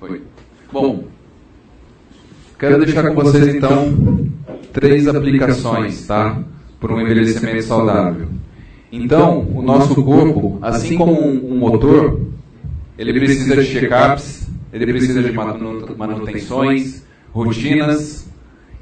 Foi. 0.00 0.22
Bom, 0.72 1.04
quero 2.58 2.78
deixar 2.84 3.08
com 3.08 3.14
vocês 3.14 3.54
então 3.54 4.26
três 4.72 5.08
aplicações, 5.08 6.06
tá? 6.06 6.42
Para 6.78 6.94
um 6.94 7.00
envelhecimento 7.00 7.62
saudável. 7.62 8.28
Então, 8.92 9.40
o 9.54 9.62
nosso 9.62 9.94
corpo, 10.02 10.58
assim 10.62 10.96
como 10.96 11.20
um, 11.20 11.56
motor, 11.58 12.20
ele 12.98 13.12
precisa 13.12 13.56
de 13.56 13.66
check-ups, 13.66 14.48
ele 14.72 14.86
precisa 14.86 15.22
de 15.22 15.32
manu- 15.32 15.94
manutenções, 15.96 17.04
rotinas. 17.32 18.28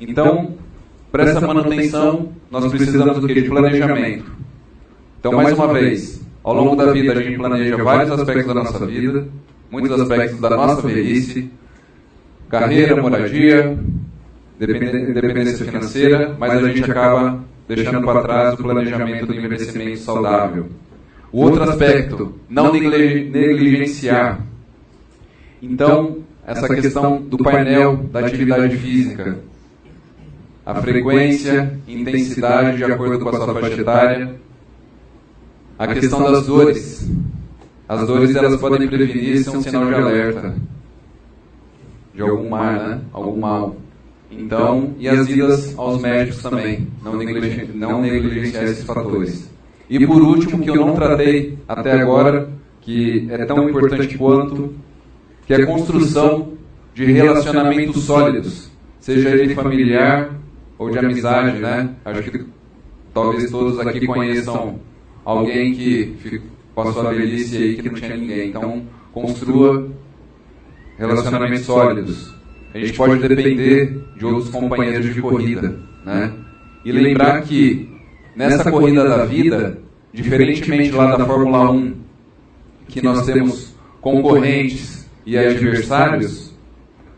Então, 0.01 0.55
para 1.11 1.25
essa 1.25 1.41
manutenção, 1.41 2.29
nós 2.51 2.71
precisamos 2.71 3.19
do 3.19 3.27
que? 3.27 3.35
De 3.35 3.49
planejamento. 3.49 4.31
Então, 5.27 5.43
mais 5.43 5.59
uma 5.59 5.73
vez, 5.75 6.21
ao 6.45 6.55
longo 6.55 6.77
da 6.77 6.93
vida 6.93 7.13
a 7.13 7.23
gente 7.23 7.37
planeja 7.37 7.77
vários 7.83 8.11
aspectos 8.13 8.47
da 8.47 8.55
nossa 8.55 8.87
vida, 8.87 9.27
muitos 9.71 10.01
aspectos 10.01 10.41
da 10.41 10.51
nossa 10.51 10.83
velhice, 10.87 11.51
carreira, 12.49 13.03
moradia, 13.03 13.77
independência 14.61 15.65
financeira, 15.67 16.37
mas 16.39 16.53
a 16.53 16.69
gente 16.69 16.89
acaba 16.91 17.45
deixando 17.69 18.03
para 18.03 18.23
trás 18.23 18.55
o 18.55 18.57
planejamento 18.59 19.27
do 19.27 19.35
envelhecimento 19.35 19.99
saudável. 19.99 20.67
O 21.33 21.41
outro 21.41 21.65
aspecto, 21.65 22.35
não 22.49 22.73
negli- 22.73 23.29
negligenciar. 23.29 24.41
Então, 25.61 26.19
essa 26.47 26.69
questão 26.69 27.21
do 27.21 27.39
painel 27.39 27.97
da 28.13 28.21
atividade 28.21 28.77
física. 28.77 29.39
a 30.65 30.75
frequência, 30.77 31.79
intensidade 31.87 32.77
de 32.77 32.85
acordo 32.85 33.19
com 33.21 33.29
a 33.29 33.33
sua 33.41 33.55
faixa 33.55 33.81
etária. 33.81 34.46
A 35.79 35.87
questão 35.89 36.23
das 36.23 36.47
dores. 36.47 37.11
As 37.89 38.07
dores 38.07 38.35
elas 38.35 38.61
podem 38.61 38.89
prevenir 38.89 39.45
ser 39.45 39.51
um 39.51 39.63
sinal 39.63 39.87
de 39.87 39.95
alerta 39.95 40.55
de 42.17 42.23
algum 42.23 42.49
mal, 42.49 42.73
né? 42.73 43.01
Algum 43.13 43.39
mal. 43.39 43.77
Então, 44.31 44.95
e 44.99 45.09
as 45.09 45.29
idas 45.29 45.79
aos 45.79 46.01
médicos 46.01 46.43
também, 46.43 46.89
não, 47.05 47.13
não 47.75 48.01
negligenciar 48.01 48.65
esses 48.65 48.85
fatores. 48.85 49.49
E 49.89 50.05
por 50.05 50.21
último, 50.21 50.63
que 50.63 50.71
eu 50.71 50.75
não 50.75 50.95
tratei 50.95 51.59
até 51.69 51.93
agora, 51.93 52.49
que 52.81 53.29
é 53.31 53.45
tão 53.45 53.69
importante 53.69 54.19
quanto, 54.19 54.75
que 55.47 55.55
é 55.55 55.63
a 55.63 55.67
construção 55.67 56.55
de 56.93 57.05
relacionamentos 57.05 58.03
sólidos, 58.03 58.71
seja 58.99 59.29
ele 59.29 59.55
familiar 59.55 60.31
ou 60.79 60.91
de 60.91 60.99
amizade, 60.99 61.59
né? 61.59 61.91
Acho 62.05 62.23
que 62.23 62.45
talvez 63.15 63.51
todos 63.51 63.79
aqui 63.79 64.07
conheçam 64.07 64.81
alguém 65.27 65.75
que 65.75 66.41
passou 66.73 67.09
a 67.09 67.11
velhice 67.11 67.57
aí 67.57 67.75
que 67.75 67.89
não 67.89 67.95
tinha 67.95 68.17
ninguém. 68.17 68.49
Então, 68.49 68.83
construa 69.13 69.91
relacionamentos 70.97 71.67
sólidos. 71.67 72.35
A 72.73 72.79
gente 72.79 72.93
pode 72.93 73.27
depender 73.27 74.05
de 74.17 74.25
outros 74.25 74.51
companheiros 74.51 75.13
de 75.13 75.21
corrida, 75.21 75.81
né? 76.05 76.33
E 76.85 76.93
lembrar 76.93 77.43
que 77.43 77.91
nessa 78.37 78.71
corrida 78.71 79.09
da 79.09 79.25
vida, 79.25 79.79
diferentemente 80.13 80.93
lá 80.93 81.17
da 81.17 81.27
Fórmula 81.27 81.71
1, 81.73 81.95
que 82.89 83.03
nós 83.03 83.27
temos 83.27 83.75
concorrentes 84.01 85.09
e 85.25 85.37
adversários, 85.37 86.55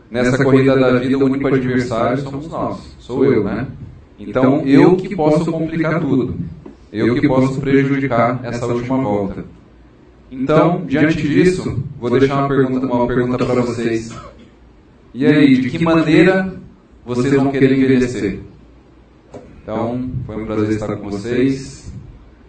nessa 0.09 0.43
corrida 0.43 0.75
da 0.75 0.97
vida 0.97 1.17
o 1.17 1.25
único 1.25 1.47
adversário 1.47 2.23
somos 2.23 2.47
nós, 2.47 2.95
sou 2.97 3.23
eu, 3.23 3.43
né? 3.43 3.67
Então 4.17 4.65
eu 4.65 4.95
que 4.95 5.15
posso 5.15 5.51
complicar 5.51 5.99
tudo, 5.99 6.35
eu 6.91 7.15
que 7.15 7.27
posso 7.27 7.59
prejudicar 7.59 8.39
essa 8.43 8.65
última 8.65 8.97
volta. 8.97 9.45
Então, 10.31 10.85
diante 10.85 11.27
disso, 11.27 11.83
vou 11.99 12.09
deixar 12.11 12.39
uma 12.39 12.47
pergunta, 12.47 12.85
uma 12.85 13.07
pergunta 13.07 13.45
para 13.45 13.61
vocês. 13.61 14.15
E 15.13 15.25
aí, 15.25 15.59
de 15.59 15.69
que 15.69 15.83
maneira 15.83 16.55
vocês 17.05 17.33
vão 17.33 17.51
querer 17.51 17.77
envelhecer? 17.77 18.39
Então, 19.61 20.09
foi 20.25 20.35
um 20.35 20.45
prazer 20.45 20.69
estar 20.69 20.95
com 20.95 21.09
vocês. 21.09 21.91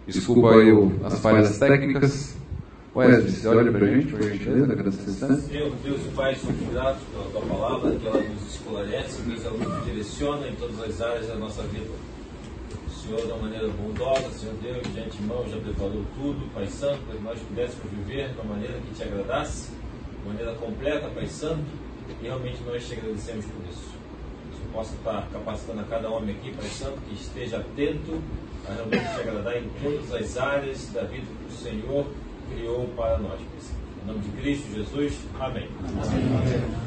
Desculpa 0.07 0.55
aí 0.55 0.71
as 1.03 1.19
falhas 1.19 1.57
técnicas. 1.57 2.35
Wesley, 2.93 3.31
você 3.31 3.47
olha 3.47 3.71
para 3.71 3.85
a 3.85 3.89
gente, 3.89 4.07
por 4.07 4.21
gentileza, 4.21 4.73
agradecer. 4.73 5.11
Senhor, 5.11 5.71
Deus 5.81 6.01
e 6.01 6.09
Pai, 6.13 6.35
somos 6.35 6.73
gratos 6.73 7.01
pela 7.03 7.23
Tua 7.31 7.41
palavra, 7.55 7.95
que 7.95 8.05
ela 8.05 8.21
nos 8.21 8.53
esclarece, 8.53 9.21
nos 9.21 9.43
nos 9.43 9.85
direciona 9.85 10.47
em 10.49 10.55
todas 10.55 10.81
as 10.81 11.01
áreas 11.01 11.27
da 11.27 11.35
nossa 11.35 11.63
vida. 11.63 11.89
Senhor, 13.01 13.25
uma 13.25 13.37
maneira 13.37 13.67
bondosa, 13.69 14.29
Senhor 14.29 14.53
Deus, 14.61 14.93
de 14.93 14.99
antemão 14.99 15.43
já 15.49 15.57
preparou 15.57 16.05
tudo, 16.15 16.53
Pai 16.53 16.67
Santo, 16.67 16.99
para 17.07 17.15
que 17.15 17.23
nós 17.23 17.39
pudéssemos 17.39 17.91
viver 17.91 18.31
uma 18.35 18.53
maneira 18.53 18.77
que 18.79 18.93
te 18.93 19.03
agradasse, 19.03 19.71
de 19.71 20.27
maneira 20.27 20.53
completa, 20.53 21.07
Pai 21.09 21.25
Santo, 21.25 21.65
e 22.07 22.23
realmente 22.23 22.61
nós 22.63 22.87
te 22.87 22.93
agradecemos 22.93 23.45
por 23.45 23.65
isso. 23.67 23.89
Que 24.53 24.67
possa 24.71 24.93
estar 24.93 25.27
capacitando 25.33 25.81
a 25.81 25.83
cada 25.85 26.09
homem 26.09 26.35
aqui, 26.35 26.53
Pai 26.53 26.67
Santo, 26.67 26.99
que 27.07 27.15
esteja 27.15 27.57
atento 27.57 28.21
a 28.69 28.73
realmente 28.73 29.15
te 29.15 29.19
agradar 29.19 29.57
em 29.57 29.67
todas 29.81 30.13
as 30.13 30.37
áreas 30.37 30.87
da 30.93 31.01
vida 31.01 31.25
que 31.25 31.53
o 31.53 31.57
Senhor 31.57 32.05
criou 32.53 32.87
para 32.95 33.17
nós. 33.17 33.39
Em 34.03 34.07
nome 34.07 34.19
de 34.19 34.29
Cristo 34.41 34.75
Jesus. 34.75 35.17
Amém. 35.39 35.67
Amém. 35.83 36.81